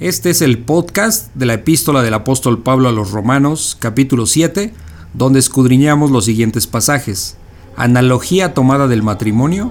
[0.00, 4.72] Este es el podcast de la epístola del apóstol Pablo a los Romanos, capítulo 7,
[5.14, 7.36] donde escudriñamos los siguientes pasajes.
[7.76, 9.70] Analogía tomada del matrimonio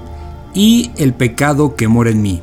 [0.54, 2.40] y el pecado que mora en mí.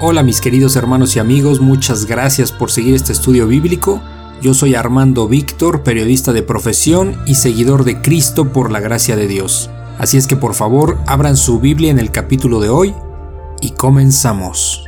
[0.00, 4.02] Hola mis queridos hermanos y amigos, muchas gracias por seguir este estudio bíblico.
[4.42, 9.28] Yo soy Armando Víctor, periodista de profesión y seguidor de Cristo por la gracia de
[9.28, 9.70] Dios.
[9.98, 12.94] Así es que por favor abran su Biblia en el capítulo de hoy
[13.60, 14.84] y comenzamos.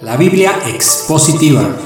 [0.00, 1.76] La Biblia Expositiva,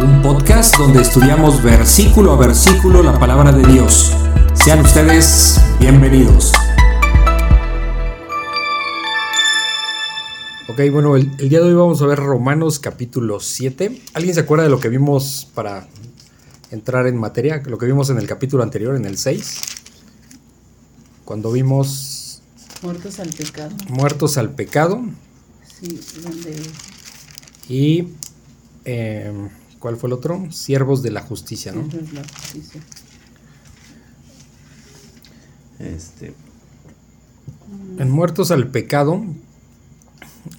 [0.00, 4.12] un podcast donde estudiamos versículo a versículo la palabra de Dios.
[4.54, 6.52] Sean ustedes bienvenidos.
[10.68, 14.00] Ok, bueno, el, día de hoy vamos a ver Romanos capítulo 7.
[14.14, 15.88] ¿Alguien se acuerda de lo que vimos para
[16.70, 17.60] entrar en materia?
[17.66, 19.60] Lo que vimos en el capítulo anterior, en el 6.
[21.24, 22.42] Cuando vimos...
[22.82, 23.74] Muertos al pecado.
[23.88, 25.02] Muertos al pecado.
[25.80, 26.62] Sí, donde...
[27.68, 28.08] Y...
[28.84, 30.50] Em, ¿Cuál fue el otro?
[30.50, 31.86] Siervos de la justicia, ¿no?
[31.86, 32.80] de la justicia.
[35.78, 36.34] Este...
[37.98, 39.24] En Muertos al pecado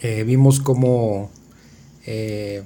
[0.02, 1.32] eh, vimos como
[2.06, 2.64] eh,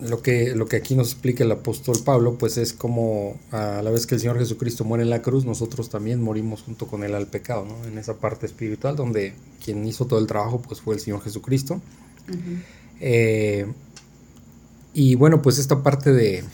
[0.00, 3.90] lo, que, lo que aquí nos explica el apóstol Pablo, pues es como a la
[3.90, 7.14] vez que el Señor Jesucristo muere en la cruz, nosotros también morimos junto con Él
[7.14, 7.84] al pecado, ¿no?
[7.86, 11.80] en esa parte espiritual donde quien hizo todo el trabajo pues fue el Señor Jesucristo.
[13.00, 13.66] Eh,
[14.94, 16.44] y bueno, pues esta parte de,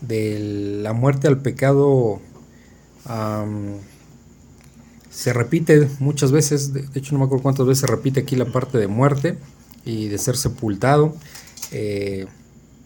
[0.00, 2.20] de la muerte al pecado
[5.10, 8.46] se repite muchas veces, de, hecho no me acuerdo cuántas veces se repite aquí la
[8.46, 9.36] parte de muerte
[9.84, 11.14] y de ser sepultado.
[11.72, 12.26] Eh,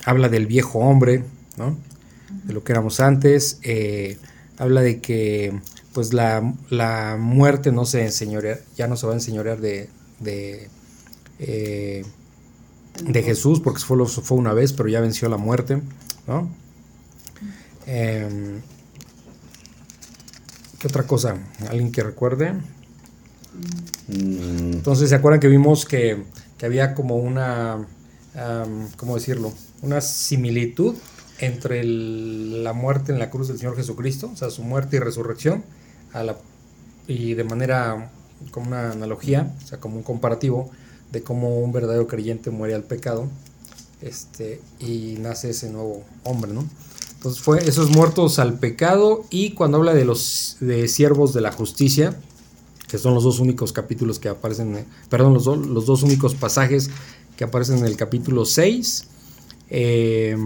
[0.04, 1.24] habla del viejo hombre,
[1.56, 1.76] ¿no?
[2.44, 3.58] de lo que éramos antes.
[3.62, 4.18] Eh,
[4.58, 5.58] habla de que
[5.92, 6.40] pues la,
[7.18, 10.68] muerte no se enseñorea, ya no se va a enseñorear de, de,
[11.38, 12.04] eh,
[13.02, 15.80] de Jesús, porque fue, fue una vez, pero ya venció la muerte.
[16.26, 16.48] ¿no?
[20.84, 21.36] otra cosa?
[21.68, 22.52] ¿Alguien que recuerde?
[24.08, 24.72] Mm.
[24.74, 26.24] Entonces, ¿se acuerdan que vimos que,
[26.62, 27.86] había como una,
[28.96, 29.52] ¿cómo decirlo?
[29.82, 30.94] Una similitud
[31.38, 35.62] entre la muerte en la cruz del Señor Jesucristo, o sea, su muerte y resurrección,
[36.14, 36.38] a la,
[37.06, 38.10] y de manera
[38.50, 40.70] como una analogía, o sea, como un comparativo
[41.14, 43.28] de cómo un verdadero creyente muere al pecado
[44.02, 46.68] este, y nace ese nuevo hombre, ¿no?
[47.14, 51.52] Entonces fue esos muertos al pecado y cuando habla de los de siervos de la
[51.52, 52.14] justicia,
[52.86, 56.90] que son los dos únicos capítulos que aparecen, eh, perdón, los, los dos únicos pasajes
[57.38, 59.04] que aparecen en el capítulo 6,
[59.70, 60.36] eh,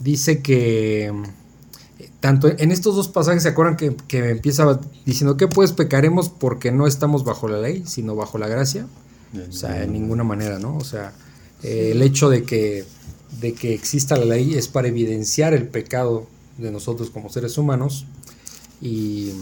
[0.00, 1.06] dice que
[1.98, 6.28] eh, tanto en estos dos pasajes se acuerdan que, que, empieza diciendo que pues pecaremos
[6.28, 8.86] porque no estamos bajo la ley, sino bajo la gracia.
[9.48, 10.76] O sea, en ninguna manera, ¿no?
[10.76, 11.12] O sea,
[11.62, 12.84] el hecho de que
[13.40, 18.06] de que exista la ley es para evidenciar el pecado de nosotros como seres humanos
[18.80, 19.32] y,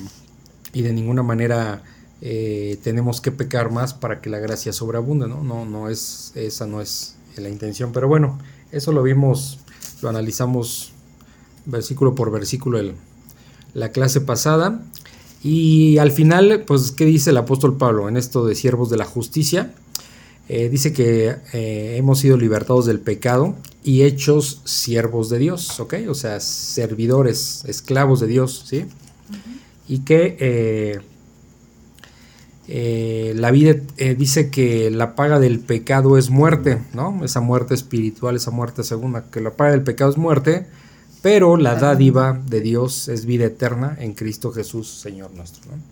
[0.73, 1.83] de ninguna manera
[2.21, 5.43] eh, tenemos que pecar más para que la gracia sobreabunde, ¿no?
[5.43, 8.39] No, no es, esa no es la intención, pero bueno,
[8.73, 9.59] eso lo vimos,
[10.03, 10.93] lo analizamos
[11.65, 12.95] versículo por versículo el,
[13.73, 14.83] la clase pasada.
[15.43, 19.05] Y al final, pues, ¿qué dice el apóstol Pablo en esto de siervos de la
[19.05, 19.73] justicia?
[20.49, 25.95] Eh, dice que eh, hemos sido libertados del pecado y hechos siervos de Dios, ¿ok?
[26.09, 28.85] O sea, servidores, esclavos de Dios, ¿sí?
[29.89, 30.37] Y que
[32.69, 33.75] eh, la vida
[34.17, 37.25] dice que la paga del pecado es muerte, ¿no?
[37.25, 40.67] Esa muerte espiritual, esa muerte segunda, que la paga del pecado es muerte,
[41.27, 45.83] pero la dádiva de Dios es vida eterna en Cristo Jesús, Señor nuestro, ¿no?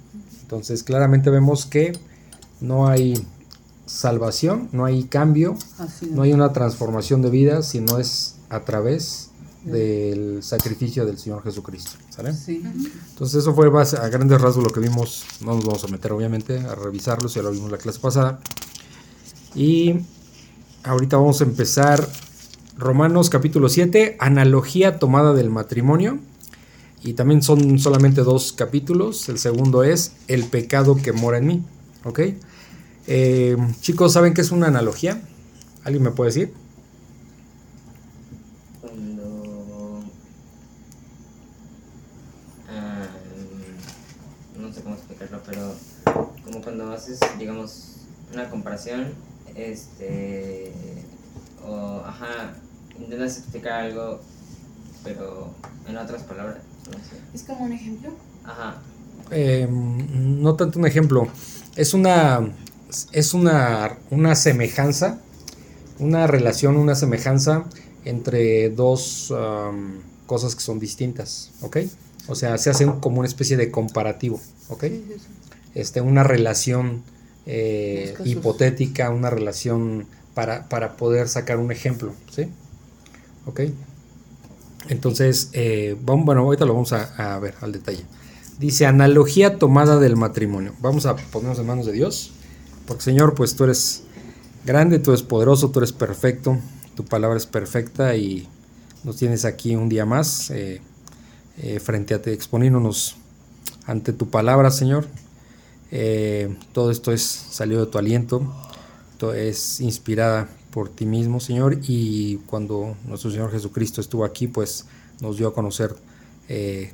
[0.42, 1.98] Entonces, claramente vemos que
[2.60, 3.26] no hay
[3.84, 5.56] salvación, no hay cambio,
[6.12, 9.30] no hay una transformación de vida, sino es a través
[9.64, 11.90] del sacrificio del Señor Jesucristo.
[12.16, 16.60] Entonces eso fue a grandes rasgos lo que vimos, no nos vamos a meter obviamente
[16.60, 18.38] a revisarlo, ya lo vimos la clase pasada.
[19.56, 19.96] Y
[20.84, 22.08] ahorita vamos a empezar
[22.76, 26.18] Romanos capítulo 7, analogía tomada del matrimonio.
[27.04, 29.28] Y también son solamente dos capítulos.
[29.28, 31.62] El segundo es el pecado que mora en mí.
[32.02, 32.20] ¿Ok?
[33.06, 35.22] Eh, chicos, ¿saben qué es una analogía?
[35.84, 36.52] ¿Alguien me puede decir?
[38.80, 40.02] Cuando...
[42.68, 43.06] Ah,
[44.58, 45.74] no sé cómo explicarlo, pero
[46.44, 47.98] como cuando haces, digamos,
[48.32, 49.12] una comparación,
[49.54, 50.72] este...
[51.66, 52.54] O, ajá,
[53.00, 54.20] intentas explicar algo,
[55.02, 55.52] pero
[55.88, 56.58] en otras palabras.
[57.32, 58.10] ¿Es como un ejemplo?
[58.44, 58.76] Ajá.
[59.30, 61.28] Eh, no tanto un ejemplo.
[61.76, 62.46] Es una
[63.12, 65.18] es una, una semejanza,
[65.98, 67.64] una relación, una semejanza
[68.04, 69.94] entre dos um,
[70.26, 71.78] cosas que son distintas, ¿ok?
[72.28, 74.82] O sea, se hace un- como una especie de comparativo, ¿ok?
[74.84, 75.26] Sí, sí, sí.
[75.74, 77.02] Este, una relación
[77.46, 82.48] eh, hipotética, una relación para, para poder sacar un ejemplo, ¿sí?
[83.46, 83.60] ¿Ok?
[84.88, 88.04] Entonces, eh, vamos, bueno, ahorita lo vamos a, ver al detalle.
[88.58, 90.74] Dice, analogía tomada del matrimonio.
[90.80, 92.32] Vamos a ponernos en manos de Dios,
[92.86, 94.02] porque Señor, pues tú eres
[94.64, 96.58] grande, tú eres poderoso, tú eres perfecto,
[96.94, 98.48] tu palabra es perfecta y
[99.02, 100.80] nos tienes aquí un día más eh,
[101.58, 103.16] eh, frente a ti, exponiéndonos
[103.86, 105.06] ante tu palabra, Señor.
[106.72, 108.52] Todo esto es salido de tu aliento,
[109.16, 114.86] todo es inspirada por ti mismo, Señor, y cuando nuestro Señor Jesucristo estuvo aquí, pues
[115.20, 115.94] nos dio a conocer
[116.48, 116.92] eh,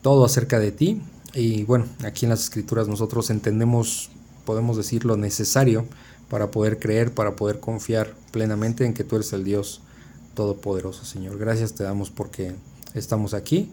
[0.00, 1.02] todo acerca de ti.
[1.34, 4.10] Y bueno, aquí en las escrituras nosotros entendemos,
[4.44, 5.86] podemos decir, lo necesario
[6.28, 9.80] para poder creer, para poder confiar plenamente en que tú eres el Dios
[10.34, 11.36] Todopoderoso, Señor.
[11.36, 12.54] Gracias te damos porque
[12.94, 13.72] estamos aquí.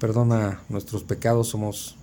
[0.00, 1.94] Perdona nuestros pecados, somos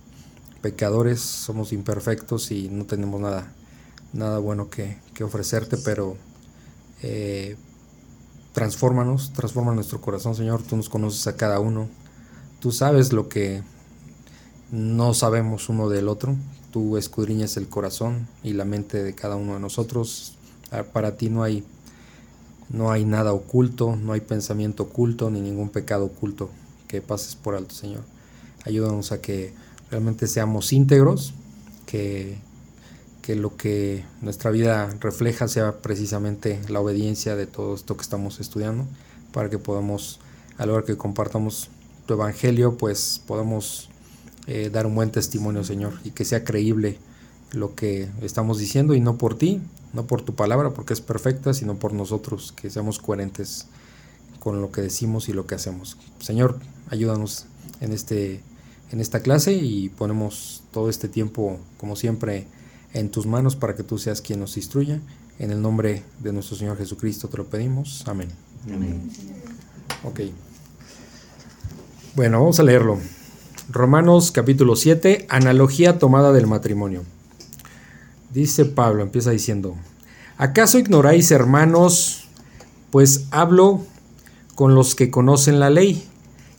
[0.62, 3.52] pecadores, somos imperfectos y no tenemos nada,
[4.14, 6.16] nada bueno que, que ofrecerte, pero
[7.02, 7.56] eh,
[8.52, 10.62] transfórmanos, transforma nuestro corazón, Señor.
[10.62, 11.88] Tú nos conoces a cada uno.
[12.60, 13.62] Tú sabes lo que
[14.70, 16.36] no sabemos uno del otro.
[16.72, 20.34] Tú escudriñas el corazón y la mente de cada uno de nosotros.
[20.70, 21.64] Ah, Para ti no hay,
[22.68, 26.50] no hay nada oculto, no hay pensamiento oculto ni ningún pecado oculto
[26.86, 28.02] que pases por alto, Señor.
[28.64, 29.54] Ayúdanos a que
[29.90, 31.34] realmente seamos íntegros,
[31.86, 32.38] que,
[33.22, 38.40] que lo que nuestra vida refleja sea precisamente la obediencia de todo esto que estamos
[38.40, 38.86] estudiando,
[39.32, 40.20] para que podamos,
[40.58, 41.70] a la hora que compartamos
[42.06, 43.88] tu evangelio, pues podamos
[44.46, 46.98] eh, dar un buen testimonio, Señor, y que sea creíble
[47.52, 49.60] lo que estamos diciendo y no por ti,
[49.92, 53.66] no por tu palabra, porque es perfecta, sino por nosotros, que seamos coherentes
[54.38, 55.96] con lo que decimos y lo que hacemos.
[56.20, 56.58] Señor,
[56.88, 57.46] ayúdanos
[57.80, 58.40] en este
[58.92, 62.46] en esta clase y ponemos todo este tiempo, como siempre,
[62.92, 65.00] en tus manos para que tú seas quien nos instruya.
[65.38, 68.04] En el nombre de nuestro Señor Jesucristo te lo pedimos.
[68.06, 68.28] Amén.
[68.66, 69.10] Amén.
[70.04, 70.20] Ok.
[72.14, 72.98] Bueno, vamos a leerlo.
[73.70, 77.04] Romanos capítulo 7, analogía tomada del matrimonio.
[78.34, 79.76] Dice Pablo, empieza diciendo,
[80.36, 82.28] ¿acaso ignoráis, hermanos,
[82.90, 83.82] pues hablo
[84.56, 86.04] con los que conocen la ley,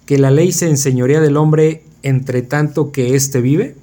[0.06, 3.76] que la ley se enseñorea del hombre entre tanto que éste vive?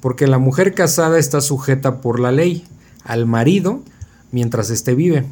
[0.00, 2.64] Porque la mujer casada está sujeta por la ley
[3.04, 3.82] al marido
[4.30, 5.24] mientras éste vive.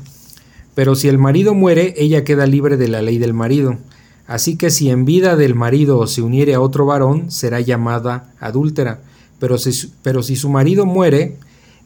[0.74, 3.78] Pero si el marido muere, ella queda libre de la ley del marido.
[4.26, 9.00] Así que si en vida del marido se uniere a otro varón, será llamada adúltera.
[9.38, 11.38] Pero si, pero si su marido muere,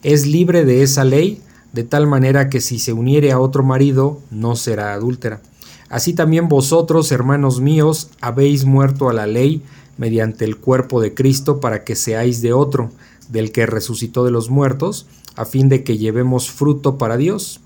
[0.03, 1.41] es libre de esa ley,
[1.73, 5.41] de tal manera que si se uniere a otro marido, no será adúltera.
[5.89, 9.61] Así también vosotros, hermanos míos, habéis muerto a la ley
[10.01, 12.89] mediante el cuerpo de Cristo para que seáis de otro,
[13.29, 15.05] del que resucitó de los muertos,
[15.35, 17.61] a fin de que llevemos fruto para Dios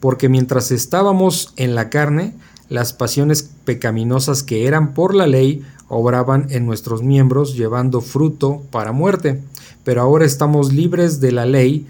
[0.00, 2.34] porque mientras estábamos en la carne,
[2.68, 8.92] las pasiones pecaminosas que eran por la ley obraban en nuestros miembros llevando fruto para
[8.92, 9.42] muerte.
[9.84, 11.86] Pero ahora estamos libres de la ley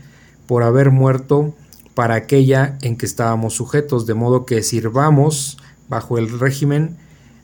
[0.47, 1.55] por haber muerto
[1.95, 5.57] para aquella en que estábamos sujetos, de modo que sirvamos
[5.89, 6.97] bajo el régimen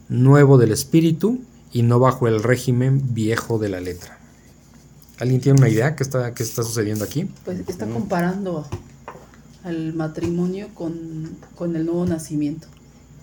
[0.09, 1.41] nuevo del espíritu
[1.73, 4.19] y no bajo el régimen viejo de la letra.
[5.19, 7.31] ¿Alguien tiene una idea qué está, qué está sucediendo aquí?
[7.45, 8.67] Pues está comparando
[9.65, 12.67] al matrimonio con, con el nuevo nacimiento.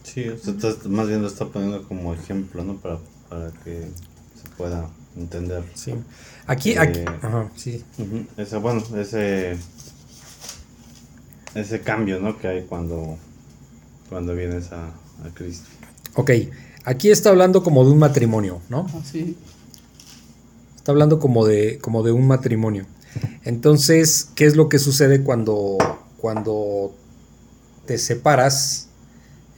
[0.04, 2.78] Sí, o sea, está- más bien lo está poniendo como ejemplo, ¿no?
[2.78, 3.90] Para, para que
[4.42, 5.64] se pueda entender.
[5.76, 5.94] Sí.
[6.48, 7.84] Aquí, aquí, Eh, ajá, sí.
[8.38, 9.58] Ese, bueno, ese,
[11.56, 12.38] ese cambio, ¿no?
[12.38, 13.18] Que hay cuando,
[14.10, 15.68] cuando vienes a, a Cristo.
[16.16, 16.32] Ok,
[16.86, 18.88] aquí está hablando como de un matrimonio, ¿no?
[19.02, 19.36] Así.
[20.76, 22.86] Está hablando como de, como de un matrimonio.
[23.44, 25.78] Entonces, ¿qué es lo que sucede cuando,
[26.18, 26.94] cuando
[27.86, 28.88] te separas?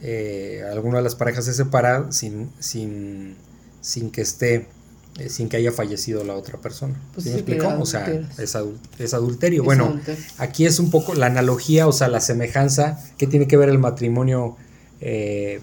[0.00, 3.36] Eh, alguna de las parejas se separa sin, sin,
[3.80, 4.66] sin que esté,
[5.18, 7.00] eh, sin que haya fallecido la otra persona.
[7.14, 7.80] Pues ¿Sí me que explico?
[7.80, 8.06] O sea,
[8.38, 9.62] es, adul- es adulterio.
[9.62, 10.24] Es bueno, adulterio.
[10.38, 13.78] aquí es un poco la analogía, o sea, la semejanza que tiene que ver el
[13.78, 14.56] matrimonio
[15.00, 15.60] eh,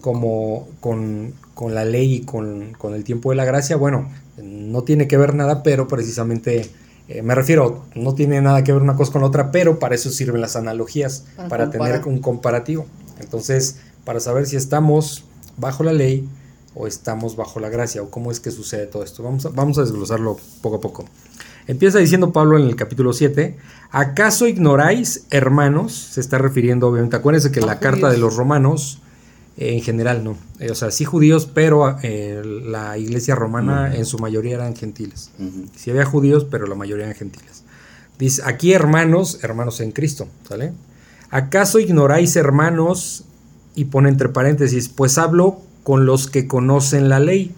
[0.00, 3.76] como con, con la ley y con, con el tiempo de la gracia.
[3.76, 4.08] Bueno,
[4.42, 6.70] no tiene que ver nada, pero precisamente,
[7.08, 9.94] eh, me refiero, no tiene nada que ver una cosa con la otra, pero para
[9.94, 12.86] eso sirven las analogías, Para para, tener un comparativo.
[13.18, 15.24] Entonces, para saber si estamos
[15.56, 16.28] bajo la ley
[16.74, 19.22] o estamos bajo la gracia o cómo es que sucede todo esto.
[19.22, 21.04] Vamos a, vamos a desglosarlo poco a poco.
[21.66, 23.56] Empieza diciendo Pablo en el capítulo 7,
[23.90, 25.94] ¿acaso ignoráis, hermanos?
[25.94, 29.00] Se está refiriendo, obviamente, acuérdense que la carta de los romanos,
[29.60, 34.18] en general no, Eh, o sea, sí judíos, pero eh, la iglesia romana en su
[34.18, 35.30] mayoría eran gentiles.
[35.38, 35.66] Ujú.
[35.76, 37.62] Sí había judíos, pero la mayoría eran gentiles.
[38.18, 40.72] Dice, aquí hermanos, hermanos en Cristo, ¿sale?
[41.30, 43.24] ¿Acaso ignoráis, hermanos?
[43.74, 47.54] Y pone entre paréntesis, pues hablo con los que conocen la ley.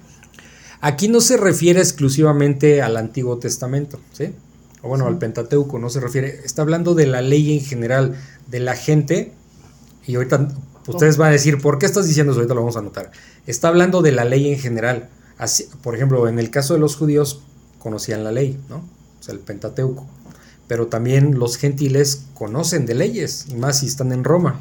[0.81, 4.33] Aquí no se refiere exclusivamente al Antiguo Testamento, ¿sí?
[4.83, 6.41] O bueno, al Pentateuco, no se refiere.
[6.45, 8.17] Está hablando de la ley en general,
[8.49, 9.33] de la gente.
[10.07, 10.49] Y ahorita
[10.87, 12.41] ustedes van a decir, ¿por qué estás diciendo eso?
[12.41, 13.11] Ahorita lo vamos a anotar.
[13.47, 15.09] Está hablando de la ley en general.
[15.39, 17.43] Así, por ejemplo, en el caso de los judíos,
[17.79, 18.77] conocían la ley, ¿no?
[18.77, 20.07] O sea, el Pentateuco.
[20.69, 24.61] Pero también los gentiles conocen de leyes, y más si están en Roma,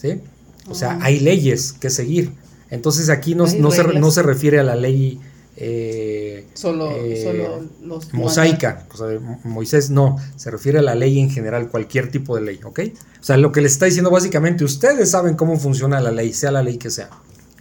[0.00, 0.20] ¿sí?
[0.68, 0.98] O sea, Ah.
[1.02, 2.32] hay leyes que seguir.
[2.70, 5.20] Entonces aquí no, se, no se refiere a la ley
[5.56, 9.06] eh, Solo, eh, solo los mosaica, o sea,
[9.44, 12.80] Moisés no, se refiere a la ley en general, cualquier tipo de ley, ¿ok?
[13.20, 16.52] O sea, lo que les está diciendo básicamente, ustedes saben cómo funciona la ley, sea
[16.52, 17.10] la ley que sea,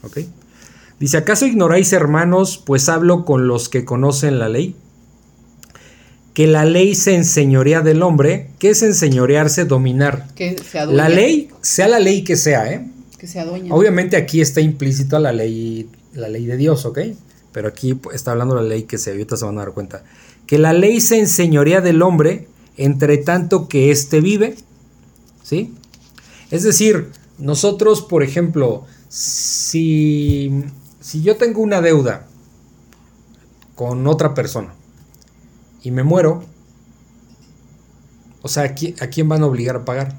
[0.04, 0.20] ¿ok?
[1.02, 4.76] Dice, ¿acaso ignoráis, hermanos, pues hablo con los que conocen la ley?
[6.34, 9.66] Que la ley se enseñorea del hombre, ¿qué es enseñorearse?
[9.66, 10.28] Dominar.
[10.36, 10.86] Que se.
[10.86, 12.88] La ley, sea la ley que sea, ¿eh?
[13.18, 13.42] Que se.
[13.42, 17.00] Obviamente aquí está implícita la ley, la ley de Dios, ¿ok?
[17.52, 20.04] Pero aquí está hablando la ley que se ahorita se van a dar cuenta.
[20.48, 24.56] Que la ley se enseñorea del hombre entre tanto que éste vive,
[25.44, 25.74] ¿sí?
[26.50, 30.64] Es decir, nosotros, por ejemplo, si,
[31.00, 32.28] si yo tengo una deuda
[33.76, 34.74] con otra persona
[35.84, 36.44] y me muero,
[38.42, 40.16] o sea, ¿a quién, a quién van a obligar a pagar?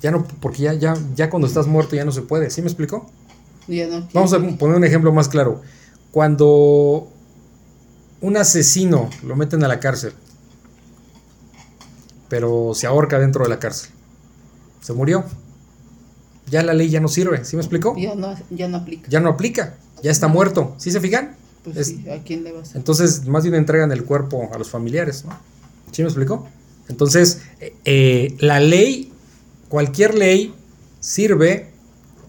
[0.00, 2.68] Ya no, porque ya, ya, ya cuando estás muerto ya no se puede, ¿sí me
[2.68, 3.10] explicó?
[3.66, 5.60] Ya no Vamos a poner un ejemplo más claro.
[6.10, 7.08] Cuando
[8.20, 10.12] un asesino lo meten a la cárcel,
[12.28, 13.90] pero se ahorca dentro de la cárcel,
[14.80, 15.24] se murió.
[16.50, 17.94] Ya la ley ya no sirve, ¿sí me explicó?
[17.98, 19.08] Ya no, ya no aplica.
[19.10, 21.36] Ya no aplica, ya está muerto, ¿sí se fijan?
[21.62, 24.58] Pues Es- sí, ¿a quién le vas a Entonces, más bien entregan el cuerpo a
[24.58, 25.38] los familiares, ¿no?
[25.92, 26.48] ¿Sí me explicó?
[26.88, 29.12] Entonces, eh, eh, la ley,
[29.68, 30.54] cualquier ley,
[31.00, 31.70] sirve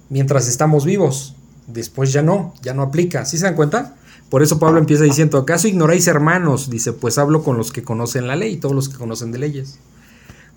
[0.09, 1.35] mientras estamos vivos.
[1.71, 3.25] Después ya no, ya no aplica.
[3.25, 3.95] ¿Sí se dan cuenta?
[4.29, 6.69] Por eso Pablo empieza diciendo, ¿acaso ignoráis hermanos?
[6.69, 9.79] Dice, pues hablo con los que conocen la ley, todos los que conocen de leyes.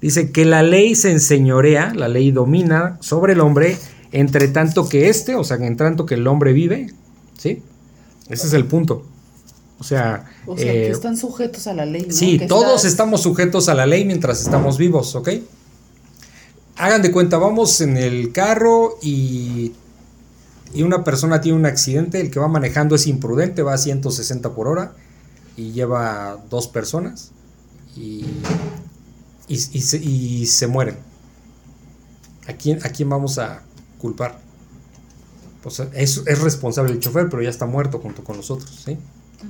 [0.00, 3.78] Dice que la ley se enseñorea, la ley domina sobre el hombre,
[4.10, 6.92] entre tanto que éste, o sea, en tanto que el hombre vive,
[7.38, 7.62] ¿sí?
[8.28, 9.06] Ese es el punto.
[9.78, 12.06] O sea, O sea, eh, que están sujetos a la ley.
[12.08, 12.12] ¿no?
[12.14, 15.28] sí, Que todos estás- estamos sujetos a la ley mientras estamos vivos, ¿ok?
[16.76, 19.72] Hagan de cuenta, vamos en el carro y,
[20.74, 24.54] y una persona tiene un accidente, el que va manejando es imprudente, va a 160
[24.54, 24.92] por hora
[25.56, 27.30] y lleva dos personas
[27.96, 28.24] y,
[29.48, 30.96] y, y se, y se mueren.
[32.48, 33.62] ¿A quién, ¿A quién vamos a
[33.98, 34.38] culpar?
[35.62, 38.98] Pues es, es responsable el chofer, pero ya está muerto junto con nosotros, ¿sí?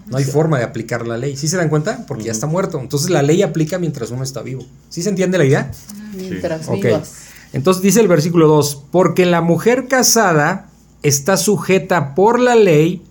[0.09, 1.37] No hay forma de aplicar la ley.
[1.37, 2.05] ¿Sí se dan cuenta?
[2.07, 2.81] Porque ya está muerto.
[2.81, 4.64] Entonces la ley aplica mientras uno está vivo.
[4.88, 5.71] ¿Sí se entiende la idea?
[6.14, 6.83] Mientras Ok.
[6.83, 7.12] vivas.
[7.52, 10.71] Entonces dice el versículo 2, porque la mujer casada
[11.03, 13.03] está sujeta por la ley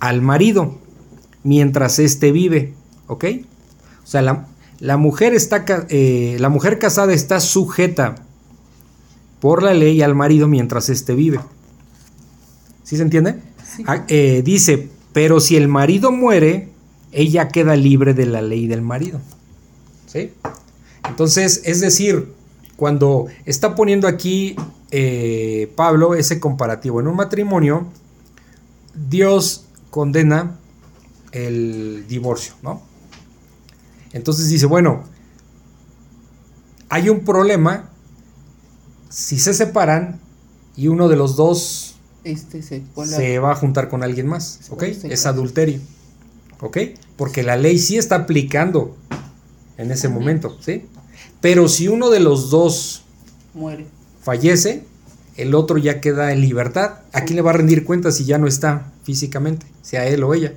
[0.00, 0.78] al marido
[1.42, 2.74] mientras éste vive,
[3.06, 3.24] ¿ok?
[4.02, 4.46] O sea, la,
[4.80, 8.16] la mujer está, eh, la mujer casada está sujeta
[9.40, 11.40] por la ley al marido mientras éste vive.
[12.82, 13.40] ¿Sí se entiende?
[13.76, 13.84] Sí.
[13.86, 16.70] Ah, eh, dice, pero si el marido muere,
[17.12, 19.20] ella queda libre de la ley del marido.
[20.06, 20.32] ¿Sí?
[21.08, 22.32] Entonces, es decir,
[22.76, 24.56] cuando está poniendo aquí
[24.96, 27.88] eh, Pablo ese comparativo en un matrimonio,
[28.94, 30.56] Dios condena
[31.32, 32.80] el divorcio, ¿no?
[34.12, 35.02] Entonces dice, bueno,
[36.88, 37.90] hay un problema
[39.08, 40.20] si se separan
[40.76, 44.84] y uno de los dos Este se va a juntar con alguien más, ¿ok?
[44.84, 45.80] Es adulterio,
[46.60, 46.78] ¿ok?
[47.16, 48.96] Porque la ley sí está aplicando
[49.76, 50.86] en ese momento, ¿sí?
[51.40, 53.02] Pero si uno de los dos
[53.54, 53.86] muere.
[54.24, 54.84] Fallece,
[55.36, 56.96] el otro ya queda en libertad.
[57.12, 59.66] ¿A quién le va a rendir cuentas si ya no está físicamente?
[59.82, 60.54] Sea él o ella.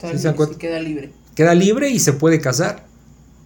[0.00, 0.58] Tal ¿Sí se dan vez cuenta?
[0.58, 1.12] queda libre.
[1.34, 2.86] Queda libre y se puede casar.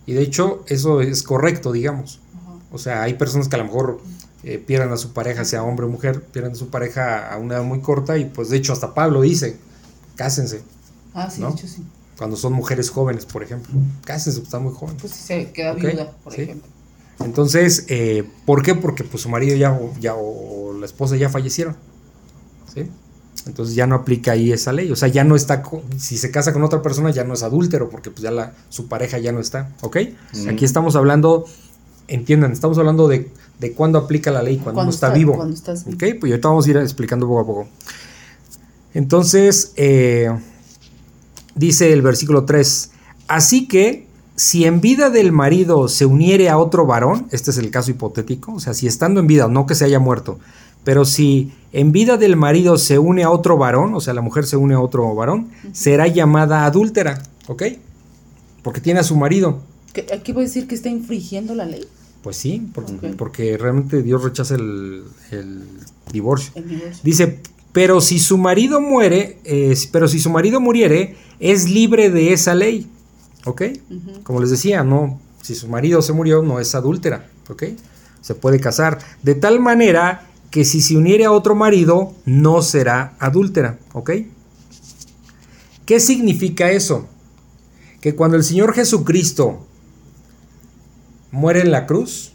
[0.07, 2.21] Y de hecho, eso es correcto, digamos.
[2.35, 2.55] Ajá.
[2.73, 4.01] O sea, hay personas que a lo mejor
[4.43, 7.57] eh, pierdan a su pareja, sea hombre o mujer, pierden a su pareja a una
[7.57, 9.57] edad muy corta y pues de hecho hasta Pablo dice,
[10.17, 10.63] cásense,
[11.15, 11.49] Ah, sí, ¿No?
[11.49, 11.83] de hecho sí.
[12.17, 13.73] cuando son mujeres jóvenes, por ejemplo.
[14.05, 15.01] Cásense, pues están muy jóvenes.
[15.03, 16.43] Pues si se queda viuda, por sí.
[16.43, 16.71] ejemplo.
[17.25, 18.75] Entonces, eh, ¿por qué?
[18.75, 21.77] Porque pues su marido ya, o- ya o la esposa ya fallecieron.
[22.73, 22.85] ¿Sí?
[23.47, 24.91] Entonces ya no aplica ahí esa ley.
[24.93, 25.63] O sea, ya no está.
[25.97, 28.89] Si se casa con otra persona, ya no es adúltero, porque pues ya la, su
[28.89, 29.71] pareja ya no está.
[29.81, 29.97] ¿Ok?
[30.35, 30.49] Mm.
[30.51, 31.45] Aquí estamos hablando.
[32.09, 35.35] Entiendan, estamos hablando de, de cuándo aplica la ley, cuando, Cuando uno está, está- vivo.
[35.37, 35.97] cuando estás vivo.
[35.97, 37.69] Ok, pues ahorita vamos a ir explicando poco a poco.
[38.95, 40.31] Entonces, eh,
[41.55, 42.91] dice el versículo 3.
[43.29, 44.08] Así que,
[44.39, 48.55] si en vida del marido se uniere a otro varón, este es el caso hipotético,
[48.55, 50.39] o sea, si estando en vida, no que se haya muerto,
[50.85, 54.47] pero si en vida del marido se une a otro varón, o sea, la mujer
[54.47, 57.63] se une a otro varón, será llamada adúltera, ¿ok?
[58.63, 59.59] Porque tiene a su marido.
[59.93, 61.85] ¿Qué- ¿Aquí voy a decir que está infringiendo la ley?
[62.23, 62.69] Pues sí,
[63.17, 65.63] porque realmente Dios rechaza el, el
[66.13, 66.53] divorcio.
[66.55, 67.01] El divorcio.
[67.03, 67.41] Dice,
[67.73, 72.55] pero si su marido muere, eh, pero si su marido muriere, es libre de esa
[72.55, 72.87] ley.
[73.49, 73.63] ¿Ok?
[74.25, 77.31] Como les decía, no, si su marido se murió, no es adúltera.
[77.49, 77.65] ¿Ok?
[78.21, 78.99] Se puede casar.
[79.23, 83.79] De tal manera que si se uniere a otro marido, no será adúltera.
[83.95, 84.11] ¿Ok?
[85.87, 87.07] ¿Qué significa eso?
[88.03, 89.67] Que cuando el Señor Jesucristo
[91.31, 92.33] muere en la cruz,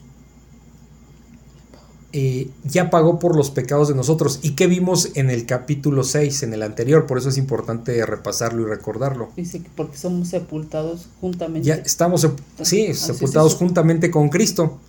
[2.13, 4.39] eh, ya pagó por los pecados de nosotros.
[4.43, 7.07] ¿Y qué vimos en el capítulo 6, en el anterior?
[7.07, 9.29] Por eso es importante repasarlo y recordarlo.
[9.35, 11.67] Dice que porque somos sepultados juntamente.
[11.67, 14.79] Ya estamos, sep- sí, sepultados juntamente con Cristo.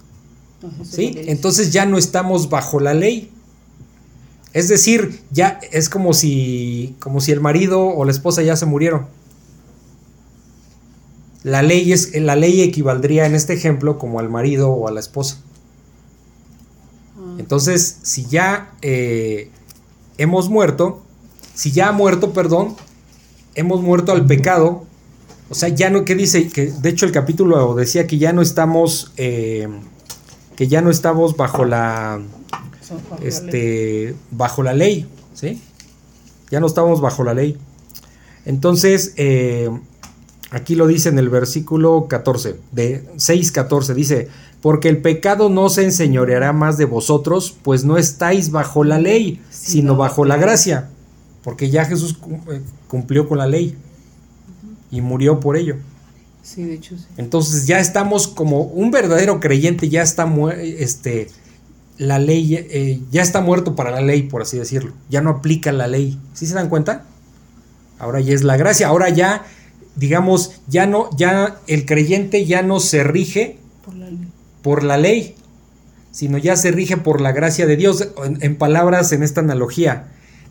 [0.82, 1.14] ¿sí?
[1.26, 3.30] Entonces ya no estamos bajo la ley.
[4.52, 8.66] Es decir, ya es como si, como si el marido o la esposa ya se
[8.66, 9.06] murieron.
[11.42, 15.00] La ley, es, la ley equivaldría en este ejemplo como al marido o a la
[15.00, 15.38] esposa.
[17.38, 19.50] Entonces, si ya eh,
[20.18, 21.02] hemos muerto,
[21.54, 22.76] si ya ha muerto, perdón,
[23.54, 24.84] hemos muerto al pecado,
[25.50, 26.48] o sea, ya no, ¿qué dice?
[26.48, 29.68] Que de hecho el capítulo decía que ya no estamos, eh,
[30.56, 32.20] que ya no estamos bajo la,
[33.22, 35.60] este, bajo la ley, ¿sí?
[36.50, 37.58] Ya no estamos bajo la ley.
[38.46, 39.70] Entonces, eh,
[40.50, 44.28] aquí lo dice en el versículo 14, de 6.14, dice,
[44.64, 49.42] porque el pecado no se enseñoreará más de vosotros, pues no estáis bajo la ley,
[49.50, 50.88] Sino sino bajo bajo la gracia,
[51.42, 52.16] porque ya Jesús
[52.50, 53.76] eh, cumplió con la ley
[54.90, 55.76] y murió por ello.
[56.42, 57.04] Sí, de hecho, sí.
[57.18, 61.28] Entonces ya estamos como un verdadero creyente, ya está este,
[61.98, 64.94] la ley, eh, ya está muerto para la ley, por así decirlo.
[65.10, 66.18] Ya no aplica la ley.
[66.32, 67.04] ¿Sí se dan cuenta?
[67.98, 68.88] Ahora ya es la gracia.
[68.88, 69.44] Ahora ya,
[69.94, 74.23] digamos, ya no, ya el creyente ya no se rige Por la ley.
[74.64, 75.36] Por la ley,
[76.10, 78.08] sino ya se rige por la gracia de Dios.
[78.24, 80.08] En, en palabras, en esta analogía,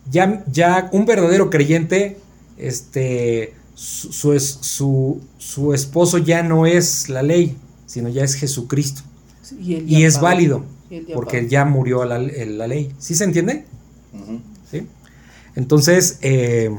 [0.09, 2.17] ya, ya un verdadero creyente,
[2.57, 9.01] este, su, su, su- su esposo ya no es la ley, sino ya es Jesucristo.
[9.41, 10.25] Sí, y él Y ya es pagó.
[10.27, 11.49] válido, Y él ya porque pagó.
[11.49, 12.93] ya murió la, la ley.
[12.99, 13.65] ¿Sí se entiende?
[14.71, 14.87] ¿sí?
[15.55, 16.69] Entonces, eh,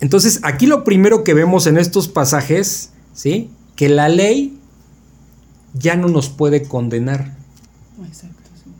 [0.00, 3.50] entonces aquí lo primero que vemos en estos pasajes, ¿sí?
[3.76, 4.57] Que la ley
[5.78, 7.34] ya no nos puede condenar.
[8.00, 8.70] Ah, Exacto, sí.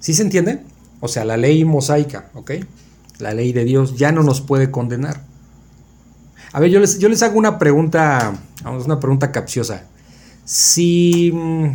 [0.00, 0.62] ¿Sí se entiende?
[1.00, 2.52] O sea, la ley mosaica, ¿ok?
[3.18, 5.22] La ley de Dios ya no nos puede condenar.
[6.52, 9.84] A ver, yo les, yo les hago una pregunta, vamos, una pregunta capciosa.
[10.44, 11.72] Si, mm,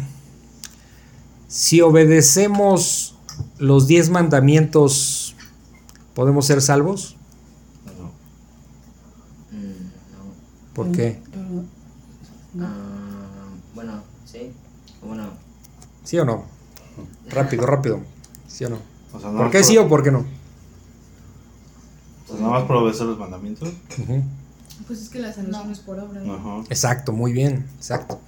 [1.48, 3.16] si obedecemos
[3.58, 5.36] los diez mandamientos,
[6.14, 7.16] ¿podemos ser salvos?
[7.86, 8.12] No.
[10.74, 11.20] ¿Por qué?
[12.54, 12.66] no.
[12.66, 14.52] Ah, bueno, sí.
[15.02, 15.30] Bueno,
[16.08, 16.46] ¿Sí o no?
[17.30, 18.00] Rápido, rápido.
[18.48, 18.78] ¿Sí o no?
[19.14, 20.26] O sea, no ¿Por qué sí o por qué no?
[22.30, 23.70] Pues nada más por obedecer los mandamientos.
[24.88, 25.74] Pues es que la salvación No.
[25.74, 26.22] es por obra.
[26.22, 26.64] ¿no?
[26.70, 28.22] Exacto, muy bien, exacto.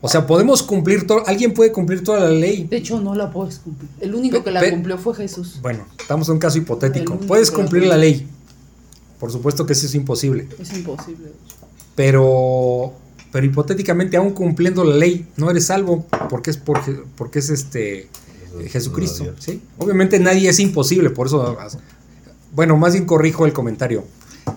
[0.00, 2.64] O sea, podemos cumplir todo, alguien puede cumplir toda la ley.
[2.64, 3.90] De hecho, no la puedes cumplir.
[4.00, 5.58] El único Pe- que la cumplió fue Jesús.
[5.60, 7.18] Bueno, estamos en un caso hipotético.
[7.18, 7.88] Puedes la cumplir cumple.
[7.88, 8.26] la ley.
[9.20, 10.48] Por supuesto que eso es imposible.
[10.58, 11.32] Es imposible.
[11.94, 12.92] Pero,
[13.36, 17.50] pero hipotéticamente, aún cumpliendo la ley, no eres salvo porque es por, Je- porque es
[17.50, 18.08] este eh,
[18.70, 19.24] Jesucristo.
[19.76, 21.54] Obviamente nadie es imposible, por eso.
[22.54, 24.04] Bueno, más bien corrijo el comentario.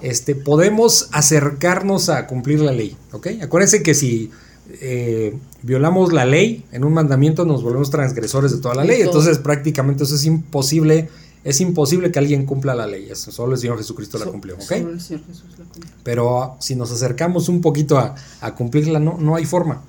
[0.01, 3.27] Este, podemos acercarnos a cumplir la ley, ¿ok?
[3.41, 4.31] Acuérdense que si
[4.79, 9.39] eh, violamos la ley en un mandamiento nos volvemos transgresores de toda la ley, entonces
[9.39, 11.09] prácticamente eso es imposible,
[11.43, 14.61] es imposible que alguien cumpla la ley, eso solo el Señor Jesucristo la cumplió, ¿ok?
[14.61, 15.91] Solo el Señor Jesús la cumplió.
[16.03, 19.81] Pero ah, si nos acercamos un poquito a, a cumplirla, no, no hay forma.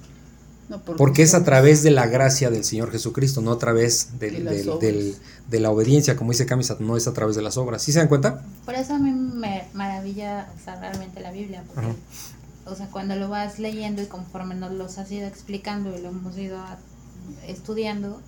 [0.68, 4.30] No, Porque es a través de la gracia del Señor Jesucristo, no a través De
[4.30, 4.80] del- las del- obras.
[4.80, 5.16] del-
[5.50, 7.82] de la obediencia, como dice Camisat, no es a través de las obras.
[7.82, 8.44] ¿Sí se dan cuenta?
[8.64, 11.96] Por eso a mí me maravilla o sea, realmente la Biblia, porque, Ajá.
[12.66, 16.10] o sea, cuando lo vas leyendo y conforme nos los has ido explicando y lo
[16.10, 16.78] hemos ido a-
[17.48, 18.20] estudiando,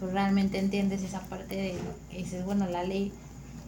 [0.00, 1.74] pues realmente entiendes esa parte de,
[2.10, 3.12] que dices, bueno, la ley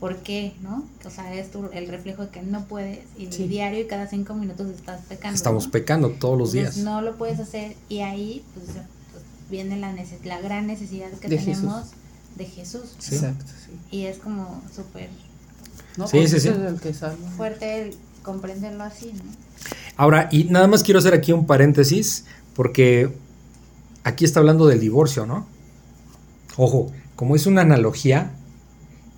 [0.00, 0.54] ¿por qué?
[0.62, 0.84] ¿No?
[1.06, 3.46] O sea, es tu- el reflejo de que no puedes y Sí.
[3.46, 5.36] diario y cada cinco minutos estás pecando.
[5.36, 5.70] Estamos ¿no?
[5.70, 6.84] pecando todos los Entonces, días.
[6.84, 8.66] No lo puedes hacer y ahí pues,
[9.12, 11.60] pues, viene la, neces- la gran necesidad que De Jesús.
[11.62, 11.90] tenemos
[12.34, 12.96] de Jesús.
[12.98, 13.14] Sí.
[13.14, 13.96] Exacto, sí.
[13.96, 15.08] Y es como súper
[15.96, 16.06] ¿No?
[16.08, 16.48] Sí, Porque sí, ese sí.
[16.48, 17.30] es el que salva.
[17.36, 19.22] fuerte el comprenderlo así, ¿no?
[19.96, 22.24] Ahora, y nada más quiero hacer aquí un paréntesis,
[22.56, 23.14] porque
[24.02, 25.46] aquí está hablando del divorcio, ¿no?
[26.56, 28.34] Ojo, como es una analogía,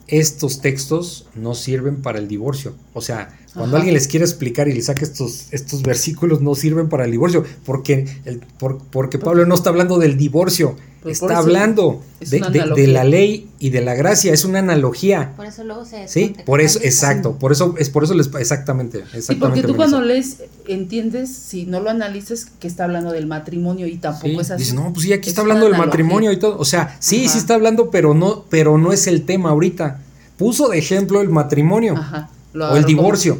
[0.07, 2.75] estos textos no sirven para el divorcio.
[2.93, 3.77] O sea, cuando Ajá.
[3.79, 7.45] alguien les quiere explicar y les saca estos, estos versículos, no sirven para el divorcio,
[7.65, 12.41] porque, el, por- porque Pablo no está hablando del divorcio, Pues está hablando es de,
[12.41, 15.33] de- la ley y de la gracia, es una analogía.
[15.37, 18.99] Por eso luego se Sí, por eso, exacto, por eso, es por eso les, exactamente,
[19.13, 19.61] Sí, exactamente.
[19.61, 23.97] porque tú cuando lees, entiendes, si no lo analizas, que está hablando del matrimonio y
[23.99, 24.63] tampoco Sí, es así.
[24.63, 26.59] dices, no, pues sí, aquí Es está hablando del matrimonio y todo.
[26.59, 27.33] O sea, sí, Ajá.
[27.33, 30.01] sí está hablando, pero no, pero no es el tema ahorita.
[30.37, 33.39] Puso de ejemplo el matrimonio Ajá, lo o el como- divorcio.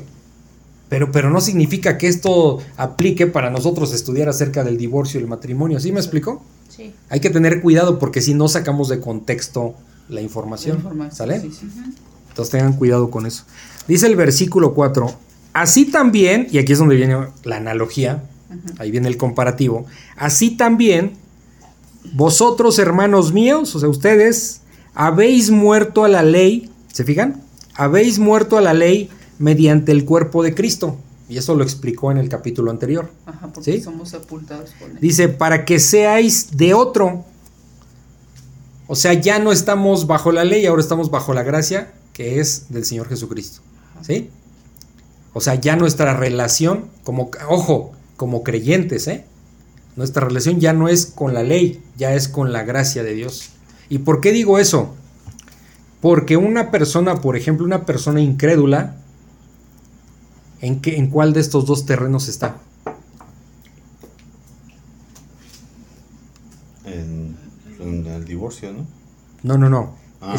[0.91, 5.29] Pero, pero no significa que esto aplique para nosotros estudiar acerca del divorcio y el
[5.29, 5.81] matrimonio.
[5.81, 6.43] ¿Sí me explicó?
[6.69, 6.93] Sí.
[7.09, 9.75] Hay que tener cuidado porque si no sacamos de contexto
[10.09, 10.77] la la información.
[10.77, 11.41] información, ¿Sale?
[11.41, 11.67] sí, sí.
[12.29, 13.45] Entonces tengan cuidado con eso.
[13.89, 15.11] Dice el versículo 4.
[15.55, 18.25] Así también, y aquí es donde viene la analogía,
[18.79, 21.13] ahí viene el comparativo, así también
[22.13, 24.61] vosotros hermanos míos, o sea, ustedes,
[24.95, 27.41] habéis muerto a la ley, ¿se fijan?
[27.75, 30.97] Habéis muerto a la ley mediante el cuerpo de Cristo.
[31.29, 33.11] Y eso lo explicó en el capítulo anterior.
[33.27, 33.83] Ajá, porque ¿Sí?
[33.83, 34.99] somos sepultados con él.
[35.01, 37.25] Dice, para que seáis de otro.
[38.87, 42.67] O sea, ya no estamos bajo la ley, ahora estamos bajo la gracia que es
[42.71, 43.61] del Señor Jesucristo.
[44.01, 44.31] ¿Sí?
[45.35, 49.25] O sea, ya nuestra relación, como, ojo, como creyentes, ¿eh?
[49.97, 53.51] Nuestra relación ya no es con la ley, ya es con la gracia de Dios.
[53.89, 54.95] ¿Y por qué digo eso?
[56.05, 58.97] Porque una persona, por ejemplo, una persona incrédula,
[60.61, 62.59] ¿en, qué, ¿en cuál de estos dos terrenos está?
[66.85, 67.35] En,
[67.81, 68.87] en el divorcio, ¿no?
[69.45, 69.95] No, no, no.
[70.21, 70.37] Ah.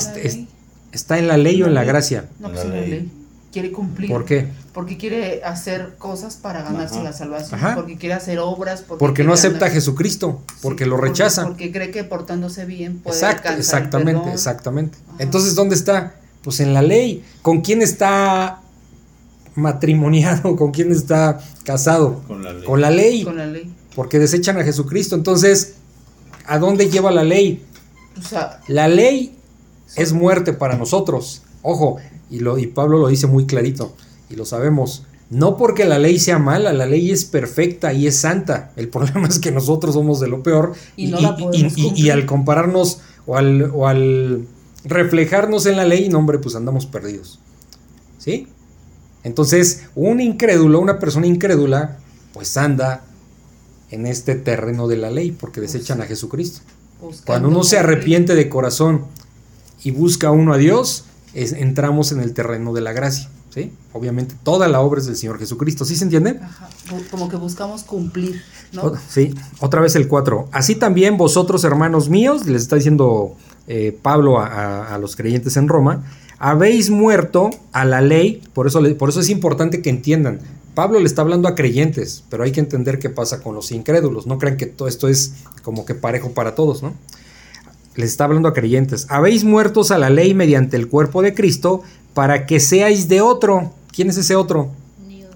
[0.92, 2.30] Está en la ley o en la gracia.
[2.40, 2.90] No, La pues en la ley.
[2.92, 3.12] ley.
[3.52, 4.12] Quiere cumplir.
[4.12, 4.46] ¿Por qué?
[4.76, 7.04] Porque quiere hacer cosas para ganarse Ajá.
[7.06, 7.60] la salvación.
[7.60, 7.76] Ajá.
[7.76, 8.82] Porque quiere hacer obras.
[8.82, 11.46] Porque, Porque no acepta a ganar- Jesucristo, porque Sí, lo rechaza.
[11.46, 14.98] Porque, cree que portándose bien puede Exacto, alcanzar exactamente, exactamente.
[15.08, 15.18] Ajá.
[15.24, 16.16] Entonces, ¿dónde está?
[16.44, 17.24] Pues en la ley.
[17.42, 18.60] ¿Con quién está
[19.56, 20.56] matrimoniado?
[20.58, 22.22] ¿Con quién está casado?
[22.28, 22.64] Con la ley.
[22.66, 23.24] Con la ley.
[23.24, 23.74] Con la ley.
[23.96, 25.16] Porque desechan a Jesucristo.
[25.16, 25.76] Entonces,
[26.46, 27.64] ¿a dónde lleva la ley?
[28.20, 29.38] O sea, La ley
[29.96, 31.44] es muerte para nosotros.
[31.62, 31.98] Ojo,
[32.30, 33.96] y, lo, y Pablo lo dice muy clarito,
[34.30, 35.04] y lo sabemos.
[35.30, 38.72] No porque la ley sea mala, la ley es perfecta y es santa.
[38.76, 40.74] El problema es que nosotros somos de lo peor.
[40.96, 41.36] Y no la
[41.96, 44.48] y- al compararnos o al, o al
[44.84, 47.40] reflejarnos en la ley, no, hombre, pues andamos perdidos.
[48.20, 48.48] ¿Sí?
[49.24, 51.98] Entonces, un incrédulo, una persona incrédula,
[52.34, 53.04] pues anda
[53.90, 56.62] en este terreno de la ley porque desechan a Jesucristo.
[57.26, 59.06] Cuando uno se arrepiente de corazón
[59.84, 63.30] y busca uno a Dios, es- entramos en el terreno de la gracia.
[63.56, 63.72] ¿Sí?
[63.94, 65.84] Obviamente toda la obra es del Señor Jesucristo.
[65.86, 66.40] ¿Sí se entiende?
[66.44, 66.70] Ajá,
[67.10, 68.42] como que buscamos cumplir,
[69.10, 70.50] Sí, otra vez el 4.
[70.52, 73.36] Así también vosotros, hermanos míos, les está diciendo
[73.68, 76.04] eh, Pablo a, a- a los creyentes en Roma,
[76.38, 80.42] habéis muerto a la ley, por eso, por eso es importante que entiendan.
[80.76, 84.28] Pablo le está hablando a creyentes, pero hay que entender qué pasa con los incrédulos.
[84.28, 86.94] No crean que todo esto es como que parejo para todos, ¿no?
[87.96, 89.06] Les está hablando a creyentes.
[89.10, 91.82] Habéis muertos a la ley mediante el cuerpo de Cristo
[92.16, 93.72] para que seáis de otro.
[93.92, 94.72] ¿Quién es ese otro?
[95.08, 95.30] Dios.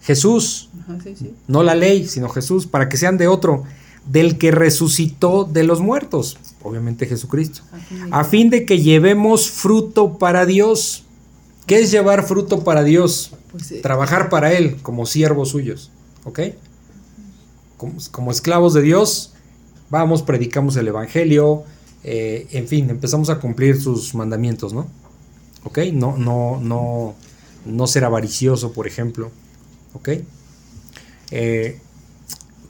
[0.00, 1.34] Jesús Ajá, sí, sí.
[1.46, 3.64] no la ley, sino Jesús, para que sean de otro,
[4.06, 7.60] del que resucitó de los muertos, obviamente Jesucristo,
[8.10, 11.04] a fin de que llevemos fruto para Dios.
[11.66, 13.32] ¿Qué es llevar fruto para Dios?
[13.50, 15.90] pues, eh, Trabajar para Él como siervos suyos,
[16.24, 16.40] ¿ok?
[17.76, 19.34] Como, como esclavos de Dios,
[19.90, 21.64] vamos, predicamos el Evangelio,
[22.02, 24.88] eh, en fin, empezamos a cumplir sus mandamientos, ¿no?
[25.64, 25.78] ¿Ok?
[25.92, 27.14] No, no, no,
[27.66, 29.30] no ser avaricioso, por ejemplo,
[29.94, 30.08] ¿ok?
[31.30, 31.78] Eh,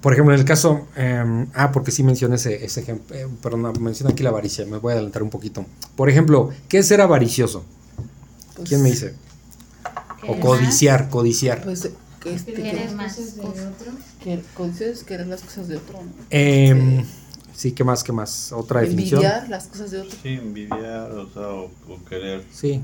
[0.01, 3.73] por ejemplo, en el caso, eh, ah, porque sí mencioné ese, ese ejemplo, eh, perdón,
[3.81, 5.67] menciono aquí la avaricia, me voy a adelantar un poquito.
[5.95, 7.65] Por ejemplo, ¿qué es ser avaricioso?
[8.57, 9.15] pues, ¿Quién me dice?
[10.23, 11.63] O ¿Quieres codiciar, codiciar.
[11.63, 13.93] Pues eh, que este, ¿Quieres que, más cosas de otro.
[14.23, 16.13] que codiciar es querer las cosas de otro, ¿no?
[16.31, 17.05] Sí,
[17.73, 18.03] ¿qué más?
[18.03, 18.53] ¿Qué más?
[18.53, 19.21] Otra definición.
[19.23, 20.17] Envidiar las cosas de otro.
[20.23, 22.81] Sí, envidiar, o sea, o, o querer Sí.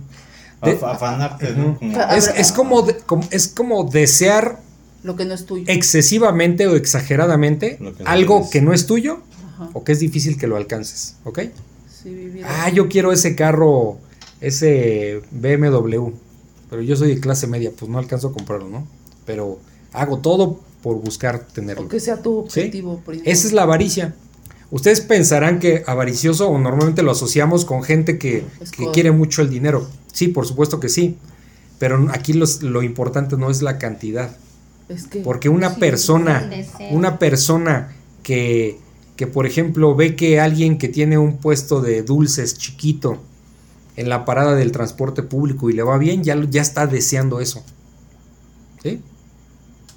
[0.63, 1.53] De- afanarte.
[1.53, 1.79] ¿no?
[1.79, 4.61] Como- Es, es como, de- como- es como desear
[5.03, 5.65] Lo que no es tuyo.
[5.69, 9.21] excesivamente o exageradamente Lo que no algo que no es tuyo
[9.55, 9.71] Ajá.
[9.75, 11.41] o que es difícil que lo alcances, ¿ok?
[12.03, 12.45] Sí, vivir.
[12.47, 13.99] Ah, yo quiero ese carro
[14.41, 16.11] ese BMW,
[16.71, 18.87] pero yo soy de clase media, pues no alcanzo a comprarlo, ¿no?
[19.25, 19.59] Pero
[19.93, 21.85] hago todo por buscar tenerlo.
[21.85, 22.61] O que sea tu ¿Sí?
[22.61, 23.03] objetivo.
[23.25, 24.15] Esa es la avaricia.
[24.71, 28.45] Ustedes pensarán que avaricioso o normalmente lo asociamos con gente que,
[28.77, 29.89] que quiere mucho el dinero.
[30.13, 31.17] Sí, por supuesto que sí.
[31.79, 34.37] Pero aquí los- lo importante no es la cantidad.
[34.89, 36.41] Es que Porque una sí, persona,
[36.93, 38.79] una persona que,
[39.17, 43.23] que, por ejemplo, ve que alguien que tiene un puesto de dulces chiquito
[43.97, 47.41] en la parada del transporte público y le va bien, ya, lo- ya está deseando
[47.41, 47.65] eso.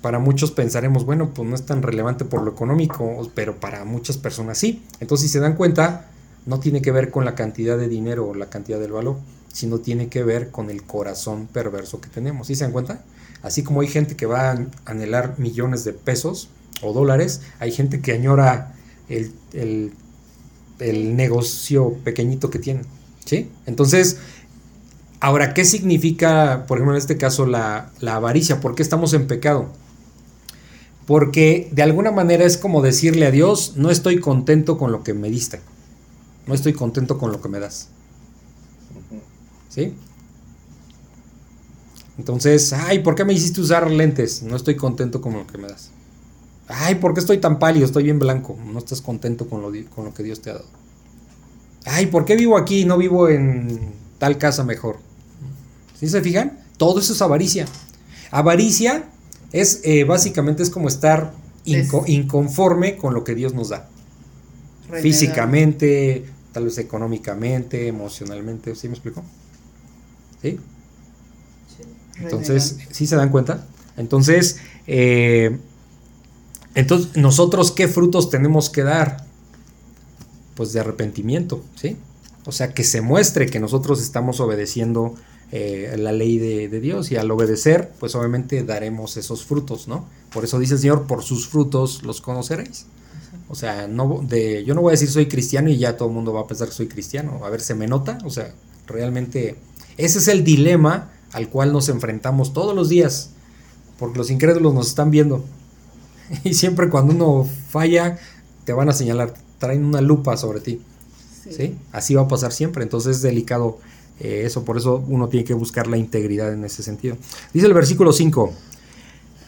[0.01, 4.17] Para muchos pensaremos, bueno, pues no es tan relevante por lo económico, pero para muchas
[4.17, 4.83] personas sí.
[5.01, 6.09] Entonces, si se dan cuenta,
[6.45, 9.17] no tiene que ver con la cantidad de dinero o la cantidad del valor,
[9.51, 12.47] sino tiene que ver con el corazón perverso que tenemos.
[12.47, 13.03] ¿Sí se dan cuenta?
[13.41, 16.49] Así como hay gente que va a anhelar millones de pesos
[16.81, 18.73] o dólares, hay gente que añora
[19.09, 19.93] el, el-
[20.79, 22.81] el negocio pequeñito que tiene.
[23.25, 23.49] ¿Sí?
[23.65, 24.17] Entonces,
[25.19, 28.59] ahora, ¿qué significa, por ejemplo, en este caso, la, la avaricia?
[28.62, 29.69] ¿Por qué estamos en pecado?
[31.10, 35.15] Porque de alguna manera es como decirle a Dios, no estoy contento con lo que
[35.15, 35.60] me diste.
[36.45, 37.88] No estoy contento con lo que me das.
[39.69, 39.95] ¿Sí?
[42.19, 44.43] Entonces, ay, ¿por qué me hiciste usar lentes?
[44.43, 45.89] No estoy contento con lo que me das.
[46.67, 47.88] Ay, ¿por qué estoy tan pálido?
[47.88, 48.56] Estoy bien blanco.
[48.72, 50.67] No estás contento con lo, con lo que Dios te ha dado.
[51.86, 53.80] Ay, ¿por qué vivo aquí y no vivo en
[54.19, 54.98] tal casa mejor?
[56.00, 56.60] ¿Sí se fijan?
[56.78, 57.65] Todo eso es avaricia.
[58.30, 59.10] Avaricia
[59.51, 61.33] es eh, básicamente es como estar
[61.65, 63.89] inco- inconforme con lo que Dios nos da.
[65.01, 68.75] Físicamente, tal vez económicamente, emocionalmente.
[68.75, 69.23] ¿Sí me explico?
[70.41, 70.59] ¿Sí?
[72.19, 73.65] Entonces, ¿sí se dan cuenta?
[73.97, 74.57] Entonces,
[74.88, 75.57] eh,
[76.75, 79.25] entonces, nosotros qué frutos tenemos que dar?
[80.55, 81.97] Pues de arrepentimiento, ¿sí?
[82.45, 85.15] O sea, que se muestre que nosotros estamos obedeciendo
[85.51, 90.07] eh, la ley de, de Dios y al obedecer, pues obviamente daremos esos frutos, ¿no?
[90.31, 92.85] Por eso dice el Señor, por sus frutos los conoceréis.
[93.47, 96.13] O sea, no de, yo no voy a decir soy cristiano y ya todo el
[96.13, 97.41] mundo va a pensar que soy cristiano.
[97.43, 98.19] A ver, ¿se me nota?
[98.23, 98.53] O sea,
[98.85, 99.55] realmente
[99.97, 103.31] ese es el dilema al cual nos enfrentamos todos los días,
[103.97, 105.43] porque los incrédulos nos están viendo.
[106.43, 108.19] Y siempre cuando uno falla,
[108.65, 110.79] te van a señalar, traen una lupa sobre ti.
[111.43, 111.53] Sí.
[111.53, 111.75] ¿sí?
[111.91, 112.83] Así va a pasar siempre.
[112.83, 113.79] Entonces es delicado
[114.19, 117.17] eh, eso, por eso uno tiene que buscar la integridad en ese sentido.
[117.53, 118.53] Dice el versículo 5,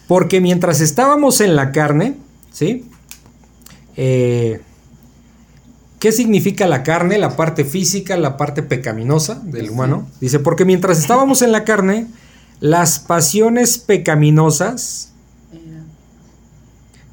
[0.08, 2.16] porque mientras estábamos en la carne,
[2.52, 2.86] ¿sí?
[3.98, 4.62] Eh,
[6.00, 7.20] ¿Qué significa la carne?
[7.20, 10.08] La parte física, la parte pecaminosa del humano.
[10.20, 12.08] Dice, porque mientras estábamos en la carne,
[12.60, 15.12] las pasiones pecaminosas,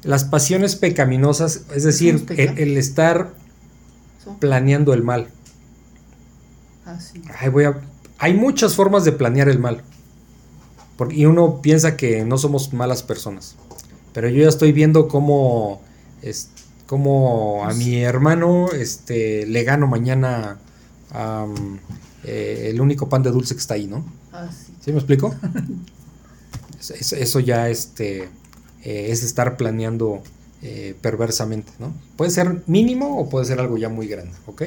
[0.03, 3.33] las pasiones pecaminosas, es decir, el, el estar
[4.39, 5.27] planeando el mal.
[6.89, 7.21] Ah, sí.
[7.39, 7.79] Ay, voy a-
[8.17, 9.81] hay muchas formas de planear el mal.
[10.97, 13.55] Porque, y uno piensa que no somos malas personas.
[14.13, 15.81] Pero yo ya estoy viendo cómo,
[16.21, 16.49] es,
[16.87, 20.57] cómo a mi hermano este, le gano mañana
[22.25, 24.03] eh, el único pan de dulce que está ahí, ¿no?
[24.33, 24.73] Ah, sí.
[24.83, 25.33] ¿Sí me explico?
[26.79, 28.23] Es- es- eso ya este,
[28.83, 30.21] eh, es estar planeando
[30.61, 31.93] eh, perversamente, ¿no?
[32.15, 34.63] Puede ser mínimo o puede ser algo ya muy grande, ¿ok?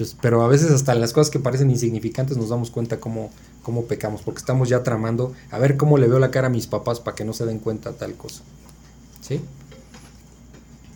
[0.00, 3.30] Entonces, pero a veces hasta en las cosas que parecen insignificantes nos damos cuenta cómo,
[3.62, 6.66] cómo pecamos, porque estamos ya tramando a ver cómo le veo la cara a mis
[6.66, 8.40] papás para que no se den cuenta tal cosa.
[9.20, 9.42] ¿Sí?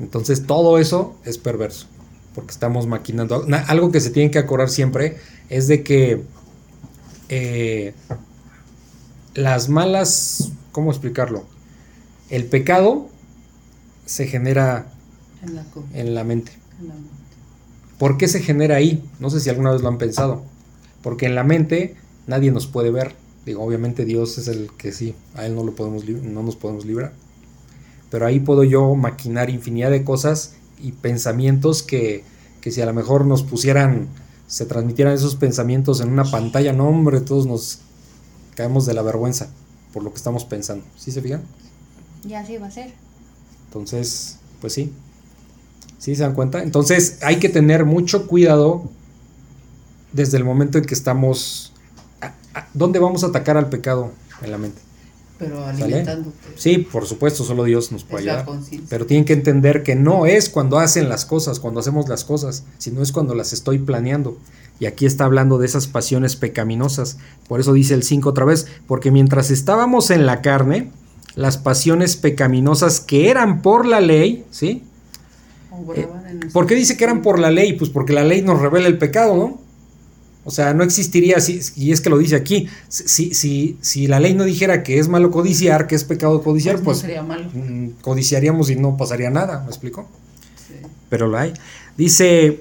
[0.00, 1.86] Entonces todo eso es perverso,
[2.34, 3.44] porque estamos maquinando.
[3.46, 5.18] Na- Algo que se tiene que acordar siempre
[5.50, 6.22] es de que
[7.28, 7.92] eh,
[9.34, 11.44] las malas, ¿cómo explicarlo?
[12.30, 13.08] El pecado
[14.06, 14.86] se genera
[15.42, 16.52] En la, co- en la mente.
[16.80, 17.13] en la mente.
[18.04, 19.02] ¿Por qué se genera ahí?
[19.18, 20.42] No sé si alguna vez lo han pensado.
[21.02, 23.14] Porque en la mente nadie nos puede ver.
[23.46, 26.84] Digo, obviamente Dios es el que sí, a Él no, lo podemos, no nos podemos
[26.84, 27.14] librar.
[28.10, 32.24] Pero ahí puedo yo maquinar infinidad de cosas y pensamientos que,
[32.60, 34.08] que si a lo mejor nos pusieran,
[34.48, 37.78] se transmitieran esos pensamientos en una pantalla, no hombre, todos nos
[38.54, 39.48] caemos de la vergüenza
[39.94, 40.84] por lo que estamos pensando.
[40.98, 41.42] ¿Sí se fijan?
[42.28, 42.92] Y así va a ser.
[43.68, 44.92] Entonces, pues sí.
[46.04, 46.62] ¿Sí se dan cuenta?
[46.62, 48.82] Entonces hay que tener mucho cuidado
[50.12, 51.72] desde el momento en que estamos...
[52.20, 54.12] a- a- ¿Dónde vamos a atacar al pecado
[54.42, 54.82] en la mente?
[55.38, 55.82] Pero ¿Sale?
[55.84, 56.36] alimentándote.
[56.56, 58.58] Sí, por supuesto, solo Dios nos puede Es ayudar.
[58.90, 62.64] Pero tienen que entender que no es cuando hacen las cosas, cuando hacemos las cosas,
[62.76, 64.36] sino es cuando las estoy planeando.
[64.78, 67.16] Y aquí está hablando de esas pasiones pecaminosas.
[67.48, 70.90] Por eso dice el 5 otra vez, porque mientras estábamos en la carne,
[71.34, 74.84] las pasiones pecaminosas que eran por la ley, ¿sí?
[76.26, 77.74] En ¿Por qué dice que eran por la ley?
[77.74, 79.60] Pues porque la ley nos revela el pecado, ¿no?
[80.46, 84.20] O sea, no existiría, si, y es que lo dice aquí, si, si, si la
[84.20, 87.22] ley no dijera que es malo codiciar, que es pecado codiciar, Pues no pues, sería
[87.22, 87.48] malo.
[87.54, 90.06] mm, codiciaríamos y no pasaría nada, ¿me explico?
[90.68, 90.74] Sí.
[91.08, 91.54] Pero la hay.
[91.96, 92.60] Dice,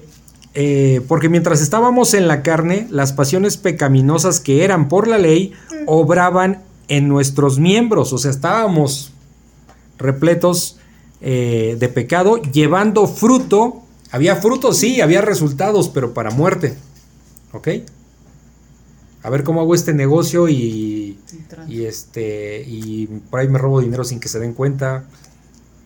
[0.54, 5.52] eh, porque mientras estábamos en la carne, las pasiones pecaminosas que eran por la ley
[5.86, 9.12] obraban en nuestros miembros, o sea, estábamos
[9.97, 10.78] repletos
[11.23, 13.81] eh, de pecado, llevando fruto.
[14.12, 16.75] Había frutos, sí, había resultados, pero para muerte.
[17.53, 17.67] ¿Ok?
[19.23, 21.17] A ver cómo hago este negocio y,
[21.67, 25.05] y este y por ahí me robo dinero sin que se den cuenta.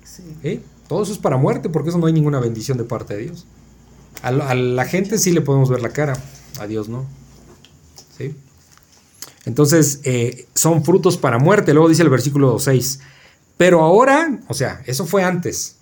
[0.04, 0.24] sí.
[0.44, 0.60] ¿eh?
[0.88, 3.46] Todo eso es para muerte, porque eso no hay ninguna bendición de parte de Dios.
[4.24, 6.18] A, la- a la gente sí le podemos ver la cara,
[6.60, 7.06] a Dios no.
[8.18, 8.34] ¿Sí?
[9.46, 11.74] Entonces, eh, son frutos para muerte.
[11.74, 13.00] Luego dice el versículo 6.
[13.58, 15.76] Pero ahora, o sea, eso fue antes.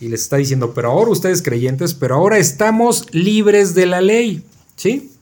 [0.00, 4.44] Y les está diciendo, pero ahora ustedes creyentes, pero ahora estamos libres de la ley.
[4.76, 5.12] ¿Sí?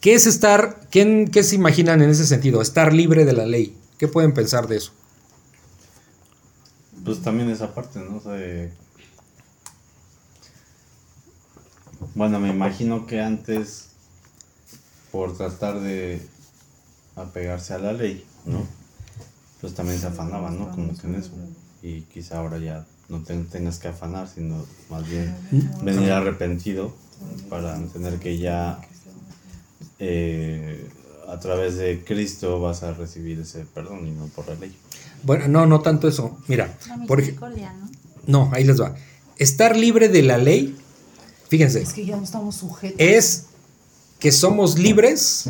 [0.00, 2.60] ¿Qué es estar, qué se imaginan en ese sentido?
[2.60, 3.76] Estar libre de la ley.
[3.96, 4.92] ¿Qué pueden pensar de eso?
[7.04, 8.16] Pues también esa parte, ¿no?
[8.16, 8.70] O sea,
[12.14, 13.88] Bueno, me imagino que antes,
[15.10, 16.20] por tratar de
[17.16, 18.66] apegarse a la ley, ¿no?
[19.64, 20.70] Pues también se afanaban, ¿no?
[20.72, 21.30] Como que en eso.
[21.82, 25.34] Y quizá ahora ya no te- tengas que afanar, sino más bien
[25.82, 26.94] venir arrepentido
[27.48, 28.78] para entender que ya
[29.98, 30.86] eh,
[31.28, 34.76] a través de Cristo vas a recibir ese perdón y no por la ley.
[35.22, 36.36] Bueno, no, no tanto eso.
[36.46, 37.88] Mira, La por ej- misericordia, ¿no?
[38.26, 38.94] no, ahí les va.
[39.38, 40.76] Estar libre de la ley,
[41.48, 42.96] fíjense, Es que ya no estamos sujetos.
[43.00, 43.46] es
[44.18, 45.44] que somos libres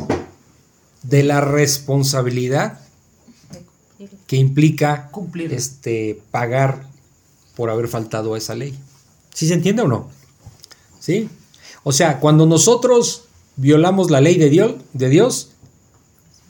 [1.03, 2.79] de la responsabilidad.
[4.27, 5.53] Que implica Cumplir.
[5.53, 6.83] este pagar
[7.55, 8.77] por haber faltado a esa ley.
[9.33, 10.09] ¿Sí se entiende o no?
[10.99, 11.29] ¿Sí?
[11.83, 15.51] O sea, cuando nosotros violamos la ley de Dios, de Dios,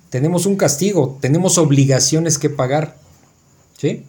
[0.09, 2.97] tenemos un castigo, tenemos obligaciones que pagar.
[3.77, 4.03] ¿Sí?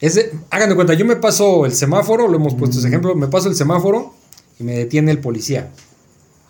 [0.00, 3.28] Ese, hagan de cuenta, yo me paso el semáforo, lo hemos puesto ese ejemplo, me
[3.28, 4.14] paso el semáforo
[4.58, 5.70] y me detiene el policía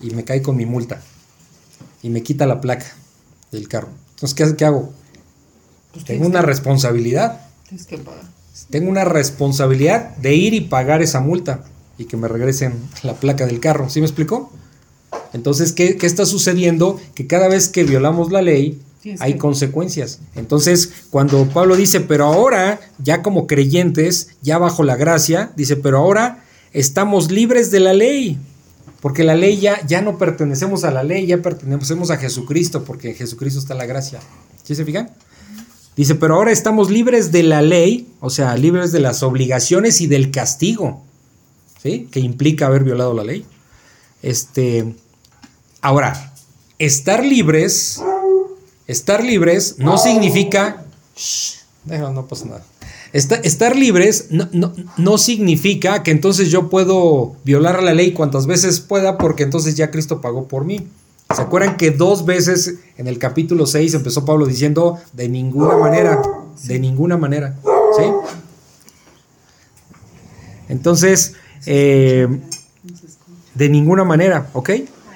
[0.01, 1.01] y me cae con mi multa
[2.03, 2.87] y me quita la placa
[3.53, 3.89] del carro.
[4.15, 4.93] Entonces, ¿qué, qué hago?
[5.97, 7.41] Pues Tengo una que- responsabilidad.
[7.69, 8.23] Tienes que pagar.
[8.71, 11.65] Tengo una responsabilidad de ir y pagar esa multa
[11.99, 13.89] y que me regresen la placa del carro.
[13.91, 14.51] ¿Sí me explicó?
[15.33, 17.01] Entonces, ¿qué, qué está sucediendo?
[17.15, 18.81] Que cada vez que violamos la ley
[19.21, 20.21] hay que- consecuencias.
[20.35, 25.99] Entonces, cuando Pablo dice, pero ahora, ya como creyentes, ya bajo la gracia, dice, pero
[25.99, 28.39] ahora estamos libres de la ley.
[29.01, 33.11] Porque la ley ya, ya no pertenecemos a la ley, ya pertenecemos a Jesucristo, porque
[33.11, 34.19] en Jesucristo está la gracia.
[34.65, 35.11] ¿Sí se fijan?
[35.97, 40.07] Dice, pero ahora estamos libres de la ley, o sea, libres de las obligaciones y
[40.07, 41.03] del castigo,
[41.83, 42.07] ¿sí?
[42.11, 43.47] Que implica haber violado la ley.
[44.23, 44.95] Este,
[45.81, 46.35] ahora,
[46.79, 48.03] estar libres,
[48.87, 50.85] estar libres no significa,
[51.17, 51.55] Shh,
[51.87, 52.65] no pasa nada.
[53.13, 58.47] Esta- estar libres no, no- no significa que entonces yo puedo violar la ley cuantas
[58.47, 60.87] veces pueda porque entonces ya Cristo pagó por mí.
[61.37, 66.23] ¿Se acuerdan que dos veces en el capítulo 6 empezó Pablo diciendo de ninguna manera,
[66.63, 67.55] de ninguna manera?
[67.95, 68.05] ¿Sí?
[70.71, 71.35] Entonces,
[71.67, 72.27] eh,
[73.55, 74.71] de ninguna manera, ¿ok?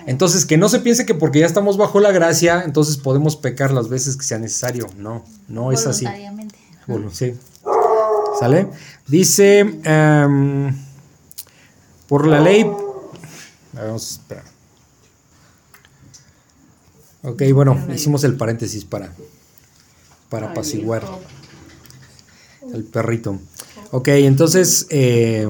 [0.05, 3.71] Entonces, que no se piense que porque ya estamos bajo la gracia, entonces podemos pecar
[3.71, 4.89] las veces que sea necesario.
[4.99, 6.07] No, no es así.
[6.87, 7.35] Bueno, sí.
[8.39, 8.67] ¿Sale?
[9.07, 10.77] Dice, em,
[12.09, 12.71] por la ley...
[13.73, 14.50] Vamos a esperar.
[17.23, 19.13] Ok, bueno, hicimos el paréntesis para,
[20.29, 22.75] para Ay, apaciguar hijo.
[22.75, 23.39] el perrito.
[23.91, 25.47] Ok, entonces, eh,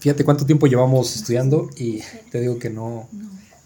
[0.00, 3.08] fíjate cuánto tiempo llevamos estudiando y te digo que no,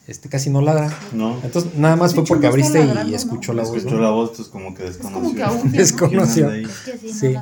[0.06, 0.96] este casi no ladra.
[1.12, 1.38] No.
[1.42, 3.76] Entonces, nada más fue porque abriste y escuchó la voz.
[3.76, 5.20] Escuchó la voz, pues como que Es desconoció.
[5.22, 6.50] como que aún Desconoció.
[6.52, 7.34] Es que sí,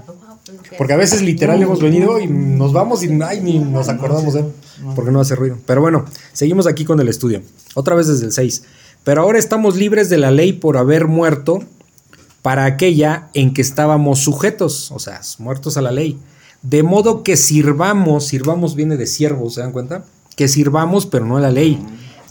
[0.78, 4.40] Porque a veces literal hemos venido y nos vamos y ay, ni nos acordamos de
[4.40, 4.46] él,
[4.94, 5.58] porque no hace ruido.
[5.66, 7.42] Pero bueno, seguimos aquí con el estudio.
[7.74, 8.62] Otra vez desde el 6.
[9.04, 11.60] Pero ahora estamos libres de la ley por haber muerto
[12.42, 16.18] para aquella en que estábamos sujetos, o sea, muertos a la ley.
[16.62, 20.04] De modo que sirvamos, sirvamos viene de siervos, ¿se dan cuenta?
[20.36, 21.84] Que sirvamos, pero no a la ley,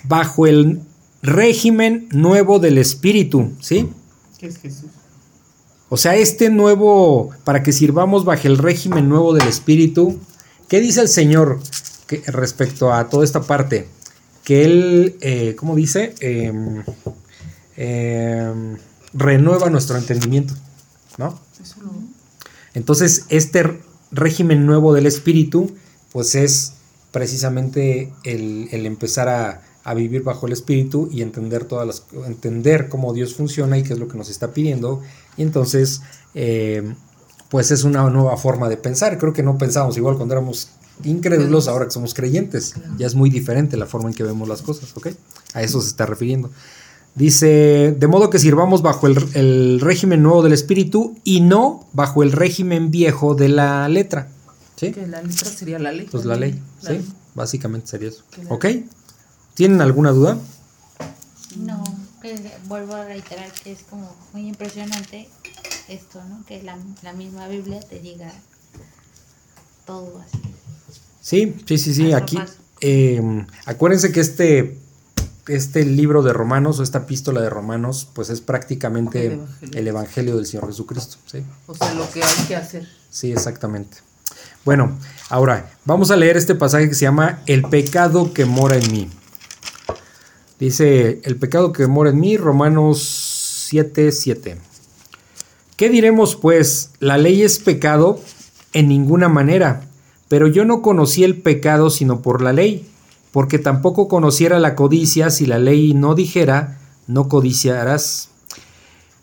[0.04, 0.82] bajo el
[1.22, 3.90] régimen nuevo del espíritu, ¿sí?
[4.38, 4.90] ¿Qué es Jesús?
[5.90, 10.20] O sea, este nuevo, para que sirvamos bajo el régimen nuevo del Espíritu,
[10.68, 11.60] ¿qué dice el Señor
[12.08, 13.88] que- respecto a toda esta parte?
[14.44, 16.14] Que Él, eh, ¿cómo dice?
[16.20, 16.84] Em,
[17.78, 18.78] em,
[19.14, 20.54] renueva nuestro entendimiento,
[21.18, 21.40] ¿no?
[22.74, 23.80] Entonces, este
[24.12, 25.72] régimen nuevo del Espíritu,
[26.12, 26.74] pues es
[27.12, 32.90] precisamente el, el empezar a, a vivir bajo el Espíritu y entender todas las, entender
[32.90, 35.02] cómo Dios funciona y qué es lo que nos está pidiendo.
[35.38, 36.02] Y entonces,
[36.34, 36.94] eh,
[37.50, 39.18] pues es una nueva forma de pensar.
[39.18, 40.70] Creo que no pensábamos igual cuando éramos
[41.04, 42.76] incrédulos, ahora que somos creyentes.
[42.98, 45.08] Ya es muy diferente la forma en que vemos las cosas, ¿ok?
[45.54, 46.50] A eso se está refiriendo.
[47.16, 52.24] Dice, de modo que sirvamos bajo el, el régimen nuevo del Espíritu y no bajo
[52.24, 54.30] el régimen viejo de la letra.
[54.76, 54.92] ¿Sí?
[54.92, 56.08] Que la letra sería la ley.
[56.12, 56.96] Pues la ley, La ¿sí?
[56.98, 57.06] ley.
[57.34, 58.24] Básicamente sería eso.
[58.50, 58.66] ¿Ok?
[59.54, 60.38] ¿Tienen alguna duda?
[62.68, 65.30] Vuelvo a reiterar que es como muy impresionante
[65.88, 66.44] esto, ¿no?
[66.46, 68.32] Que la, la misma Biblia te diga
[69.86, 70.40] todo así.
[71.22, 72.14] Sí, sí, sí, sí.
[72.14, 72.54] Aquí, paso.
[72.82, 74.78] eh, acuérdense que este,
[75.48, 79.90] este libro de Romanos o esta epístola de Romanos, pues es prácticamente El el Evangelio.
[79.90, 81.18] evangelio, del Señor Jesucristo.
[81.26, 82.88] Sí, O sea, lo que hay que hacer.
[83.10, 83.98] sí, exactamente.
[84.66, 84.98] Bueno,
[85.30, 89.10] ahora vamos a leer este pasaje que se llama El pecado que mora en mí.
[90.60, 94.58] Dice, el pecado que mora en mí, Romanos 7, 7.
[95.76, 96.92] ¿Qué diremos pues?
[97.00, 98.20] ¿La ley es pecado?
[98.72, 99.90] En ninguna manera.
[100.30, 102.88] Pero yo no conocí el pecado sino por la ley,
[103.32, 108.30] porque tampoco conociera la codicia si la ley no dijera, no codiciarás.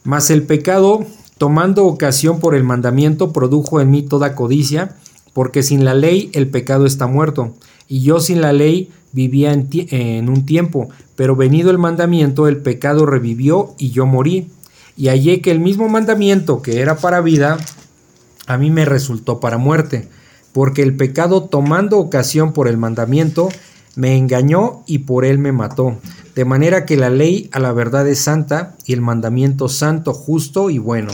[0.05, 1.07] Mas el pecado,
[1.39, 4.97] tomando ocasión por el mandamiento, produjo en mí toda codicia,
[5.33, 7.55] porque sin la ley el pecado está muerto,
[7.89, 12.59] y yo sin la ley vivía en, en un tiempo, pero venido el mandamiento el
[12.59, 14.49] pecado revivió y yo morí.
[14.97, 17.59] Y hallé que el mismo mandamiento que era para vida,
[18.47, 20.09] a mí me resultó para muerte,
[20.53, 23.49] porque el pecado tomando ocasión por el mandamiento,
[23.95, 25.99] me engañó y por él me mató.
[26.35, 30.71] De manera que la ley a la verdad es santa y el mandamiento santo, justo
[30.71, 31.13] y bueno.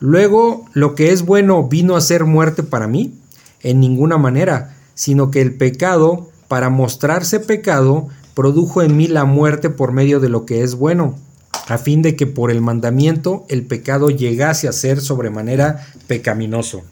[0.00, 3.14] Luego, lo que es bueno vino a ser muerte para mí,
[3.62, 9.70] en ninguna manera, sino que el pecado, para mostrarse pecado, produjo en mí la muerte
[9.70, 11.16] por medio de lo que es bueno,
[11.68, 16.82] a fin de que por el mandamiento el pecado llegase a ser sobremanera pecaminoso.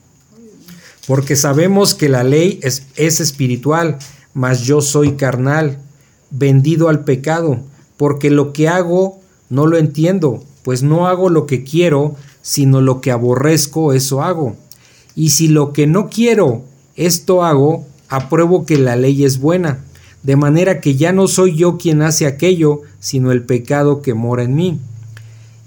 [1.07, 3.98] Porque sabemos que la ley es, es espiritual,
[4.34, 5.78] mas yo soy carnal,
[6.30, 7.59] vendido al pecado,
[7.96, 13.00] porque lo que hago no lo entiendo, pues no hago lo que quiero, sino lo
[13.00, 14.57] que aborrezco, eso hago.
[15.14, 16.62] Y si lo que no quiero,
[16.96, 19.78] esto hago, apruebo que la ley es buena,
[20.22, 24.42] de manera que ya no soy yo quien hace aquello, sino el pecado que mora
[24.42, 24.78] en mí.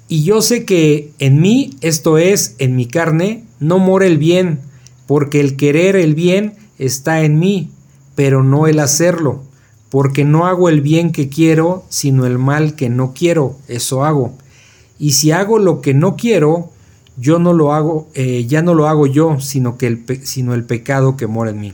[0.07, 4.59] Y yo sé que en mí, esto es, en mi carne, no mora el bien,
[5.07, 7.71] porque el querer el bien está en mí,
[8.13, 9.41] pero no el hacerlo,
[9.89, 14.33] porque no hago el bien que quiero, sino el mal que no quiero, eso hago.
[14.99, 16.69] Y si hago lo que no quiero,
[17.17, 20.63] yo no lo hago, eh, ya no lo hago yo, sino que el, sino el
[20.63, 21.73] pecado que mora en mí.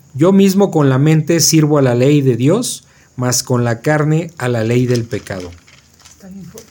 [0.13, 2.85] yo mismo con la mente sirvo a la ley de Dios,
[3.15, 5.51] mas con la carne a la ley del pecado.
[6.09, 6.69] Está bien fuerte.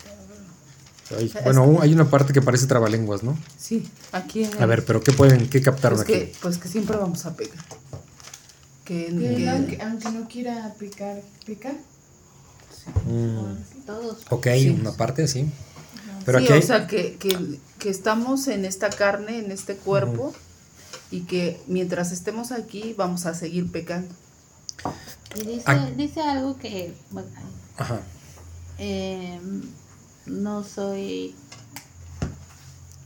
[1.18, 3.36] Ay, bueno, hay una parte que parece trabalenguas, ¿no?
[3.58, 6.12] Sí, aquí en A ver, pero ¿qué pueden, qué captaron pues aquí?
[6.26, 7.56] que, pues que siempre vamos a pegar.
[8.84, 11.72] Que, Que que- aunque, aunque no quiera pecar, peca.
[13.06, 14.18] Mm, Todos.
[14.30, 14.68] ok, Sí.
[14.80, 15.46] una parte sí.
[16.24, 19.74] Pero sí, aquí hay- o sea, que, que, que estamos en esta carne, en este
[19.76, 20.32] cuerpo,
[21.10, 24.14] y que mientras estemos aquí vamos a seguir pecando.
[25.36, 25.46] Y
[25.96, 27.28] dice, algo que, bueno,
[27.76, 28.00] Ajá.
[28.78, 29.38] eh,
[30.26, 31.34] no soy,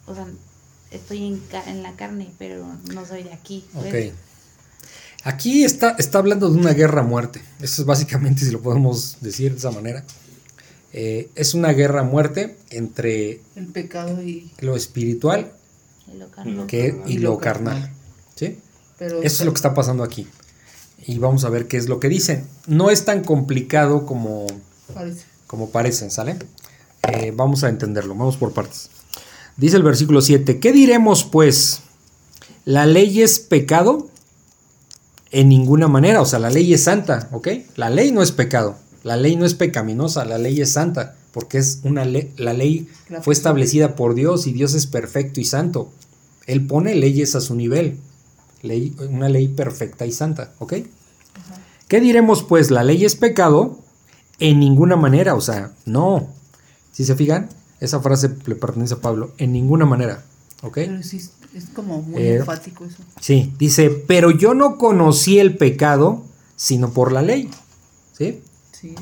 [0.06, 0.26] o sea,
[0.90, 3.64] estoy en, la carne, pero no soy de aquí.
[3.74, 4.12] ¿ves?
[4.12, 4.18] Ok.
[5.24, 7.42] Aquí está, está hablando de una guerra a muerte.
[7.60, 10.04] Eso es básicamente, si lo podemos decir de esa manera.
[10.92, 14.52] Eh, es una guerra a muerte entre El pecado y...
[14.60, 15.52] lo espiritual
[16.14, 16.66] Y lo carnal.
[16.66, 17.74] que, y Y lo lo carnal.
[17.74, 17.92] carnal.
[18.36, 18.58] ¿Sí?
[18.98, 20.26] Pero, Eso es lo que está pasando aquí.
[21.06, 22.46] Y vamos a ver qué es lo que dicen.
[22.66, 24.46] No es tan complicado como,
[24.94, 25.24] Parece.
[25.46, 26.36] como parecen, ¿sale?
[27.12, 28.88] Eh, vamos a entenderlo, vamos por partes.
[29.56, 31.80] Dice el versículo 7, ¿qué diremos pues?
[32.64, 34.08] ¿La ley es pecado?
[35.30, 37.48] En ninguna manera, o sea, la ley es santa, ¿ok?
[37.76, 41.58] La ley no es pecado, la ley no es pecaminosa, la ley es santa, porque
[41.58, 42.88] es una ley, la ley
[43.22, 45.90] fue establecida por Dios y Dios es perfecto y santo.
[46.46, 47.98] Él pone leyes a su nivel,
[48.62, 50.74] ley, una ley perfecta y santa, ¿ok?
[51.88, 52.70] ¿Qué diremos pues?
[52.70, 53.80] ¿La ley es pecado?
[54.40, 56.28] en ninguna manera, o sea, no.
[56.92, 60.24] Si se fijan, esa frase le pertenece a Pablo, en ninguna manera.
[60.62, 60.74] ¿Ok?
[60.74, 62.96] Pero sí, es- es como muy Eh, enfático eso.
[63.20, 66.24] Sí, dice, pero yo no conocí el pecado
[66.56, 67.48] sino por la ley.
[68.18, 68.40] ¿Sí?
[68.72, 68.96] Sí.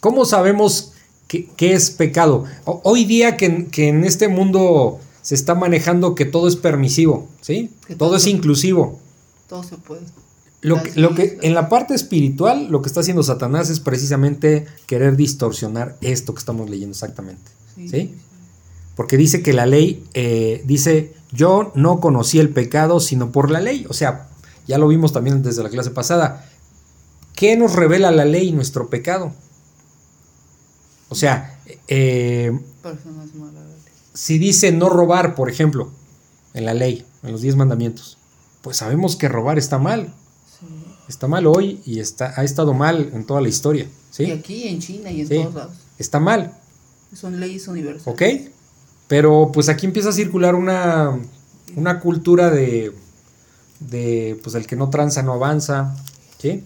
[0.00, 0.92] ¿Cómo sabemos
[1.42, 2.44] qué, qué es pecado?
[2.64, 7.28] Hoy día que, en- que en este mundo se está manejando que todo es permisivo,
[7.40, 7.70] ¿sí?
[7.86, 8.98] Que todo todo es inclusivo.
[9.48, 10.02] Todo se puede.
[10.60, 13.80] Lo que, lo que leyes, en la parte espiritual, lo que está haciendo Satanás es
[13.80, 17.50] precisamente querer distorsionar esto que estamos leyendo exactamente.
[17.76, 17.88] Sí.
[17.88, 18.14] ¿Sí?
[18.96, 23.60] Porque dice que la ley eh, dice, yo no conocí el pecado sino por la
[23.60, 23.84] ley.
[23.90, 24.28] O sea,
[24.66, 26.48] ya lo vimos también desde la clase pasada.
[27.34, 28.52] ¿Qué nos revela la ley?
[28.52, 29.32] Nuestro pecado.
[31.14, 32.50] O sea, eh,
[34.14, 35.92] si dice no robar, por ejemplo,
[36.54, 38.18] en la ley, en los diez mandamientos,
[38.62, 40.12] pues sabemos que robar está mal.
[40.58, 40.66] Sí.
[41.08, 43.84] Está mal hoy y está, ha estado mal en toda la historia.
[43.84, 44.30] Y ¿Sí?
[44.32, 45.34] aquí en China y en Sí.
[45.36, 45.76] todos lados.
[46.00, 46.52] Está mal.
[47.14, 48.08] Son leyes universales.
[48.08, 48.50] ¿Ok?
[49.06, 51.16] Pero pues aquí empieza a circular una,
[51.76, 52.92] una cultura de,
[53.78, 55.94] de, pues el que no tranza no avanza,
[56.38, 56.64] ¿sí?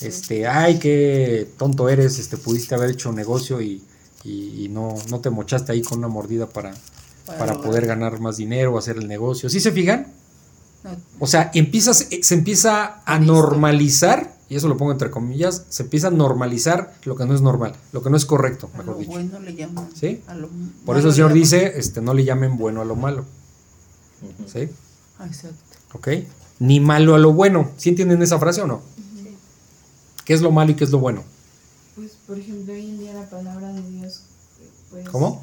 [0.00, 3.82] Este, ay, qué tonto eres, este, pudiste haber hecho negocio y,
[4.24, 6.74] y- y no, no te mochaste ahí con una mordida para,
[7.38, 9.50] Para poder ganar más dinero, hacer el negocio.
[9.50, 10.06] ¿Sí se fijan?
[10.84, 15.82] No, O sea, empiezas, se empieza a normalizar, y eso lo pongo entre comillas, se
[15.82, 18.94] empieza a normalizar lo que no es normal, lo que no es correcto, a mejor
[18.94, 19.10] lo dicho.
[19.10, 19.88] bueno le llaman.
[19.94, 20.22] ¿Sí?
[20.28, 20.48] a lo
[20.86, 23.24] Por eso el Señor dice, este, no le llamen bueno a lo malo.
[24.52, 24.68] ¿Sí?
[25.18, 25.56] Ah, Exacto.
[25.92, 26.08] ¿Ok?
[26.60, 27.70] Ni malo a lo bueno.
[27.76, 28.80] ¿Sí entienden esa frase o no?
[30.28, 31.24] ¿Qué es lo malo y qué es lo bueno?
[31.96, 34.24] Pues, por ejemplo, hoy en día la palabra de Dios,
[34.90, 35.08] pues...
[35.08, 35.42] ¿Cómo?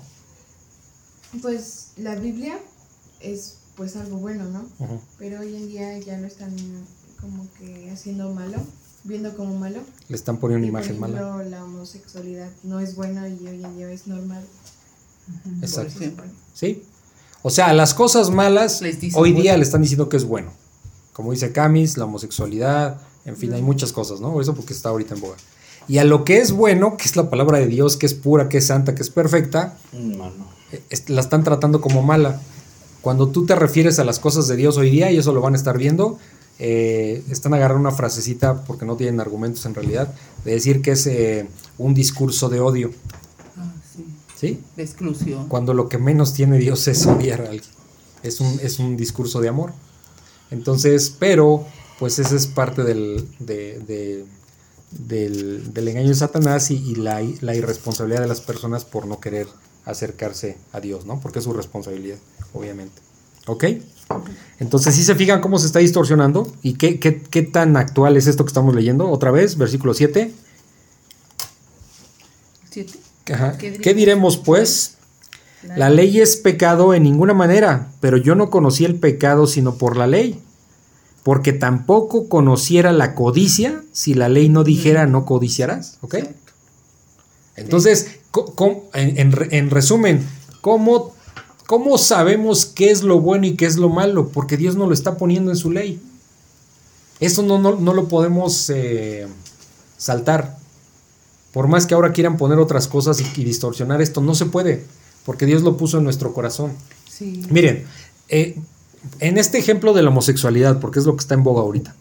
[1.41, 2.59] Pues la Biblia
[3.19, 4.59] es pues algo bueno, ¿no?
[4.77, 5.01] Ujú.
[5.17, 6.55] Pero hoy en día ya lo están
[7.19, 8.59] como que haciendo malo,
[9.03, 9.79] viendo como malo.
[10.07, 11.19] Le están poniendo Y, una por imagen mala.
[11.19, 14.45] ejemplo, la homosexualidad no es buena y hoy en día es normal.
[15.63, 15.99] Exacto.
[16.15, 16.25] Por.
[16.53, 16.83] ¿Sí?
[17.41, 19.41] O sea, las cosas malas hoy bueno.
[19.41, 20.51] día le están diciendo que es bueno.
[21.11, 24.31] Como dice Camis, la homosexualidad, en fin, hay muchas cosas, ¿no?
[24.31, 25.35] Por eso porque está ahorita en boga.
[25.87, 28.49] Y a lo que es bueno, que es la palabra de Dios, que es pura,
[28.49, 30.47] que es santa, que es perfecta, Mano.
[30.71, 32.41] eh, es- la están tratando como mala.
[33.01, 35.53] Cuando tú te refieres a las cosas de Dios hoy día, y eso lo van
[35.53, 36.17] a estar viendo,
[36.57, 40.11] eh, están agarrando una frasecita, porque no tienen argumentos en realidad,
[40.43, 41.47] de decir que es eh,
[41.77, 42.91] un discurso de odio,
[43.57, 44.05] Ah, sí.
[44.39, 44.61] ¿sí?
[44.75, 45.47] De exclusión.
[45.49, 47.63] Cuando lo que menos tiene Dios es odiar a alguien.
[48.23, 49.71] Es un, es un discurso de amor.
[50.49, 51.65] Entonces, pero,
[51.99, 54.25] pues ese es parte del, de- de-
[54.91, 59.19] del, del engaño de Satanás y, y la, la irresponsabilidad de las personas por no
[59.19, 59.47] querer
[59.85, 61.19] acercarse a Dios, ¿no?
[61.19, 62.17] Porque es su responsabilidad,
[62.53, 63.01] obviamente.
[63.47, 63.65] ¿Ok?
[64.59, 68.27] Entonces, si se fijan cómo se está distorsionando y qué, qué, qué tan actual es
[68.27, 69.09] esto que estamos leyendo.
[69.09, 70.31] Otra vez, versículo 7.
[72.69, 72.99] Siete.
[73.33, 73.57] Ajá.
[73.57, 74.97] ¿Qué ¿Qué diremos pues?
[75.75, 79.97] La ley es pecado en ninguna manera, pero yo no conocí el pecado sino por
[79.97, 80.39] la ley,
[81.25, 86.17] porque tampoco conociera la codicia si la ley no dijera no codiciarás, ¿ok?
[87.55, 88.19] Entonces,
[88.93, 90.23] en, en re- en resumen,
[90.61, 91.15] ¿cómo,
[91.65, 94.27] ¿cómo sabemos qué es lo bueno y qué es lo malo?
[94.27, 95.99] Porque Dios no lo está poniendo en su ley.
[97.19, 99.25] Eso no, no, no lo podemos eh,
[99.97, 100.59] saltar.
[101.53, 104.85] Por más que ahora quieran poner otras cosas y, y distorsionar esto, no se puede,
[105.25, 106.73] porque Dios lo puso en nuestro corazón.
[107.09, 107.41] Sí.
[107.49, 107.85] Miren,
[108.29, 108.59] eh,
[109.19, 111.95] en este ejemplo de la homosexualidad, porque es lo que está en boga ahorita,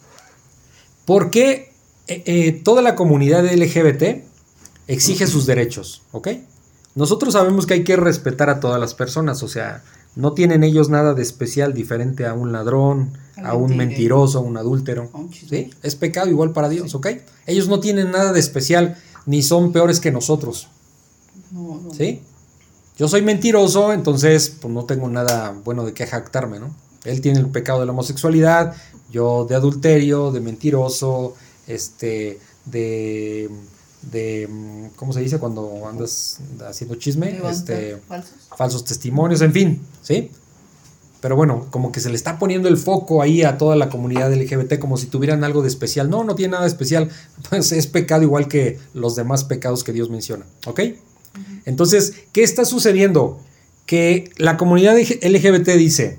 [1.04, 1.72] ¿por qué
[2.08, 4.24] eh, eh, toda la comunidad LGBT
[4.88, 6.02] exige sus derechos?
[6.12, 6.28] ¿Ok?
[6.94, 9.82] Nosotros sabemos que hay que respetar a todas las personas, o sea,
[10.16, 14.42] no tienen ellos nada de especial diferente a un ladrón, a un mentir- mentiroso, a
[14.42, 15.10] un adúltero.
[15.30, 15.46] Chismoso.
[15.50, 15.70] ¿Sí?
[15.82, 17.08] Es pecado igual para Dios, ¿ok?
[17.46, 18.96] Ellos no tienen nada de especial,
[19.26, 20.68] ni son peores que nosotros.
[21.50, 21.92] No, no.
[21.92, 22.22] ¿Sí?
[22.96, 26.72] Yo soy mentiroso, entonces pues no tengo nada bueno de qué jactarme, ¿no?
[27.04, 28.74] Él tiene el pecado de la homosexualidad,
[29.10, 31.34] yo de adulterio, de mentiroso,
[31.66, 33.50] este, de,
[34.10, 37.38] de, ¿cómo se dice cuando andas haciendo chisme?
[37.50, 38.34] Este, falsos.
[38.56, 40.30] falsos testimonios, en fin, ¿sí?
[41.24, 44.30] Pero bueno, como que se le está poniendo el foco ahí a toda la comunidad
[44.30, 46.10] LGBT como si tuvieran algo de especial.
[46.10, 47.08] No, no tiene nada de especial.
[47.48, 50.44] Pues es pecado igual que los demás pecados que Dios menciona.
[50.66, 50.80] ¿Ok?
[51.64, 53.40] Entonces, ¿qué está sucediendo?
[53.86, 56.18] Que la comunidad LGBT dice,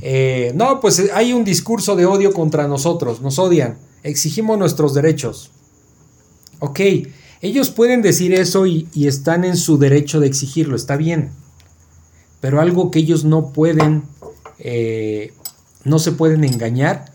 [0.00, 4.94] eh, no, pues eh, hay un discurso de odio contra nosotros, nos odian, exigimos nuestros
[4.94, 5.50] derechos.
[6.58, 6.80] Ok,
[7.40, 11.30] ellos pueden decir eso y, están en su derecho de exigirlo, está bien.
[12.40, 14.04] Pero algo que ellos no pueden,
[14.58, 15.32] eh,
[15.84, 17.12] no se pueden engañar,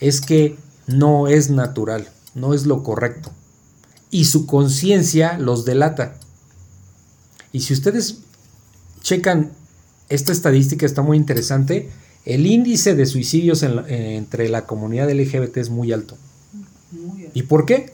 [0.00, 0.56] es que
[0.86, 3.32] no es natural, no es lo correcto.
[4.10, 6.20] y su conciencia los delata.
[7.50, 8.18] Y si ustedes
[9.00, 9.50] checan
[10.08, 11.90] esta estadística, está muy interesante.
[12.24, 16.16] El índice de suicidios en la- entre la comunidad LGBT es muy alto.
[16.92, 17.30] Muy bien.
[17.34, 17.92] ¿Y por qué?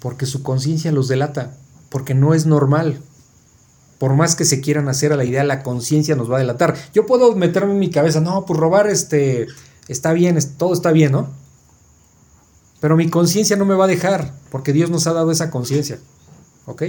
[0.00, 1.56] Porque su conciencia los delata,
[1.90, 3.00] porque no es normal.
[3.98, 6.76] Por más que se quieran hacer a la idea, la conciencia nos va a delatar.
[6.94, 9.46] Yo puedo meterme en mi cabeza, no, pues robar este
[9.88, 11.28] está bien, todo está bien, ¿no?
[12.80, 15.98] Pero mi conciencia no me va a dejar, porque Dios nos ha dado esa conciencia.
[16.66, 16.82] ¿Ok?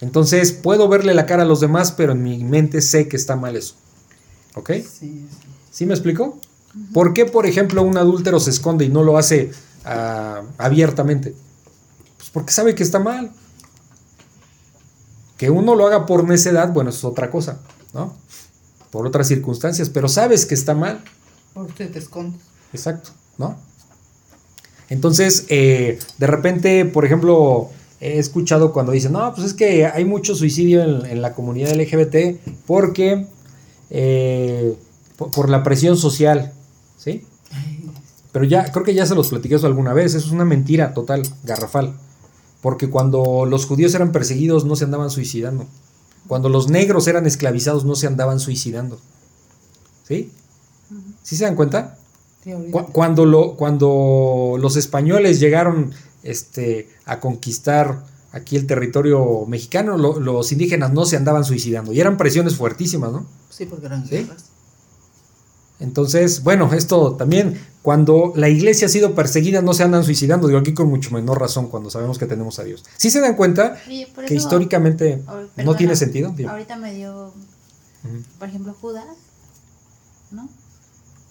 [0.00, 3.36] Entonces puedo verle la cara a los demás, pero en mi mente sé que está
[3.36, 3.74] mal eso.
[4.54, 4.70] ¿Ok?
[4.72, 5.28] Sí, sí.
[5.70, 6.38] ¿Sí me explico?
[6.92, 9.50] ¿Por qué, por ejemplo, un adúltero se esconde y no lo hace
[9.84, 11.34] ah, abiertamente?
[12.16, 13.32] Pues porque sabe que está mal.
[15.36, 17.60] Que uno lo haga por necedad, bueno, eso es otra cosa,
[17.94, 18.14] ¿no?
[18.90, 21.02] Por otras circunstancias, pero sabes que está mal.
[21.54, 22.42] ¿Por qué te escondes?
[22.72, 23.56] Exacto, ¿no?
[24.90, 27.70] Entonces, eh, de repente, por ejemplo,
[28.00, 31.72] he escuchado cuando dicen, no, pues es que hay mucho suicidio en, en la comunidad
[31.78, 33.26] LGBT porque
[33.90, 34.74] eh,
[35.16, 36.52] por, por la presión social,
[36.96, 37.24] ¿sí?
[38.32, 40.94] Pero ya, creo que ya se los platiqué eso alguna vez, eso es una mentira
[40.94, 41.94] total, garrafal.
[42.62, 45.66] Porque cuando los judíos eran perseguidos no se andaban suicidando.
[46.28, 48.98] Cuando los negros eran esclavizados no se andaban suicidando.
[50.06, 50.30] ¿Sí?
[51.22, 51.96] ¿Sí se dan cuenta?
[52.44, 52.70] Sí, ahorita.
[52.86, 55.92] Cu- Cuando, lo, cuando los españoles llegaron
[56.22, 62.00] este, a conquistar aquí el territorio mexicano, lo- los indígenas no se andaban suicidando y
[62.00, 63.26] eran presiones fuertísimas, ¿no?
[63.48, 64.10] Sí, porque eran ¿Sí?
[64.16, 64.44] guerras.
[65.80, 70.60] Entonces, bueno, esto también, cuando la iglesia ha sido perseguida, no se andan suicidando, digo
[70.60, 72.84] aquí con mucho menor razón cuando sabemos que tenemos a Dios.
[72.98, 76.34] ¿Sí se dan cuenta Oye, que eso- históricamente Oh, no tiene sentido?
[76.50, 77.32] Ahorita me dio,
[78.38, 79.06] por ejemplo, Judas,
[80.30, 80.50] ¿no?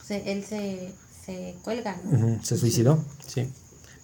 [0.03, 0.93] Se- él se,
[1.25, 2.43] se cuelga, ¿no?
[2.43, 3.47] Se suicidó, sí.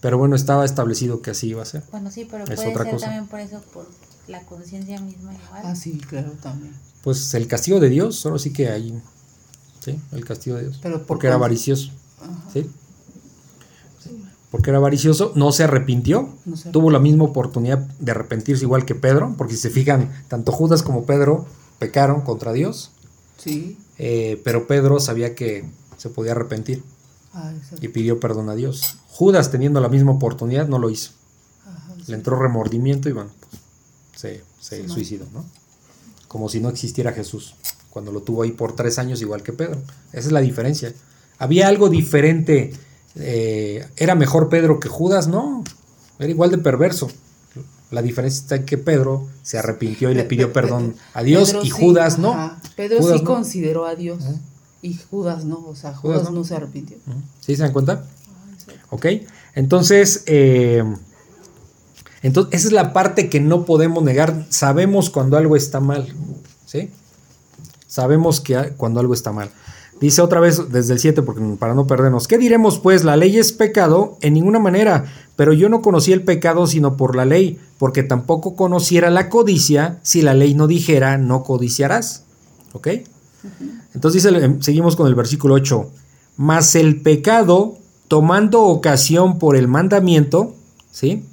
[0.01, 1.83] Pero bueno, estaba establecido que así iba a ser.
[1.91, 3.05] Bueno, sí, pero Es puede otra ser cosa.
[3.07, 3.87] también por eso, por
[4.27, 5.61] la conciencia misma igual.
[5.63, 6.73] Ah, sí, claro, también.
[7.03, 8.99] Pues el castigo de Dios, solo sí que hay,
[9.83, 10.79] sí, el castigo de Dios.
[10.81, 11.91] Pero por porque era avaricioso,
[12.21, 12.49] Ajá.
[12.53, 12.69] ¿sí?
[14.51, 18.85] Porque era avaricioso, no se arrepintió, No se tuvo la misma oportunidad de arrepentirse igual
[18.85, 21.45] que Pedro, porque si se fijan, tanto Judas como Pedro
[21.79, 22.91] pecaron contra Dios,
[23.37, 23.77] Sí.
[23.97, 26.83] eh, pero Pedro sabía que se podía arrepentir
[27.33, 27.85] Ah, exacto.
[27.85, 28.97] y pidió perdón a Dios.
[29.15, 31.11] Judas, teniendo la misma oportunidad, no lo hizo.
[31.65, 32.03] Ajá, sí.
[32.11, 33.61] Le entró remordimiento y bueno, pues,
[34.15, 34.93] se, se Sí, no.
[34.93, 35.45] suicidó, ¿no?
[36.27, 37.55] Como si no existiera Jesús,
[37.89, 39.79] cuando lo tuvo ahí por tres años igual que Pedro.
[40.11, 40.93] Esa es la diferencia.
[41.39, 42.73] ¿Había algo diferente?
[43.15, 45.27] eh, ¿Era mejor Pedro que Judas?
[45.29, 45.63] No,
[46.19, 47.09] era igual de perverso.
[47.91, 51.49] La diferencia está en que Pedro se arrepintió y le pidió pe- perdón a Dios
[51.51, 52.33] Pedro y sí, Judas no.
[52.33, 52.59] ajá.
[52.75, 53.29] Pedro Judas sí no.
[53.29, 54.21] consideró a Dios.
[54.81, 56.39] Y Judas no, o sea, Judas Judas, no.
[56.39, 56.43] no.
[56.43, 56.97] se arrepintió.
[57.39, 58.03] ¿Sí se dan cuenta?
[58.95, 59.07] ¿Ok?
[59.55, 60.83] Entonces, eh,
[62.21, 64.45] entonces, esa es la parte que no podemos negar.
[64.49, 66.13] Sabemos cuando algo está mal.
[66.65, 66.89] ¿Sí?
[67.87, 69.51] Sabemos que cuando algo está mal.
[69.99, 72.27] Dice otra vez desde el 7, porque para no perdernos.
[72.27, 73.03] ¿Qué diremos pues?
[73.03, 74.17] ¿La ley es pecado?
[74.21, 75.05] En ninguna manera.
[75.35, 79.99] Pero yo no conocí el pecado sino por la ley, porque tampoco conociera la codicia
[80.01, 82.23] si la ley no dijera no codiciarás.
[82.71, 82.87] ¿Ok?
[83.93, 85.91] Entonces dice, seguimos con el versículo 8.
[86.37, 87.77] Mas el pecado,
[88.07, 90.55] tomando ocasión por el mandamiento,
[90.91, 91.23] ¿sí?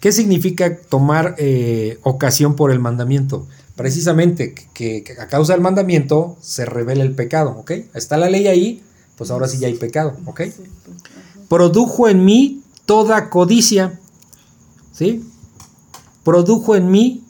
[0.00, 3.46] ¿Qué significa tomar eh, ocasión por el mandamiento?
[3.74, 7.72] Precisamente que, que a causa del mandamiento se revela el pecado, ¿ok?
[7.94, 8.82] Está la ley ahí,
[9.16, 10.36] pues ahora sí ya hay pecado, ¿ok?
[10.36, 10.60] Pues.
[11.48, 14.00] Produjo en mí toda codicia,
[14.92, 15.24] ¿sí?
[16.24, 17.24] Produjo en mí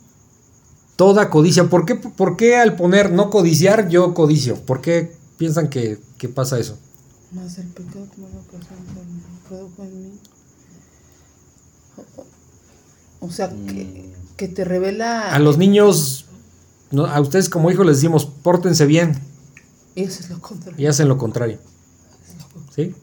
[0.96, 1.68] toda codicia.
[1.68, 4.56] ¿Por qué, por qué al poner no codiciar yo codicio?
[4.56, 6.78] ¿Por qué piensan que, que pasa eso?
[7.32, 10.18] Más el pecado ocasión por- produjo en mí.
[13.20, 15.34] O sea, que, que te revela.
[15.34, 16.26] A los niños,
[16.90, 19.18] no, a ustedes como hijos les decimos, pórtense bien
[19.94, 20.78] Eso es lo contrario.
[20.82, 21.58] y hacen lo contrario.
[22.74, 22.94] ¿Sí?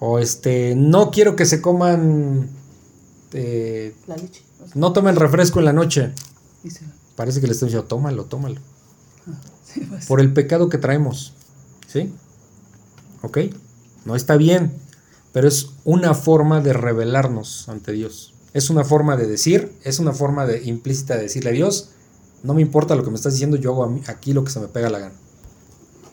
[0.00, 2.48] O este, no quiero que se coman,
[3.32, 4.42] eh, La leche.
[4.62, 6.12] o sea, no tomen refresco en la noche.
[7.16, 8.60] Parece que le están diciendo, tómalo, tómalo.
[9.64, 11.34] sí, pues, Por el pecado que traemos.
[11.86, 12.12] ¿Sí?
[13.22, 13.38] ¿Ok?
[14.04, 14.72] No está bien,
[15.32, 18.34] pero es una forma de revelarnos ante Dios.
[18.54, 21.90] Es una forma de decir, es una forma de, implícita de decirle a Dios,
[22.42, 24.68] no me importa lo que me estás diciendo, yo hago aquí lo que se me
[24.68, 25.14] pega la gana.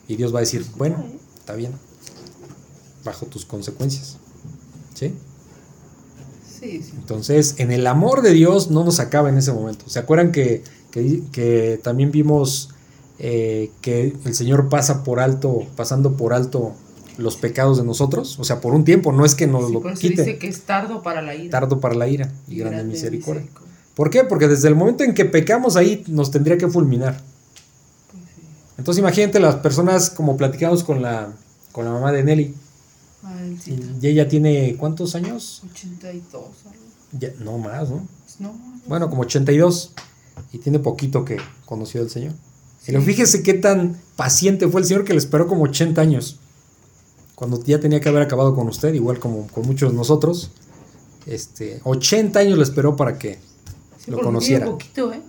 [0.08, 1.04] Y Dios va a decir, bueno,
[1.38, 1.72] está bien,
[3.04, 4.18] bajo tus consecuencias.
[4.94, 5.14] ¿Sí?
[6.48, 6.92] sí, sí.
[6.96, 9.88] Entonces, en el amor de Dios no nos acaba en ese momento.
[9.88, 12.70] ¿Se acuerdan que, que- que también vimos
[13.18, 16.74] eh, que el Señor pasa por alto, pasando por alto
[17.18, 19.82] los pecados de nosotros, o sea, por un tiempo, no es que nos Sí, lo
[19.94, 21.50] quite, dice que es tardo para la ira.
[21.50, 23.42] tardo para la ira y y grande grande misericordia.
[23.42, 23.76] misericordia.
[23.94, 24.24] ¿Por qué?
[24.24, 27.20] Porque desde el momento en que pecamos ahí nos tendría que fulminar.
[28.78, 31.32] Entonces imagínate las personas como platicamos con la,
[31.72, 32.54] con la mamá de Nelly.
[33.60, 35.62] Sí, Y ella tiene ¿cuántos años?
[35.72, 36.76] 82, algo.
[37.18, 38.06] Ya, no más, ¿no?
[38.24, 38.54] Pues no,
[38.86, 39.92] Bueno, como 82.
[40.52, 42.32] Y tiene poquito que conoció al Señor.
[42.86, 46.38] Y luego fíjese qué tan paciente fue el Señor que le esperó como 80 años.
[47.36, 50.50] Cuando ya tenía que haber acabado con usted, igual como con muchos de nosotros.
[51.26, 53.38] Este, 80 años le esperó para que
[54.04, 54.66] Sí, lo conociera.
[54.66, 55.20] poquito, ¿eh?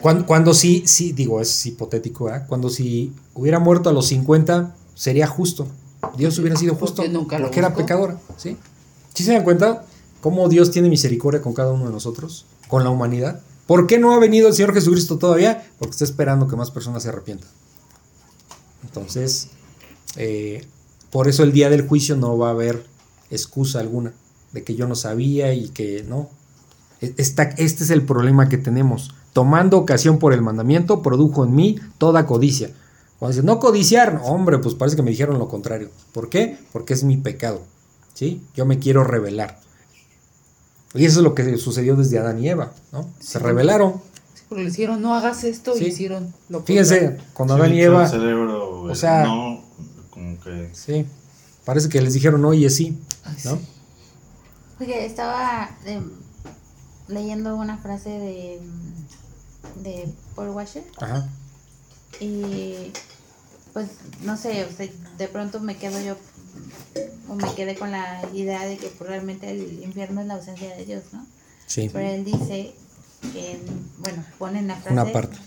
[0.00, 2.42] Cuando, cuando sí, sí, digo, es hipotético, ¿eh?
[2.48, 5.68] Cuando si hubiera muerto a los 50, sería justo.
[6.16, 6.96] Dios hubiera sido justo.
[6.96, 7.82] Porque nunca lo porque era buscó.
[7.82, 8.56] pecadora, ¿sí?
[9.14, 9.84] ¿Sí se dan cuenta
[10.20, 12.46] cómo Dios tiene misericordia con cada uno de nosotros?
[12.66, 13.40] Con la humanidad.
[13.66, 15.70] ¿Por qué no ha venido el Señor Jesucristo todavía?
[15.78, 17.48] Porque está esperando que más personas se arrepientan.
[18.84, 19.48] Entonces,
[20.16, 20.66] eh,
[21.12, 22.84] por eso el día del juicio no va a haber
[23.30, 24.12] excusa alguna
[24.52, 26.28] de que yo no sabía y que no.
[27.00, 29.14] E- Esta- este es el problema que tenemos.
[29.32, 32.70] Tomando ocasión por el mandamiento, produjo en mí toda codicia.
[33.18, 35.90] Cuando dice, no codiciar, no, hombre, pues parece que me dijeron lo contrario.
[36.12, 36.58] ¿Por qué?
[36.72, 37.62] Porque es mi pecado.
[38.14, 38.42] ¿Sí?
[38.54, 39.60] Yo me quiero revelar.
[40.94, 43.06] Y eso es lo que sucedió desde Adán y Eva, ¿no?
[43.20, 43.94] Se rebelaron.
[44.34, 45.84] Sí, porque le hicieron, no hagas esto, Sí.
[45.84, 49.61] y hicieron lo Fíjense, Sí, Adán y Eva, El cerebro, o sea- no,
[50.72, 51.06] sí,
[51.64, 53.58] parece que les dijeron oye sí, Ay, ¿no?
[54.78, 56.02] Porque estaba eh,
[57.08, 58.60] leyendo una frase de,
[59.82, 61.28] de Paul Washer Ajá.
[62.20, 62.92] y
[63.72, 63.88] pues
[64.22, 64.88] no sé, o sea,
[65.18, 66.16] de pronto me quedo yo
[67.28, 70.74] o me quedé con la idea de que pues, realmente el infierno es la ausencia
[70.76, 71.24] de Dios, ¿no?
[71.66, 72.74] Sí, Pero él dice
[73.32, 73.58] que,
[73.98, 75.38] bueno, pone en la frase una parte.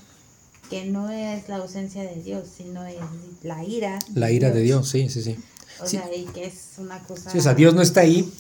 [0.69, 2.95] Que no es la ausencia de Dios, sino es
[3.43, 3.99] la ira.
[4.13, 5.37] La ira de Dios, sí, sí, sí.
[5.81, 5.97] O Sí.
[5.97, 7.29] sea, y que es una cosa...
[7.31, 8.31] Sí, o sea, Dios no está ahí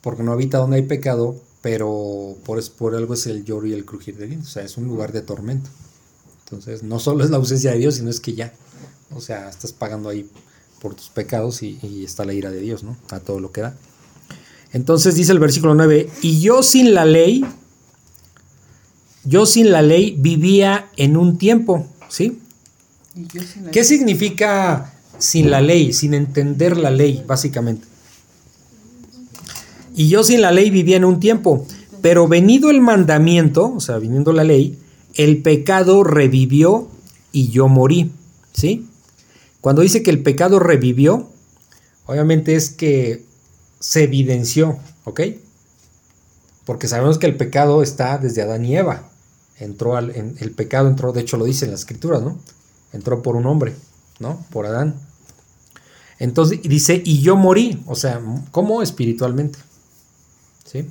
[0.00, 3.72] porque no habita donde hay pecado, pero por, es- por algo es el lloro y
[3.72, 4.48] el crujir de dientes.
[4.48, 5.70] O sea, es un lugar de tormento.
[6.44, 8.52] Entonces, no solo es la ausencia de Dios, sino es que ya,
[9.14, 10.28] o sea, estás pagando ahí
[10.80, 12.96] por tus pecados y, y está la ira de Dios, ¿no?
[13.10, 13.76] A todo lo que da.
[14.72, 17.44] Entonces dice el versículo 9, y yo sin la ley,
[19.24, 22.38] yo sin la ley vivía en un tiempo, ¿sí?
[23.70, 27.86] ¿Qué significa sin la ley, sin entender la ley, básicamente?
[29.94, 31.66] Y yo sin la ley vivía en un tiempo,
[32.00, 34.78] pero venido el mandamiento, o sea, viniendo la ley,
[35.14, 36.88] el pecado revivió
[37.30, 38.10] y yo morí,
[38.52, 38.86] ¿sí?
[39.60, 41.28] Cuando dice que el pecado revivió,
[42.06, 43.24] obviamente es que
[43.78, 45.20] se evidenció, ¿ok?
[46.64, 49.11] Porque sabemos que el pecado está desde Adán y Eva.
[49.62, 52.38] Entró al, en- el pecado entró, de hecho lo dice en las escrituras, ¿no?
[52.92, 53.74] Entró por un hombre,
[54.18, 54.44] ¿no?
[54.50, 54.94] Por Adán.
[56.18, 58.82] Entonces dice, y yo morí, o sea, ¿cómo?
[58.82, 59.58] Espiritualmente.
[60.64, 60.86] ¿Sí?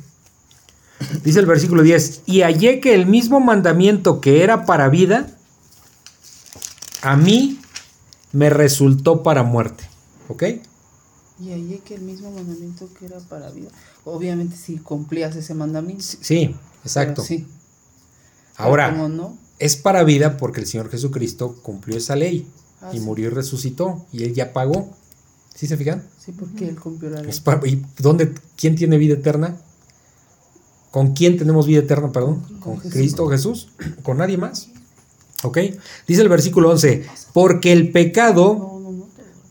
[1.23, 5.27] Dice el versículo 10, y hallé que el mismo mandamiento que era para vida,
[7.01, 7.59] a mí
[8.31, 9.83] me resultó para muerte.
[10.27, 10.43] ¿Ok?
[11.43, 13.69] Y ahí que el mismo mandamiento que era para vida.
[14.05, 16.03] Obviamente si cumplías ese mandamiento.
[16.03, 16.55] Sí,
[16.85, 17.23] exacto.
[17.23, 17.47] Sí.
[18.57, 22.47] Ahora, no, es para vida porque el Señor Jesucristo cumplió esa ley
[22.81, 23.03] Ah, y sí.
[23.05, 24.89] murió y resucitó y él ya pagó.
[25.53, 26.03] ¿Sí se fijan?
[26.17, 27.29] sí, porque él cumplió la ley.
[27.29, 29.57] Es para- ¿Y dónde, quién tiene vida eterna?
[30.89, 32.41] ¿Con quién tenemos vida eterna, perdón?
[32.59, 32.91] Con Jesús.
[32.93, 33.69] Cristo Jesús,
[34.03, 34.69] con nadie más.
[35.43, 35.57] ¿Ok?
[36.07, 38.81] Dice el versículo 11, porque el pecado,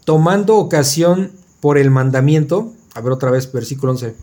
[0.05, 4.15] tomando ocasión por el mandamiento, a ver otra vez, versículo 11,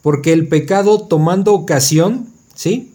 [0.00, 2.91] porque el pecado tomando ocasión, ¿sí?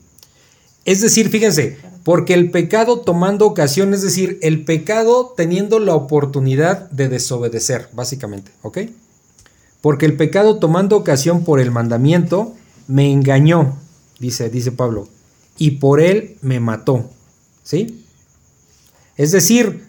[0.88, 6.90] Es decir, fíjense, porque el pecado tomando ocasión, es decir, el pecado teniendo la oportunidad
[6.92, 8.78] de desobedecer, básicamente, ¿ok?
[9.82, 12.56] Porque el pecado tomando ocasión por el mandamiento
[12.88, 13.78] me engañó,
[14.20, 15.10] dice, dice Pablo,
[15.58, 17.10] y por él me mató,
[17.64, 18.06] ¿sí?
[19.18, 19.84] Es decir,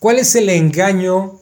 [0.00, 1.38] ¿cuál es el engaño?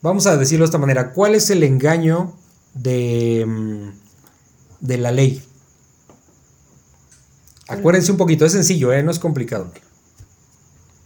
[0.00, 2.32] Vamos a decirlo de esta manera, ¿cuál es el engaño
[2.72, 3.88] de, mm,
[4.80, 5.42] de la ley?
[7.68, 9.02] Acuérdense un poquito, es sencillo, ¿eh?
[9.02, 9.70] no es complicado.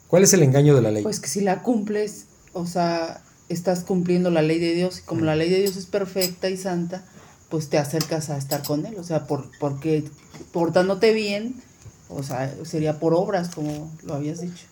[0.09, 1.02] ¿Cuál es el engaño de la ley?
[1.02, 5.00] Pues que si la cumples, o sea, estás cumpliendo la ley de Dios.
[5.00, 7.04] Y como la ley de Dios es perfecta y santa,
[7.48, 8.96] pues te acercas a estar con Él.
[8.98, 10.04] O sea, por, porque
[10.52, 11.54] portándote bien,
[12.09, 14.66] o sea, sería por obras, como lo habías dicho.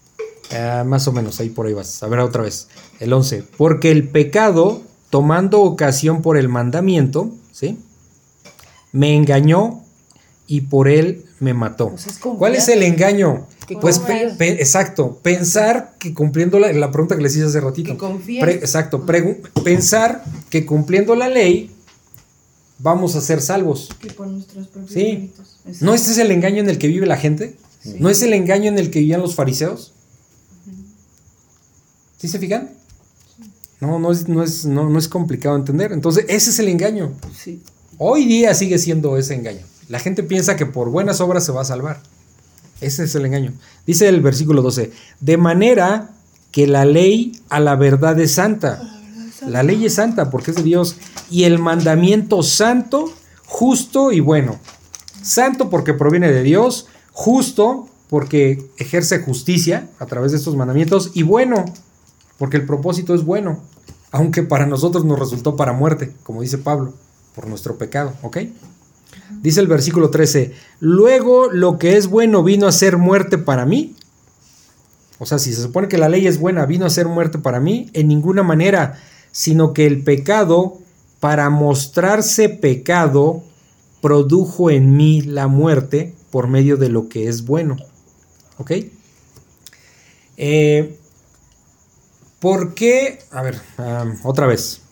[0.53, 2.03] Ah, más o menos, ahí por ahí vas.
[2.03, 2.69] A ver otra vez.
[3.01, 3.45] El 11.
[3.57, 7.79] Porque el pecado, tomando ocasión por el mandamiento, ¿sí?
[8.93, 9.83] Me engañó
[10.47, 11.91] y por él me mató.
[11.91, 12.19] Pues es.
[12.19, 13.47] ¿Cuál es el engaño?
[13.67, 14.33] Que Pues, confías.
[14.35, 17.97] pe- pe- exacto, pensar que cumpliendo la, la pregunta que les hice hace ratito.
[17.99, 18.41] Que.
[18.41, 19.05] Pre- exacto,
[19.65, 21.73] pensar que cumpliendo la ley
[22.79, 23.89] vamos a ser salvos.
[24.01, 25.33] Que por nuestros propios Sí.
[25.81, 27.57] ¿No este es el engaño en el que vive la gente?
[27.83, 27.97] Sí.
[27.99, 29.93] ¿No es el engaño en el que vivían los fariseos?
[32.19, 32.71] ¿Sí se fijan?
[33.81, 35.93] No, no es, no es, no, no es complicado entender.
[35.93, 37.13] Entonces, ese es el engaño.
[37.37, 37.63] Sí.
[37.99, 39.61] Hoy día sigue siendo ese engaño.
[39.89, 42.01] La gente piensa que por buenas obras se va a salvar.
[42.81, 43.53] Ese es el engaño.
[43.87, 46.11] Dice el versículo 12, de manera
[46.51, 48.83] que la ley a la verdad es santa.
[49.47, 50.97] La ley es santa porque es de Dios.
[51.31, 53.13] Y el mandamiento santo,
[53.47, 54.59] justo y bueno.
[55.23, 61.23] Santo porque proviene de Dios, justo porque ejerce justicia a través de estos mandamientos y
[61.23, 61.65] bueno
[62.39, 63.61] porque el propósito es bueno,
[64.13, 66.93] aunque para nosotros nos resultó para muerte, como dice Pablo,
[67.35, 68.39] por nuestro pecado, ¿ok?
[69.43, 73.95] Dice el versículo 13, luego lo que es bueno vino a ser muerte para mí.
[75.19, 77.61] O sea, si se supone que la ley es buena, vino a ser muerte para
[77.61, 79.01] mí, en ninguna manera,
[79.33, 80.79] sino que el pecado,
[81.21, 83.43] para mostrarse pecado,
[84.01, 87.77] produjo en mí la muerte por medio de lo que es bueno.
[88.59, 88.73] ¿Ok?
[90.37, 90.99] Eh,
[92.41, 93.19] ¿Por qué?
[93.31, 93.61] A ver,
[94.23, 94.83] otra vez.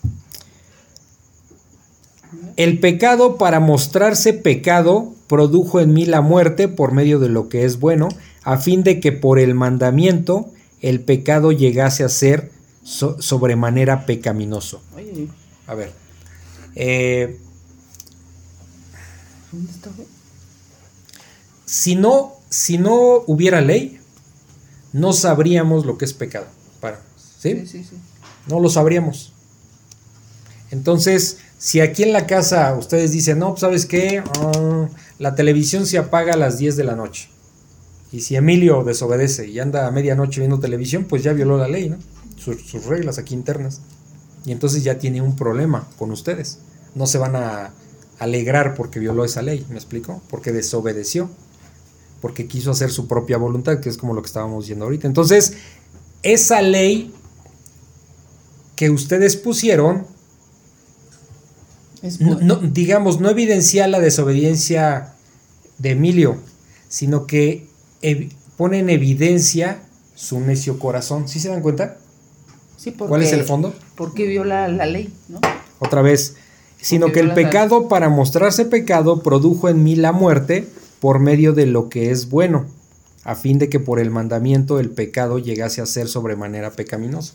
[2.56, 7.64] El pecado para mostrarse pecado produjo en mí la muerte por medio de lo que
[7.64, 8.08] es bueno,
[8.42, 12.50] a fin de que por el mandamiento el pecado llegase a ser
[12.82, 14.82] so- sobremanera pecaminoso.
[15.66, 15.92] A ver.
[16.76, 17.38] eh,
[19.50, 19.90] ¿dónde está?
[19.96, 20.06] güey?
[21.64, 23.98] si no, si no hubiera ley,
[24.92, 26.46] no sabríamos lo que es pecado.
[26.80, 27.00] Para,
[27.40, 27.52] ¿sí?
[27.60, 27.96] Sí, sí, sí.
[28.46, 29.32] No lo sabríamos.
[30.70, 34.22] Entonces, si aquí en la casa ustedes dicen, no, pues, ¿sabes qué?
[34.38, 34.88] Ah,
[35.18, 37.28] la televisión se apaga a las 10 de la noche.
[38.12, 41.88] Y si Emilio desobedece y anda a medianoche viendo televisión, pues ya violó la ley,
[41.88, 41.98] ¿no?
[42.36, 43.80] Sus, sus reglas aquí internas.
[44.46, 46.58] Y entonces ya tiene un problema con ustedes.
[46.94, 47.72] No se van a
[48.18, 50.22] alegrar porque violó esa ley, ¿me explico?
[50.30, 51.30] Porque desobedeció.
[52.20, 55.06] Porque quiso hacer su propia voluntad, que es como lo que estábamos viendo ahorita.
[55.06, 55.54] Entonces,
[56.22, 57.12] esa ley
[58.76, 60.06] que ustedes pusieron,
[62.04, 62.60] Es no, bueno.
[62.60, 65.14] no- digamos, no evidencia la desobediencia
[65.78, 66.36] de Emilio,
[66.88, 67.66] sino que
[68.58, 69.80] pone en evidencia
[70.14, 71.28] su necio corazón.
[71.28, 71.96] ¿Sí se dan cuenta?
[72.76, 73.74] Sí, porque, ¿Cuál es el fondo?
[73.94, 75.40] Porque viola la ley, ¿no?
[75.78, 76.36] Otra vez,
[76.80, 80.68] sino Porque que el pecado para mostrarse pecado produjo en mí la muerte
[81.00, 82.66] por medio de lo que es bueno,
[83.24, 87.32] a fin de que por el mandamiento el pecado llegase a ser sobremanera pecaminoso.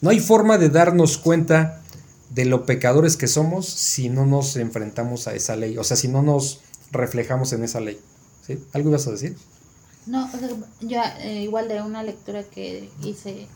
[0.00, 1.81] No hay forma de darnos cuenta
[2.34, 6.08] de lo pecadores que somos si no nos enfrentamos a esa ley, o sea, si
[6.08, 6.60] no nos
[6.90, 8.00] reflejamos en esa ley.
[8.46, 8.58] ¿Sí?
[8.72, 9.36] ¿Algo ibas a decir?
[10.06, 10.48] No, o sea,
[10.80, 13.46] yo eh, igual de una lectura que hice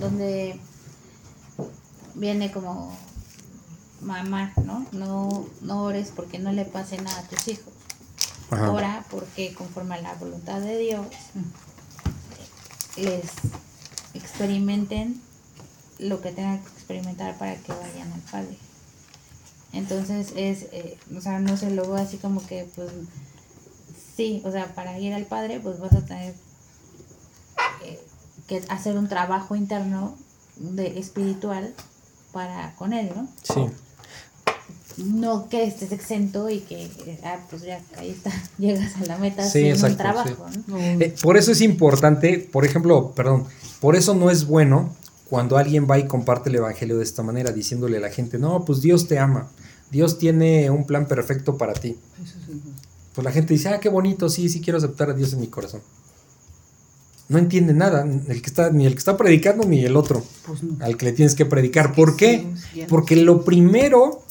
[0.00, 0.58] donde
[2.14, 2.96] viene como
[4.00, 4.86] mamá, ¿no?
[4.92, 7.72] No, no ores porque no le pase nada a tus hijos.
[8.50, 8.72] Ajá.
[8.72, 11.06] Ora porque conforme a la voluntad de Dios
[12.96, 13.30] les
[14.14, 15.20] experimenten
[15.98, 18.56] lo que tengan que experimentar para que vayan al Padre.
[19.72, 22.90] Entonces es, eh, o sea, no sé, luego así como que, pues,
[24.16, 26.34] sí, o sea, para ir al Padre, pues vas a tener
[27.84, 28.00] eh,
[28.46, 30.14] que hacer un trabajo interno
[30.56, 31.74] de espiritual
[32.32, 33.26] para con Él, ¿no?
[33.42, 33.66] Sí.
[34.96, 36.88] No que estés exento y que,
[37.24, 40.78] ah, pues ya, ahí está, llegas a la meta Sí, sin exacto, un trabajo, ¿no?
[40.78, 43.46] Eh, por eso es importante, por ejemplo, perdón,
[43.80, 44.94] por eso no es bueno
[45.34, 48.64] cuando alguien va y comparte el evangelio de esta manera, diciéndole a la gente, no,
[48.64, 49.50] pues Dios te ama,
[49.90, 51.96] Dios tiene un plan perfecto para ti.
[53.12, 55.48] Pues la gente dice, ah, qué bonito, sí, sí quiero aceptar a Dios en mi
[55.48, 55.80] corazón.
[57.28, 60.62] No entiende nada, el que está, ni el que está predicando ni el otro, Pues
[60.62, 60.76] no.
[60.84, 61.96] al que le tienes que predicar.
[61.96, 62.46] ¿Por qué?
[62.88, 64.22] Porque lo primero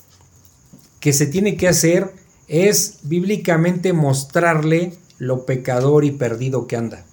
[1.02, 2.14] que se tiene que hacer
[2.48, 7.04] es bíblicamente mostrarle lo pecador y perdido que anda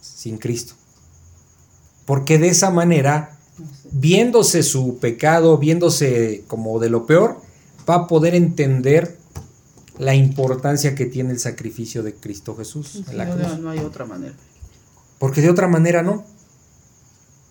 [0.00, 0.74] sin Cristo.
[2.06, 3.38] Porque de esa manera.
[3.92, 7.40] Viéndose su pecado, viéndose como de lo peor,
[7.88, 9.16] va a poder entender
[9.98, 13.46] la importancia que tiene el sacrificio de Cristo Jesús Sí, en la no, cruz.
[13.48, 14.34] no, no hay otra manera.
[15.18, 16.24] Porque de otra manera no.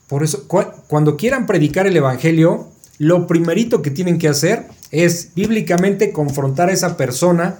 [0.07, 5.33] Por eso, cua- cuando quieran predicar el Evangelio, lo primerito que tienen que hacer es
[5.35, 7.59] bíblicamente confrontar a esa persona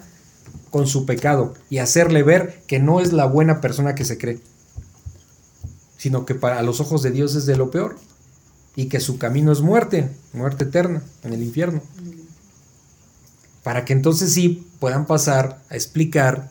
[0.71, 4.39] con su pecado y hacerle ver que no es la buena persona que se cree,
[5.97, 7.97] sino que para los ojos de Dios es de lo peor
[8.76, 11.82] y que su camino es muerte, muerte eterna en el infierno.
[13.63, 16.49] Para que entonces sí puedan pasar a explicar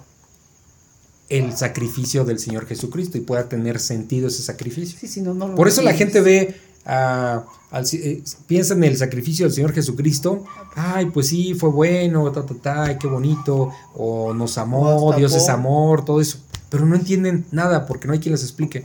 [1.29, 4.99] el sacrificio del Señor Jesucristo y pueda tener sentido ese sacrificio.
[4.99, 7.45] Sí, si no, no Por eso la gente ve, al-
[7.93, 10.45] eh, piensa en el sacrificio del Señor Jesucristo,
[10.75, 15.35] ay, pues sí, fue bueno, ta, ta, ta, ay, qué bonito, o nos amó, Dios
[15.35, 16.39] es amor, todo eso,
[16.71, 18.81] pero no entienden nada porque no hay quien les explique.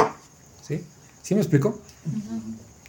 [0.68, 0.82] ¿Sí?
[1.22, 1.80] ¿Sí me explico?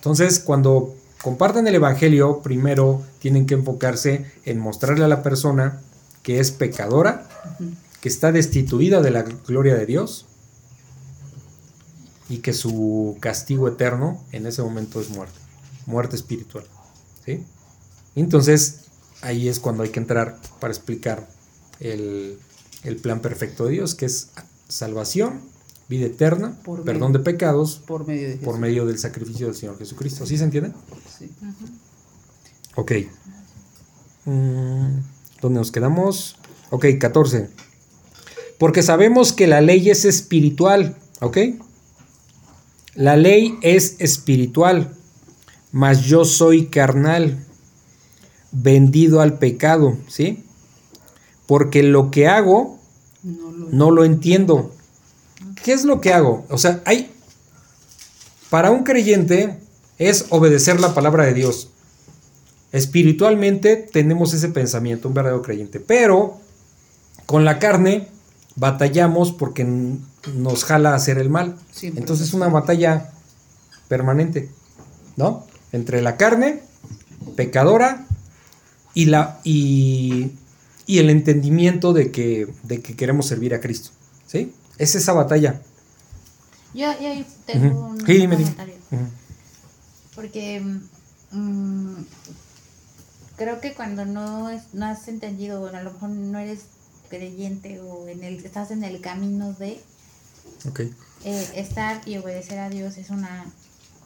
[0.04, 5.80] Entonces, cuando comparten el Evangelio, primero tienen que enfocarse en mostrarle a la persona
[6.22, 7.26] que es pecadora,
[8.02, 10.26] que está destituida de la gloria de Dios
[12.28, 15.38] y que su castigo eterno en ese momento es muerte,
[15.86, 16.66] muerte espiritual.
[17.24, 17.42] ¿sí?
[18.14, 18.88] Entonces,
[19.22, 21.26] ahí es cuando hay que entrar para explicar
[21.80, 22.38] el,
[22.82, 24.28] el plan perfecto de Dios, que es
[24.68, 25.40] salvación,
[25.88, 28.44] vida eterna, Por perdón medio- de pecados por medio de Jesús.
[28.44, 30.24] por medio del sacrificio del Señor Jesucristo.
[30.26, 30.72] ¿Sí se entiende?
[31.18, 31.30] Sí.
[32.76, 32.92] Ok.
[34.24, 34.98] Mm,
[35.40, 36.36] ¿Dónde nos quedamos?
[36.70, 37.50] Ok, 14.
[38.58, 41.38] Porque sabemos que la ley es espiritual, ¿ok?
[42.94, 44.94] La ley es espiritual,
[45.72, 47.44] mas yo soy carnal,
[48.52, 50.44] vendido al pecado, ¿sí?
[51.46, 52.78] Porque lo que hago
[53.22, 54.72] No lo no lo entiendo.
[55.64, 56.44] ¿Qué es lo que hago?
[56.50, 57.10] O sea, hay...
[58.50, 59.58] Para un creyente
[59.96, 61.70] es obedecer la palabra de Dios.
[62.70, 65.80] Espiritualmente tenemos ese pensamiento, un verdadero creyente.
[65.80, 66.38] Pero
[67.24, 68.08] con la carne
[68.56, 69.64] batallamos porque
[70.34, 71.56] nos jala a hacer el mal.
[71.72, 73.10] Siempre Entonces es una batalla
[73.88, 74.50] permanente,
[75.16, 75.46] ¿no?
[75.72, 76.60] Entre la carne,
[77.36, 78.06] pecadora,
[78.92, 80.32] y, la, y,
[80.84, 83.92] y el entendimiento de que, de que queremos servir a Cristo.
[84.26, 84.52] ¿Sí?
[84.78, 85.60] Es esa batalla.
[86.74, 88.74] Yo, yo ahí tengo un Sí, comentario.
[90.14, 90.60] Porque
[91.32, 91.94] mm,
[93.36, 96.60] creo que cuando no, es- no has entendido, bueno, a lo mejor no eres
[97.08, 99.80] creyente o en el, estás en el camino de
[101.24, 103.44] eh, estar y obedecer a Dios es una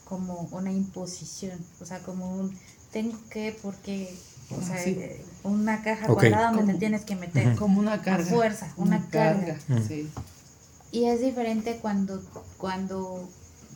[0.05, 2.59] como una imposición, o sea, como un
[2.93, 4.15] tengo que porque
[4.51, 4.91] o sea, Sí.
[4.99, 6.21] eh, una caja Ok.
[6.21, 7.55] cuadrada donde te tienes que meter.
[7.57, 8.25] Como una carga.
[8.25, 9.59] fuerza, una carga.
[9.69, 9.87] Mm.
[9.87, 10.09] Sí.
[10.91, 12.23] Y es diferente cuando,
[12.57, 13.29] cuando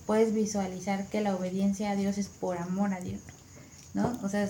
[0.06, 3.20] puedes visualizar que la obediencia a Dios es por amor a Dios,
[3.94, 4.18] ¿no?
[4.22, 4.48] O sea,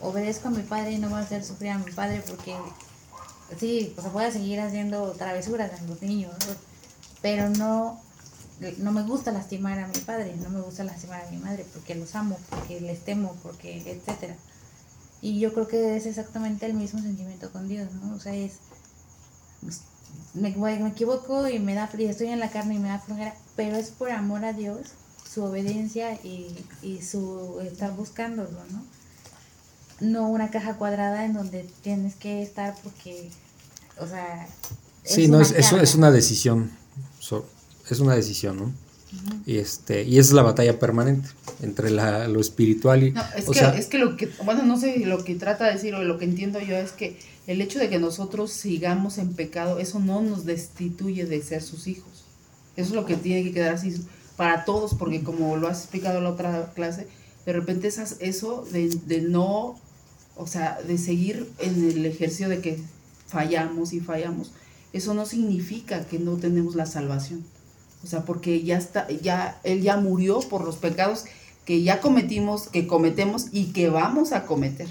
[0.00, 2.56] obedezco a mi padre y no voy a hacer sufrir a mi padre porque,
[3.58, 6.34] sí, o sea, voy a seguir haciendo travesuras a los niños,
[7.20, 8.00] pero no,
[8.78, 11.94] no me gusta lastimar a mi padre, no me gusta lastimar a mi madre porque
[11.94, 14.36] los amo, porque les temo, porque, etcétera.
[15.20, 18.14] Y yo creo que es exactamente el mismo sentimiento con Dios, ¿no?
[18.14, 18.58] O sea, es,
[20.34, 23.34] me, me equivoco y me da frío, estoy en la carne y me da flojera,
[23.56, 24.80] pero es por amor a Dios,
[25.32, 28.84] su obediencia y, y su estar buscándolo, ¿no?
[30.00, 33.30] No una caja cuadrada en donde tienes que estar porque,
[33.98, 34.46] o sea...
[35.02, 36.70] Sí, no, es, una es, es una decisión.
[37.18, 37.46] so-
[37.90, 38.72] es una decisión, ¿no?
[39.46, 41.30] Y, este, y esa es la batalla permanente
[41.62, 43.12] entre la, lo espiritual y...
[43.12, 45.64] No, es o que, sea, es que lo que, bueno, no sé, lo que trata
[45.66, 47.18] de decir o lo que entiendo yo es que
[47.48, 51.86] el hecho de que nosotros sigamos en pecado, eso no nos destituye de ser sus
[51.86, 52.24] hijos.
[52.76, 54.04] Eso es lo que tiene que quedar así
[54.36, 57.08] para todos, porque como lo has explicado en la otra clase,
[57.46, 59.80] de repente esas, eso de, de no,
[60.36, 62.78] o sea, de seguir en el ejercicio de que
[63.26, 64.52] fallamos y fallamos,
[64.92, 67.46] eso no significa que no tenemos la salvación.
[68.04, 71.24] O sea, porque ya está, ya, él ya murió por los pecados
[71.64, 74.88] que ya cometimos, que cometemos y que vamos a cometer.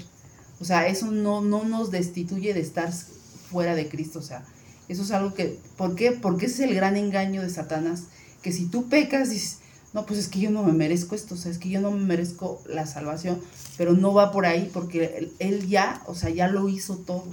[0.60, 4.18] O sea, eso no, no nos destituye de estar fuera de Cristo.
[4.18, 4.44] O sea,
[4.88, 6.12] eso es algo que, ¿por qué?
[6.12, 8.04] Porque ese es el gran engaño de Satanás.
[8.42, 9.58] Que si tú pecas, dices,
[9.92, 11.90] no, pues es que yo no me merezco esto, o sea, es que yo no
[11.90, 13.40] me merezco la salvación,
[13.76, 17.24] pero no va por ahí porque él, ya, o sea, ya lo hizo todo.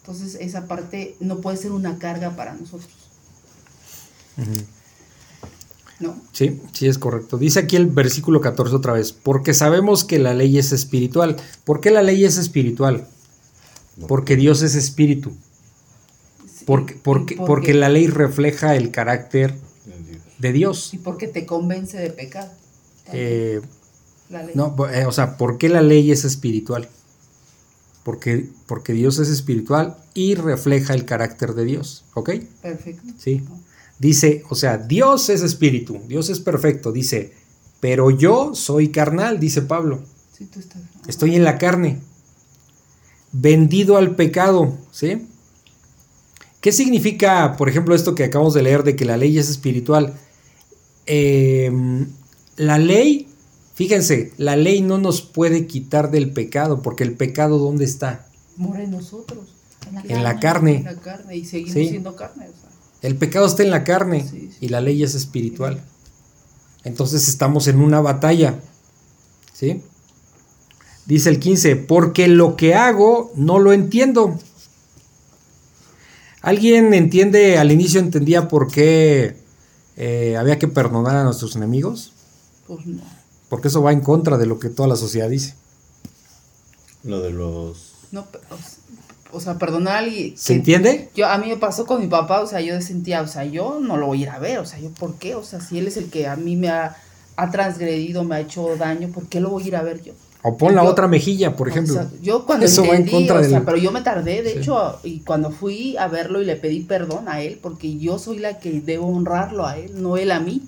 [0.00, 2.90] Entonces, esa parte no puede ser una carga para nosotros,
[4.36, 4.52] ujú.
[6.00, 6.20] ¿No?
[6.32, 7.38] Sí, sí es correcto.
[7.38, 11.36] Dice aquí el versículo 14 otra vez, porque sabemos que la ley es espiritual.
[11.64, 13.06] ¿Por qué la ley es espiritual?
[14.08, 15.32] Porque Dios es espíritu.
[16.66, 19.54] Porque, porque, porque la ley refleja el carácter
[20.38, 20.94] de Dios.
[20.94, 22.50] Y porque te convence de pecado.
[23.12, 23.60] Eh,
[24.30, 24.54] la ley.
[24.54, 26.88] no, eh, o sea, ¿por qué la ley es espiritual?
[28.02, 32.04] Porque, porque Dios es espiritual y refleja el carácter de Dios.
[32.14, 32.30] ¿Ok?
[32.62, 33.12] Perfecto.
[33.18, 33.42] Sí.
[33.98, 36.92] Dice, o sea, Dios es espíritu, Dios es perfecto.
[36.92, 37.32] Dice,
[37.80, 40.02] pero yo soy carnal, dice Pablo.
[40.36, 40.82] Sí, tú estás.
[41.06, 42.00] Estoy en la carne,
[43.32, 45.26] vendido al pecado, ¿sí?
[46.60, 50.14] ¿Qué significa, por ejemplo, esto que acabamos de leer de que la ley es espiritual?
[51.06, 51.70] Eh,
[52.56, 53.28] la ley,
[53.74, 58.26] fíjense, la ley no nos puede quitar del pecado, porque el pecado ¿dónde está?
[58.56, 59.44] Mora en nosotros.
[60.08, 60.76] En la carne.
[60.76, 61.36] En la carne.
[61.36, 61.88] Y seguimos Sí.
[61.88, 62.46] siendo carne.
[63.04, 64.56] El pecado está en la carne Sí, sí.
[64.62, 65.82] y la ley es espiritual.
[66.84, 68.58] Entonces estamos en una batalla.
[69.52, 69.82] ¿Sí?
[71.06, 74.38] Dice el 15, porque lo que hago no lo entiendo.
[76.40, 79.36] ¿Alguien entiende, al inicio entendía por qué
[79.96, 82.12] eh, había que perdonar a nuestros enemigos?
[82.66, 83.02] Pues no.
[83.48, 85.54] Porque eso va en contra de lo que toda la sociedad dice.
[87.02, 87.92] Lo de los.
[88.12, 88.73] No, pe- o s-
[89.34, 90.34] o sea, perdonar a alguien.
[90.36, 91.10] ¿Se entiende?
[91.14, 93.78] Yo, a mí me pasó con mi papá, o sea, yo sentía, o sea, yo
[93.80, 95.34] no lo voy a ir a ver, o sea, yo, ¿por qué?
[95.34, 96.96] O sea, si él es el que a mí me ha,
[97.36, 100.12] ha transgredido, me ha hecho daño, ¿por qué lo voy a ir a ver yo?
[100.46, 101.94] O pon la Yo- otra mejilla, por ejemplo.
[101.94, 104.02] O sea, yo cuando Eso va en entendí, contra o del- sea, pero yo me
[104.02, 104.58] tardé, de Sí.
[104.58, 108.38] hecho, y cuando fui a verlo y le pedí perdón a él, porque yo soy
[108.40, 110.60] la que debo honrarlo a él, no él a mí.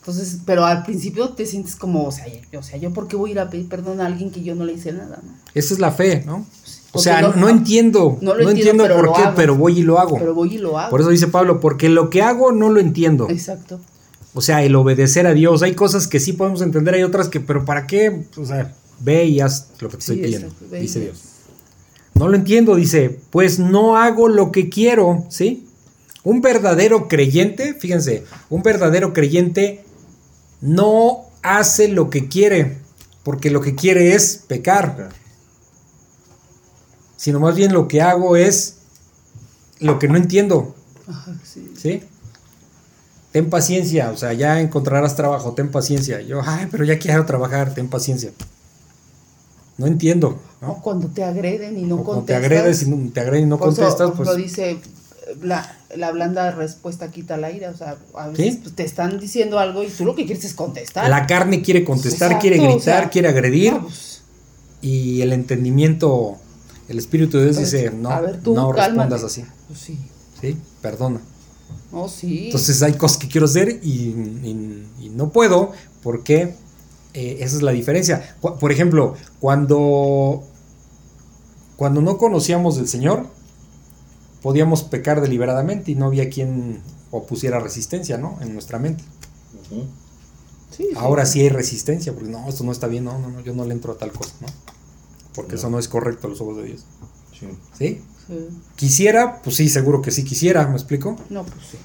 [0.00, 3.16] Entonces, pero al principio te sientes como, o sea, yo, o sea, yo por qué
[3.16, 5.32] voy a ir a pedir perdón a alguien que yo no le hice nada, ¿no?
[5.52, 6.46] Esa es la fe, ¿no?
[6.92, 8.18] O sea, no, no- no entiendo.
[8.20, 9.34] no entiendo, por lo qué, hago.
[9.36, 10.18] pero voy y lo hago.
[10.18, 10.90] Pero voy y lo hago.
[10.90, 13.28] Por eso dice Pablo, porque lo que hago no lo entiendo.
[13.28, 13.78] Exacto.
[14.34, 15.62] O sea, el obedecer a Dios.
[15.62, 18.24] Hay cosas que sí podemos entender, hay otras que, pero ¿para qué?
[18.36, 21.00] O sea, ve y haz lo que te estoy pidiendo, exacto, dice.
[21.00, 21.22] Dios.
[22.14, 25.66] No lo entiendo, dice, pues no hago lo que quiero, ¿sí?
[26.24, 29.84] Un verdadero creyente, fíjense, un verdadero creyente
[30.60, 32.78] no hace lo que quiere,
[33.22, 35.10] porque lo que quiere es pecar,
[37.18, 38.76] sino más bien lo que hago es
[39.80, 40.74] lo que no entiendo,
[41.06, 41.70] Ajá, sí.
[41.76, 42.02] ¿sí?
[43.32, 46.22] Ten paciencia, o sea, ya encontrarás trabajo, ten paciencia.
[46.22, 48.30] Yo, ay, pero ya quiero trabajar, ten paciencia.
[49.76, 50.40] No entiendo,
[50.82, 52.44] cuando te agreden y no O cuando te contestas.
[52.58, 54.80] agredes y no, te agreden y no eso, contestas, pues dice,
[55.42, 58.60] la, la blanda respuesta quita el aire, o sea, a veces ¿Sí?
[58.62, 61.08] pues, te están diciendo algo y tú lo que quieres es contestar.
[61.08, 64.22] la carne quiere contestar, Exacto, quiere o gritar, sea, quiere agredir No, pues,
[64.80, 66.38] y el entendimiento,
[66.88, 69.10] el Espíritu de Dios dice, no, a ver, tú, no cálmate.
[69.10, 69.98] respondas así, pues sí.
[70.40, 70.56] ¿sí?
[70.82, 71.20] Perdona.
[71.92, 72.46] No, sí.
[72.46, 75.72] Entonces hay cosas que quiero hacer y, y- y no puedo
[76.02, 76.54] porque
[77.14, 78.36] eh, esa es la diferencia.
[78.40, 80.42] Por ejemplo, cuando,
[81.76, 83.26] cuando no conocíamos del Señor,
[84.42, 86.80] podíamos pecar deliberadamente y no había quien
[87.10, 88.38] opusiera resistencia, ¿no?
[88.40, 89.02] En nuestra mente.
[89.68, 89.82] Sí,
[90.76, 90.88] sí.
[90.96, 93.64] Ahora sí hay resistencia, porque no, esto no está bien, no, no, no, yo no
[93.64, 94.46] le entro a tal cosa, ¿no?
[95.34, 96.84] Porque eso no es correcto a los ojos de Dios.
[97.38, 97.46] Sí.
[97.78, 98.02] ¿Sí?
[98.26, 98.48] Sí.
[98.76, 101.16] Quisiera, pues sí, seguro que sí quisiera, ¿me explico?
[101.30, 101.78] No, pues sí.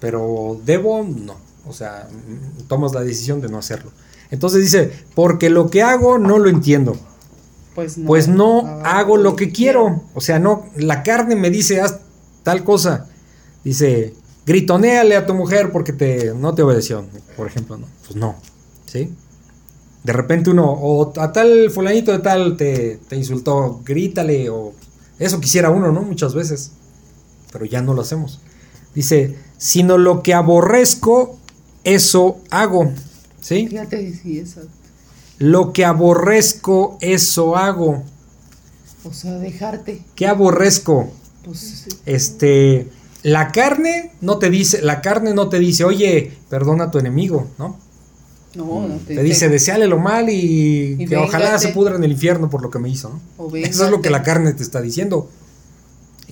[0.00, 1.36] pero debo, no.
[1.66, 3.92] O sea, mm, tomas la decisión de no hacerlo.
[4.30, 6.96] Entonces dice, porque lo que hago no lo entiendo.
[7.74, 8.06] Pues no.
[8.06, 10.02] Pues no Ah, hago lo que quiero.
[10.14, 11.98] O sea, no, la carne me dice, haz
[12.42, 13.08] tal cosa.
[13.62, 14.14] Dice,
[14.46, 17.04] gritonéale a tu mujer porque te, no te obedeció,
[17.36, 17.86] por ejemplo, ¿no?
[18.06, 18.36] Pues no,
[18.86, 19.12] ¿sí?
[20.02, 24.72] De repente uno, o a tal fulanito de tal te, te insultó, grítale, o
[25.18, 26.02] eso quisiera uno, ¿no?
[26.02, 26.72] Muchas veces,
[27.52, 28.40] pero ya no lo hacemos.
[28.94, 31.38] Dice, sino lo que aborrezco,
[31.84, 32.90] eso hago,
[33.40, 33.68] ¿sí?
[33.68, 34.70] Fíjate, sí, exacto.
[35.38, 38.02] Lo que aborrezco, eso hago.
[39.04, 40.02] O sea, dejarte.
[40.14, 41.10] ¿Qué aborrezco?
[41.44, 41.90] Pues sí.
[42.04, 42.88] Este,
[43.22, 47.46] la carne no te dice, la carne no te dice, oye, perdona a tu enemigo,
[47.58, 47.78] ¿no?
[48.54, 52.12] No, no Te dice, deseale lo mal y, Y que ojalá se pudra en el
[52.12, 53.20] infierno por lo que me hizo,
[53.54, 55.28] Eso es lo que la carne te está diciendo.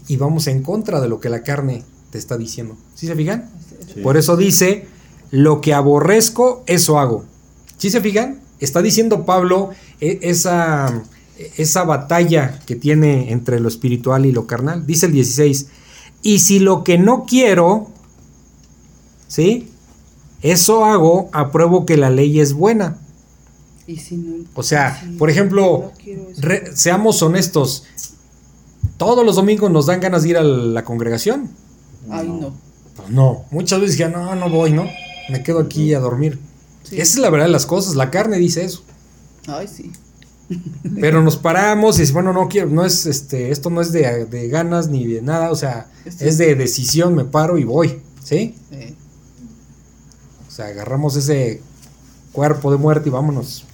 [0.08, 2.76] Y vamos en contra de lo que la carne te está diciendo.
[2.94, 3.50] ¿Sí se fijan?
[3.94, 4.00] Sí.
[4.00, 4.86] Por eso dice,
[5.30, 7.24] lo que aborrezco, eso hago.
[7.76, 8.40] ¿Sí se fijan?
[8.60, 11.02] Está diciendo Pablo e- esa,
[11.56, 14.86] esa batalla que tiene entre lo espiritual y lo carnal.
[14.86, 15.66] Dice el 16,
[16.22, 17.88] y si lo que no quiero,
[19.28, 19.68] ¿sí?
[20.42, 22.98] Eso hago, apruebo que la ley es buena.
[23.86, 27.84] Y si no- O sea, si por ejemplo, no re- seamos honestos,
[28.96, 31.48] todos los domingos nos dan ganas de ir a la congregación.
[32.10, 32.52] Ay, no.
[32.96, 34.86] Pues no, muchas veces ya no, no voy, ¿no?
[35.30, 36.38] Me quedo aquí a dormir.
[36.82, 37.00] Sí.
[37.00, 38.82] Esa es la verdad de las cosas, la carne dice eso.
[39.46, 39.90] Ay, sí.
[41.00, 44.24] Pero nos paramos y dice, bueno, no quiero, no es este, esto no es de,
[44.26, 46.24] de ganas ni de nada, o sea, Sí.
[46.26, 48.54] es de decisión, me paro y voy, ¿sí?
[48.72, 48.94] Eh,
[50.58, 51.60] sea, agarramos ese
[52.32, 53.64] cuerpo de muerte y vámonos,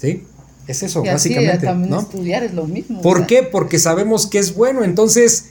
[0.00, 0.26] ¿sí?
[0.66, 2.00] Es eso, y así básicamente, también ¿no?
[2.00, 3.00] estudiar es lo mismo.
[3.00, 3.42] o ¿Por sea, qué?
[3.42, 4.82] Porque sabemos que es bueno.
[4.82, 5.50] Entonces,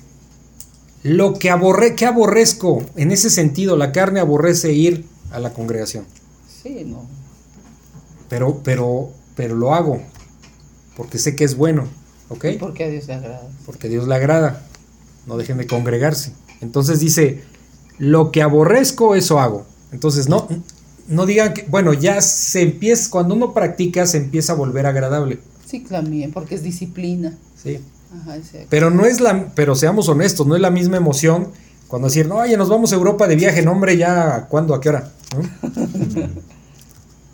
[1.04, 2.84] lo que aborre, ¿qué aborrezco?
[2.96, 6.06] En ese sentido, la carne aborrece ir a la congregación.
[6.64, 7.06] Sí, no.
[8.30, 10.02] Pero, pero, pero lo hago.
[10.96, 11.88] Porque sé que es bueno.
[12.30, 12.46] ¿Ok?
[12.60, 13.48] Porque a Dios le agrada.
[13.66, 14.66] Porque a Dios le agrada.
[15.28, 16.34] No dejen de congregarse.
[16.62, 17.44] Entonces dice,
[18.00, 19.66] lo que aborrezco, eso hago.
[19.92, 20.48] Entonces, no,
[21.08, 25.40] no digan que, bueno, ya se empieza, cuando uno practica, se empieza a volver agradable.
[25.66, 27.38] Sí, también, porque es disciplina.
[27.62, 27.80] ¿sí?
[28.14, 28.38] Ajá.
[28.70, 31.48] Pero no es la, pero seamos honestos, no es la misma emoción
[31.88, 34.74] Cuando decir, no, oye, nos vamos a Europa de viaje, no, hombre, ya, ¿cuándo?
[34.74, 35.12] ¿A qué hora?
[35.36, 35.70] ¿No?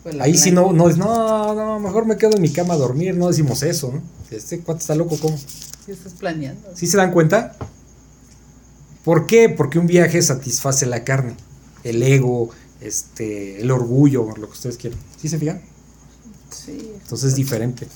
[0.02, 2.78] Pues Ahí sí no, no es, no, no, mejor me quedo en mi cama a
[2.78, 4.02] dormir, no decimos eso, ¿no?
[4.34, 5.36] Este cuate está loco, ¿cómo?
[5.36, 6.70] Sí estás planeando.
[6.74, 7.54] ¿Sí se dan cuenta?
[9.04, 9.50] ¿Por qué?
[9.50, 11.34] Porque un viaje satisface la carne,
[11.84, 12.48] el ego,
[12.80, 14.98] este, el orgullo, lo que ustedes quieran.
[15.20, 15.60] ¿Sí se fijan?
[16.50, 16.92] Sí.
[17.02, 17.86] Entonces es diferente.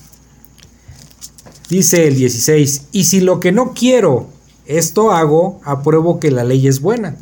[1.69, 4.27] Dice el 16, y si lo que no quiero,
[4.65, 7.17] esto hago, apruebo que la ley es buena.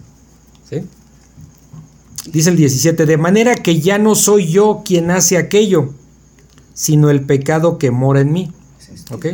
[0.70, 0.82] ¿Sí?
[2.30, 5.94] Dice el 17, de manera que ya no soy yo quien hace aquello,
[6.74, 8.52] sino el pecado que mora en mí.
[9.12, 9.26] ¿Ok?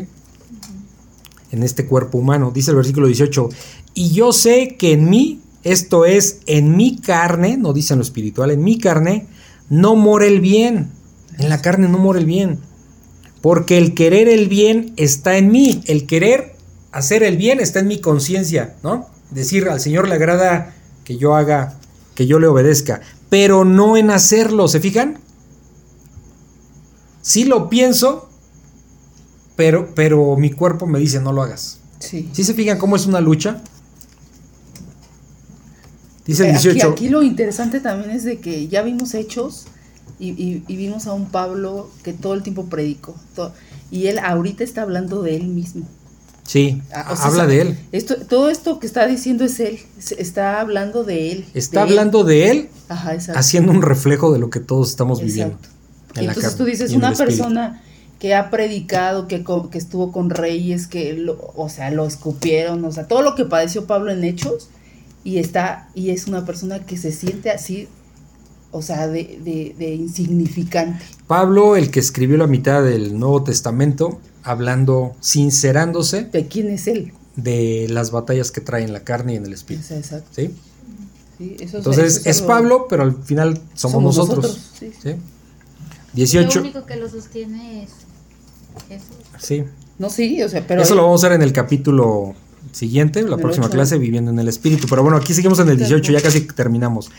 [1.52, 2.52] En este cuerpo humano.
[2.54, 3.50] Dice el versículo 18,
[3.94, 5.42] y yo sé que en mí,
[5.72, 9.28] esto es, en mi carne, no dice en lo espiritual, en mi carne,
[9.70, 10.92] no mora el bien.
[11.38, 12.60] En la carne no mora el bien.
[13.42, 15.82] Porque el querer el bien está en mí.
[15.86, 16.56] El querer
[16.92, 19.08] hacer el bien está en mi conciencia, ¿no?
[19.32, 20.74] Decir al Señor le agrada
[21.04, 21.80] que yo haga,
[22.16, 25.20] que yo le obedezca, pero no en hacerlo, ¿se fijan?
[27.22, 28.30] Sí lo pienso,
[29.56, 31.80] pero, pero mi cuerpo me dice no lo hagas.
[32.00, 32.30] Sí.
[32.34, 33.62] ¿Sí se fijan cómo es una lucha?
[36.30, 36.92] Dice el aquí- 18.
[36.92, 39.66] Aquí, lo interesante también es de que ya vimos hechos
[40.20, 43.16] y, y- y vimos a un Pablo que todo el tiempo predicó.
[43.92, 45.84] y él ahorita está hablando de él mismo.
[46.44, 47.78] Sí, Ah, o sea, habla de él.
[47.92, 49.80] Esto, todo esto que está diciendo es él.
[50.18, 51.46] Está hablando de él.
[51.54, 51.92] Está de él.
[52.00, 55.58] hablando de él Ajá, haciendo un reflejo de lo que todos estamos viviendo.
[56.16, 57.82] En la entonces carne tú dices, en una persona
[58.20, 59.44] que ha predicado, que
[59.78, 63.86] estuvo con reyes, que, lo- o sea, lo escupieron, o sea, todo lo que padeció
[63.86, 64.70] Pablo en hechos,
[65.24, 67.88] y está, y es una persona que se siente así,
[68.72, 71.04] o sea, de, de, de insignificante.
[71.28, 77.14] Pablo, el que escribió la mitad del Nuevo Testamento, hablando, sincerándose ¿De quién es él?
[77.36, 79.94] de las batallas que trae en la carne y en el espíritu.
[79.94, 80.28] exacto.
[80.32, 80.54] ¿sí?
[81.38, 84.72] Sí, eso Entonces eso es Pablo, pero al final somos, nosotros.
[84.78, 84.92] sí.
[85.02, 85.10] ¿sí?
[85.12, 85.18] Lo
[86.16, 86.60] 18.
[86.62, 87.90] único que lo sostiene es
[88.90, 89.16] Jesús.
[89.40, 89.64] Sí.
[90.00, 90.82] No, sí, o sea, pero...
[90.82, 92.34] Eso lo vamos a ver en el capítulo
[92.72, 94.88] siguiente, la El próxima clase, Viviendo en el Espíritu.
[94.90, 97.12] Pero bueno, aquí seguimos en el 18, ya casi terminamos.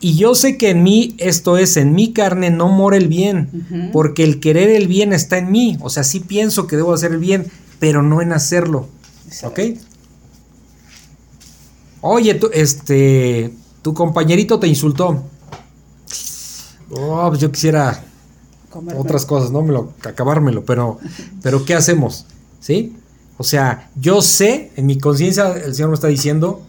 [0.00, 3.90] Y yo sé que en mí, esto es, en mi carne no mora el bien,
[3.92, 5.78] porque el querer el bien está en mí.
[5.80, 7.46] O sea, sí pienso que debo hacer el bien,
[7.78, 8.88] pero no en hacerlo.
[9.44, 9.60] ¿Ok?
[12.00, 15.22] Oye, tú, este, tu compañerito te insultó.
[16.90, 18.04] Oh, pues yo quisiera
[18.70, 19.00] Comerme.
[19.00, 20.98] otras cosas, no me lo acabármelo, pero
[21.42, 22.26] pero ¿qué hacemos?
[22.60, 22.96] ¿Sí?
[23.38, 26.62] O sea, yo sé, en mi conciencia el Señor me está diciendo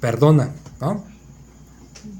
[0.00, 0.50] perdona,
[0.80, 1.02] ¿no?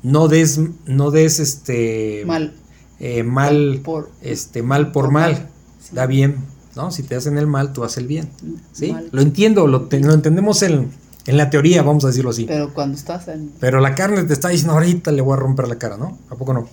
[0.02, 2.54] No des no des este Mal.
[3.00, 5.32] eh, mal Por- este mal por, por mal.
[5.32, 5.48] mal,
[5.82, 5.94] sí.
[5.94, 6.36] Da bien,
[6.76, 6.90] ¿no?
[6.90, 8.30] Si te hacen el mal, tú haces el bien.
[8.72, 8.92] ¿Sí?
[8.92, 9.08] Mal.
[9.12, 10.90] Lo entiendo, lo, te- lo entendemos en,
[11.26, 12.44] en la teoría, vamos a decirlo así.
[12.46, 13.52] Pero cuando estás en...
[13.60, 16.18] Pero la carne te está diciendo ahorita le voy a romper la cara, ¿no?
[16.30, 16.68] ¿A poco no?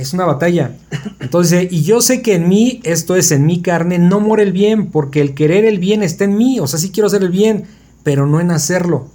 [0.00, 0.78] Es una batalla.
[1.20, 4.50] Entonces, y yo sé que en mí, esto es en mi carne, no mora el
[4.50, 6.58] bien, porque el querer el bien está en mí.
[6.58, 7.66] O sea, sí quiero hacer el bien,
[8.02, 9.08] pero no en hacerlo.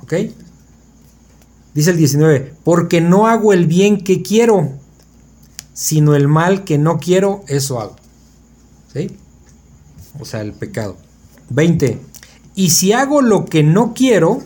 [0.00, 0.14] ¿Ok?
[1.74, 4.70] Dice el 19, porque no hago el bien que quiero,
[5.74, 7.96] sino el mal que no quiero, eso hago.
[8.92, 9.10] ¿Sí?
[10.20, 10.98] O sea, el pecado.
[11.50, 11.98] 20.
[12.54, 14.40] Y si hago lo que no quiero,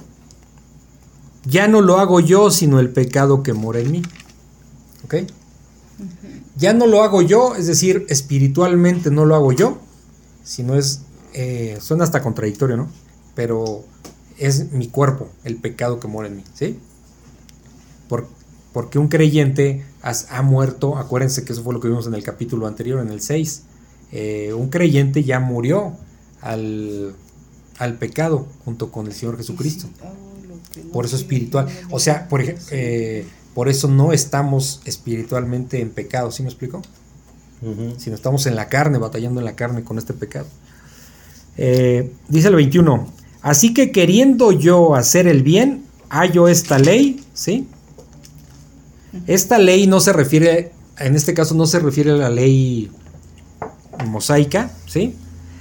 [1.44, 4.03] ya no lo hago yo, sino el pecado que mora en mí.
[5.05, 5.16] ¿Ok?
[6.56, 9.78] Ya no lo hago yo, es decir, espiritualmente no lo hago yo,
[10.44, 11.02] sino es,
[11.32, 12.89] eh, suena hasta contradictorio, ¿no?
[13.35, 13.85] Pero
[14.39, 16.78] es mi cuerpo, el pecado que mora en mí, ¿sí?
[18.09, 18.28] Por-
[18.73, 22.23] porque un creyente has- ha muerto, acuérdense que eso fue lo que vimos en el
[22.23, 23.62] capítulo anterior, en el 6,
[24.12, 25.94] eh, un creyente ya murió
[26.43, 27.14] al,
[27.78, 29.89] al pecado junto con el Señor Jesucristo
[30.93, 31.66] por eso espiritual.
[31.90, 33.27] O sea, por, ej- eh,
[33.57, 36.83] por eso no estamos espiritualmente en pecado, ¿sí me explico?
[37.62, 37.95] Ujú.
[37.97, 40.47] Sino estamos en la carne, batallando en la carne con este pecado.
[41.57, 43.11] Eh, dice el 21,
[43.41, 47.66] así que queriendo yo hacer el bien, hallo esta ley, ¿sí?
[49.27, 52.91] Esta ley no se refiere, en este caso no se refiere a la ley
[54.07, 55.15] mosaica, ¿sí?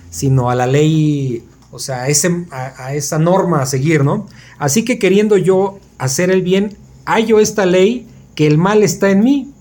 [0.09, 4.27] Sino a la ley, o sea, a, ese- a- a esa norma a seguir, ¿no?
[4.59, 9.23] Así que queriendo yo hacer el bien, hallo esta ley que el mal está en
[9.23, 9.51] mí.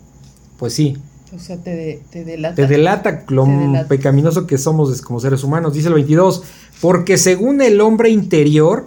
[0.59, 0.97] Pues sí,
[1.35, 2.55] O sea, te, de- te delata.
[2.55, 3.89] te delata lo Te delata.
[3.89, 5.75] pecaminoso que somos como seres humanos.
[5.75, 6.43] Dice el 22,
[6.81, 8.87] porque según el hombre interior,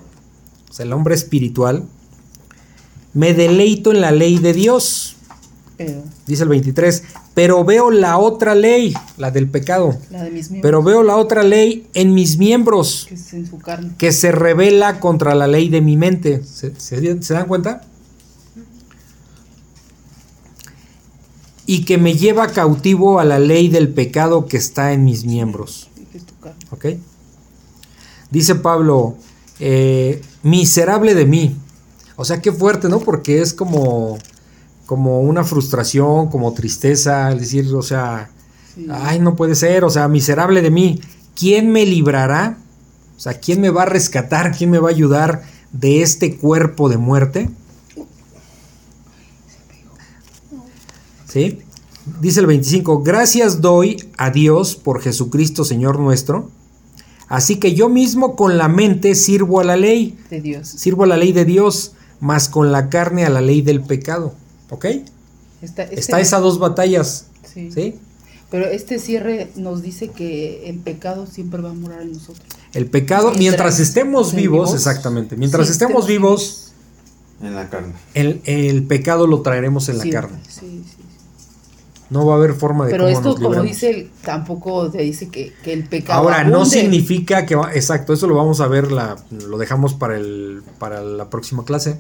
[0.70, 1.84] o sea, el hombre espiritual,
[3.14, 5.16] me deleito en la ley de Dios.
[5.78, 7.04] Pero Dice el 23,
[7.36, 11.16] pero veo la otra ley, la del pecado, la de mis miembros, pero veo la
[11.18, 13.92] otra ley en mis miembros, que es en su carne.
[13.98, 16.44] que se revela contra la ley de mi mente.
[16.44, 17.82] ¿Se, se- se dan cuenta?
[21.68, 25.90] Y que me lleva cautivo a la ley del pecado que está en mis miembros.
[28.32, 29.16] Dice Pablo,
[29.60, 31.56] eh, miserable de mí.
[32.16, 33.00] O sea, qué fuerte, ¿no?
[33.00, 34.18] Porque es como,
[34.86, 38.32] como una frustración, como tristeza, es decir, o sea,
[38.74, 38.88] Sí.
[38.92, 41.00] ay, no puede ser, o sea, miserable de mí.
[41.36, 42.58] ¿Quién me librará?
[43.16, 44.56] O sea, ¿quién me va a rescatar?
[44.56, 47.50] ¿Quién me va a ayudar de este cuerpo de muerte?
[51.28, 51.60] ¿Sí?
[52.22, 56.50] Dice el 25, gracias doy a Dios por Jesucristo Señor nuestro.
[57.28, 60.68] Así que yo mismo con la mente sirvo a la ley, de Dios.
[60.70, 61.92] sirvo a la ley de Dios,
[62.22, 64.34] más con la carne a la ley del pecado.
[64.70, 64.86] ¿Ok?
[65.62, 67.26] Está, este- Está esas dos batallas.
[67.54, 67.70] sí.
[67.72, 67.96] ¿Sí?
[68.50, 72.46] Pero este cierre nos dice que el pecado siempre va a morar en nosotros.
[72.74, 76.72] El pecado, Mientras mientras estemos vivos, vivos, exactamente, mientras sí, estemos vivos,
[77.42, 77.92] En la carne.
[78.14, 80.38] el, el pecado lo traeremos en la carne.
[80.48, 81.04] Sí, sí.
[82.10, 85.28] No va a haber forma de Pero cómo esto, nos como dice, tampoco te dice
[85.30, 86.22] que, que el pecado.
[86.22, 89.18] Ahora, no significa que va, exacto, eso lo vamos a ver, la,
[89.48, 91.98] lo dejamos para, el, para la próxima clase,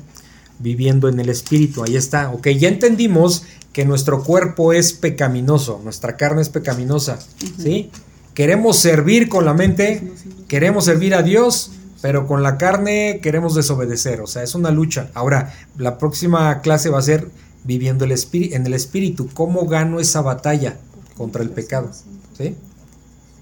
[0.59, 3.43] viviendo en el espíritu, ahí está, ok, ya entendimos
[3.73, 7.19] que nuestro cuerpo es pecaminoso, nuestra carne es pecaminosa,
[7.59, 7.91] ¿sí?
[8.33, 10.11] Queremos servir con la mente,
[10.47, 11.71] queremos servir a Dios,
[12.01, 15.09] pero con la carne queremos desobedecer, o sea, es una lucha.
[15.13, 17.29] Ahora, la próxima clase va a ser
[17.67, 20.77] viviendo el espíritu, en el espíritu, cómo gano esa batalla
[21.17, 21.91] contra el pecado,
[22.37, 22.55] ¿sí?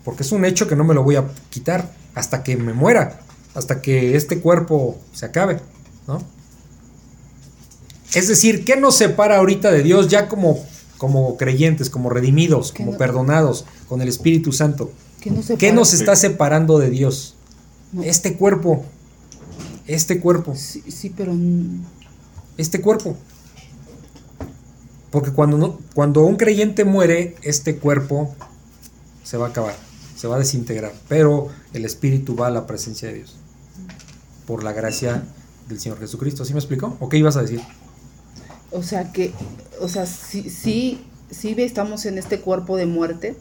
[0.04, 3.22] Porque es un hecho que no me lo voy a quitar hasta que me muera,
[3.54, 5.60] hasta que este cuerpo se acabe,
[6.08, 6.22] ¿no?
[8.14, 10.64] Es decir, ¿qué nos separa ahorita de Dios ya como,
[10.98, 14.92] como creyentes, como redimidos, como no- perdonados con el Espíritu Santo?
[15.20, 15.74] ¿Qué nos, ¿Qué separa?
[15.74, 17.36] nos está separando de Dios?
[17.92, 18.04] No.
[18.04, 18.86] Este cuerpo,
[19.88, 21.34] este cuerpo, Sí, sí, pero.
[22.58, 23.18] este cuerpo.
[25.16, 28.36] Porque cuando, no- cuando un creyente muere, este cuerpo
[29.24, 29.74] se va a acabar,
[30.18, 30.92] se va a desintegrar.
[31.08, 33.38] Pero el espíritu va a la presencia de Dios.
[34.46, 35.24] Por la gracia
[35.70, 36.44] del Señor Jesucristo.
[36.44, 36.98] ¿Sí me explicó?
[37.00, 37.62] ¿O qué ibas a decir?
[38.72, 39.32] O sea que,
[39.80, 43.38] o sea, sí, sí, sí estamos en este cuerpo de muerte,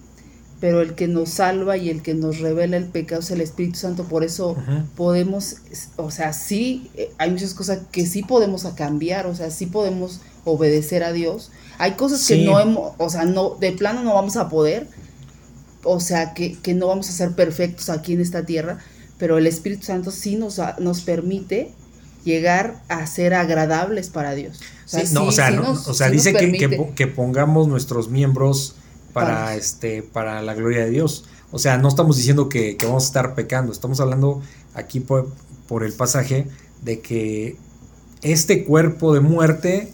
[0.60, 3.80] pero el que nos salva y el que nos revela el pecado es el Espíritu
[3.80, 4.04] Santo.
[4.04, 4.56] Por eso
[4.96, 5.56] podemos,
[5.96, 10.20] o sea, sí, eh, hay muchas cosas que sí podemos cambiar, o sea, sí podemos
[10.44, 11.50] obedecer a Dios.
[11.78, 12.38] Hay cosas Sí.
[12.40, 14.88] que no hemos, o sea, no, de plano no vamos a poder,
[15.82, 18.78] o sea, que, que no vamos a ser perfectos aquí en esta tierra,
[19.18, 21.72] pero el Espíritu Santo sí nos, nos permite
[22.24, 24.60] llegar a ser agradables para Dios.
[24.86, 27.68] Sí, no, sí- o sea, sí no- nos- o sea sí nos dice que, pongamos
[27.68, 28.76] nuestros miembros
[29.12, 31.24] para, Para- este, para la gloria de Dios.
[31.52, 34.42] O sea, no estamos diciendo que, que vamos a estar pecando, estamos hablando
[34.74, 35.30] aquí por,
[35.68, 36.46] por el pasaje
[36.82, 37.56] de que
[38.22, 39.92] este cuerpo de muerte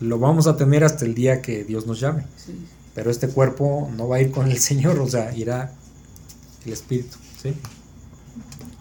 [0.00, 2.24] lo vamos a tener hasta el día que Dios nos llame.
[2.36, 2.54] Sí.
[2.94, 5.72] Pero este cuerpo no va a ir con el Señor, o sea, irá
[6.66, 7.16] el Espíritu.
[7.42, 7.54] ¿Sí?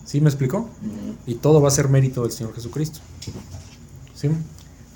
[0.05, 0.61] ¿Sí me explicó?
[0.81, 2.99] Mm, Y todo va a ser mérito del Señor Jesucristo.
[4.15, 4.29] ¿Sí?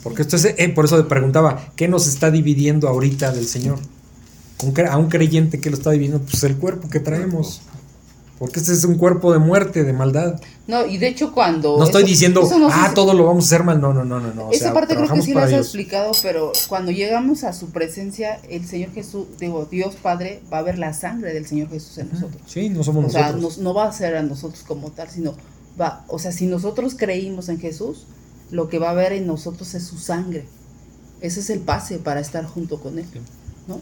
[0.02, 3.80] Porque esto es, eh, por eso te preguntaba, ¿qué nos está dividiendo ahorita del Señor?
[4.90, 7.62] A un creyente que lo está dividiendo, pues el cuerpo que traemos.
[8.40, 10.42] Porque este es un cuerpo de muerte, de maldad.
[10.68, 11.78] No, y de hecho cuando...
[11.78, 13.80] No estoy eso- diciendo, eso ah, todo lo vamos a hacer mal.
[13.80, 14.34] No, no, no, no.
[14.34, 14.48] no.
[14.48, 17.70] O Esa sea, parte creo que sí las has explicado, pero cuando llegamos a su
[17.70, 21.98] presencia, el Señor Jesús, digo, Dios Padre, va a ver la sangre del Señor Jesús
[22.00, 22.42] en nosotros.
[22.48, 23.44] Sí, no somos O sea, nosotros.
[23.44, 25.36] nos- no va a ser a nosotros como tal, sino
[25.80, 28.08] va, o sea, si nosotros creímos en Jesús,
[28.52, 30.46] lo que va a ver en nosotros es su sangre.
[31.22, 33.06] Ese es el pase para estar junto con Él,
[33.68, 33.80] ¿no?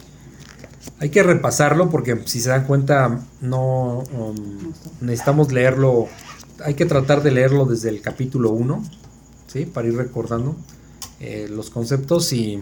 [0.99, 6.08] Hay que repasarlo porque si se dan cuenta, no um, necesitamos leerlo.
[6.64, 8.84] Hay que tratar de leerlo desde el capítulo 1,
[9.48, 9.66] ¿sí?
[9.66, 10.56] Para ir recordando
[11.20, 12.62] eh, los conceptos y,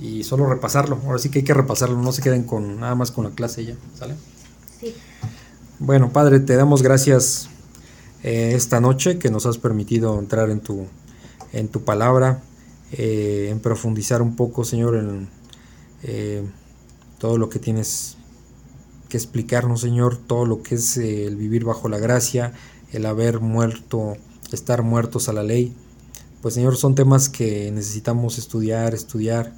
[0.00, 1.00] y solo repasarlo.
[1.06, 3.64] Ahora sí que hay que repasarlo, no se queden con nada más con la clase
[3.64, 4.14] ya, ¿sale?
[4.80, 4.94] Sí.
[5.78, 7.48] Bueno, Padre, te damos gracias
[8.22, 10.86] eh, esta noche que nos has permitido entrar en tu,
[11.52, 12.42] en tu palabra,
[12.92, 15.28] eh, en profundizar un poco, Señor, en
[16.04, 16.42] eh,
[17.18, 18.16] todo lo que tienes
[19.08, 22.52] que explicarnos, Señor, todo lo que es eh, el vivir bajo la gracia,
[22.92, 24.16] el haber muerto,
[24.52, 25.74] estar muertos a la ley.
[26.42, 29.52] Pues, Señor, son temas que necesitamos estudiar, estudiar.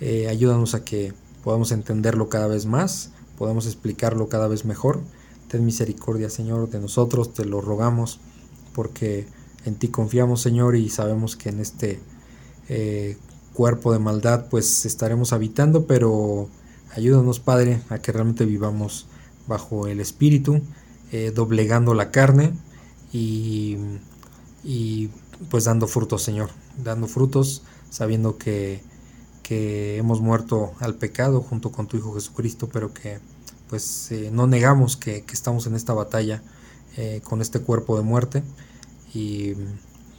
[0.00, 1.12] Eh, ayúdanos a que
[1.42, 5.00] podamos entenderlo cada vez más, podamos explicarlo cada vez mejor.
[5.48, 8.18] Ten misericordia, Señor, de nosotros, te lo rogamos,
[8.74, 9.26] porque
[9.64, 12.00] en ti confiamos, Señor, y sabemos que en este
[12.68, 13.16] eh,
[13.52, 16.48] cuerpo de maldad pues estaremos habitando, pero
[16.96, 19.06] ayúdanos Padre a que realmente vivamos
[19.46, 20.62] bajo el Espíritu,
[21.12, 22.52] eh, doblegando la carne
[23.12, 23.76] y,
[25.50, 26.50] pues dando frutos Señor,
[26.82, 28.82] dando frutos sabiendo que,
[29.42, 33.20] que hemos muerto al pecado junto con tu Hijo Jesucristo, pero que
[33.68, 36.42] pues eh, no negamos que, que, estamos en esta batalla
[36.96, 38.42] eh, con este cuerpo de muerte
[39.14, 39.54] y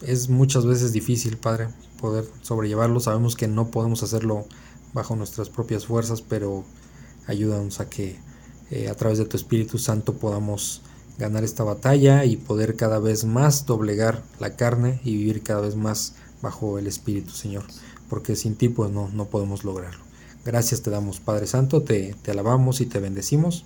[0.01, 2.99] es muchas veces difícil, Padre, poder sobrellevarlo.
[2.99, 4.45] Sabemos que no podemos hacerlo
[4.97, 6.63] bajo nuestras propias fuerzas, pero
[7.27, 8.17] ayúdanos a que
[8.71, 10.81] eh, a través de tu Espíritu Santo podamos
[11.19, 15.75] ganar esta batalla y poder cada vez más doblegar la carne y vivir cada vez
[15.75, 17.63] más bajo el Espíritu, Señor,
[18.09, 20.03] porque sin ti pues no, no podemos lograrlo.
[20.43, 23.65] Gracias te damos, Padre Santo, te, te alabamos y te bendecimos.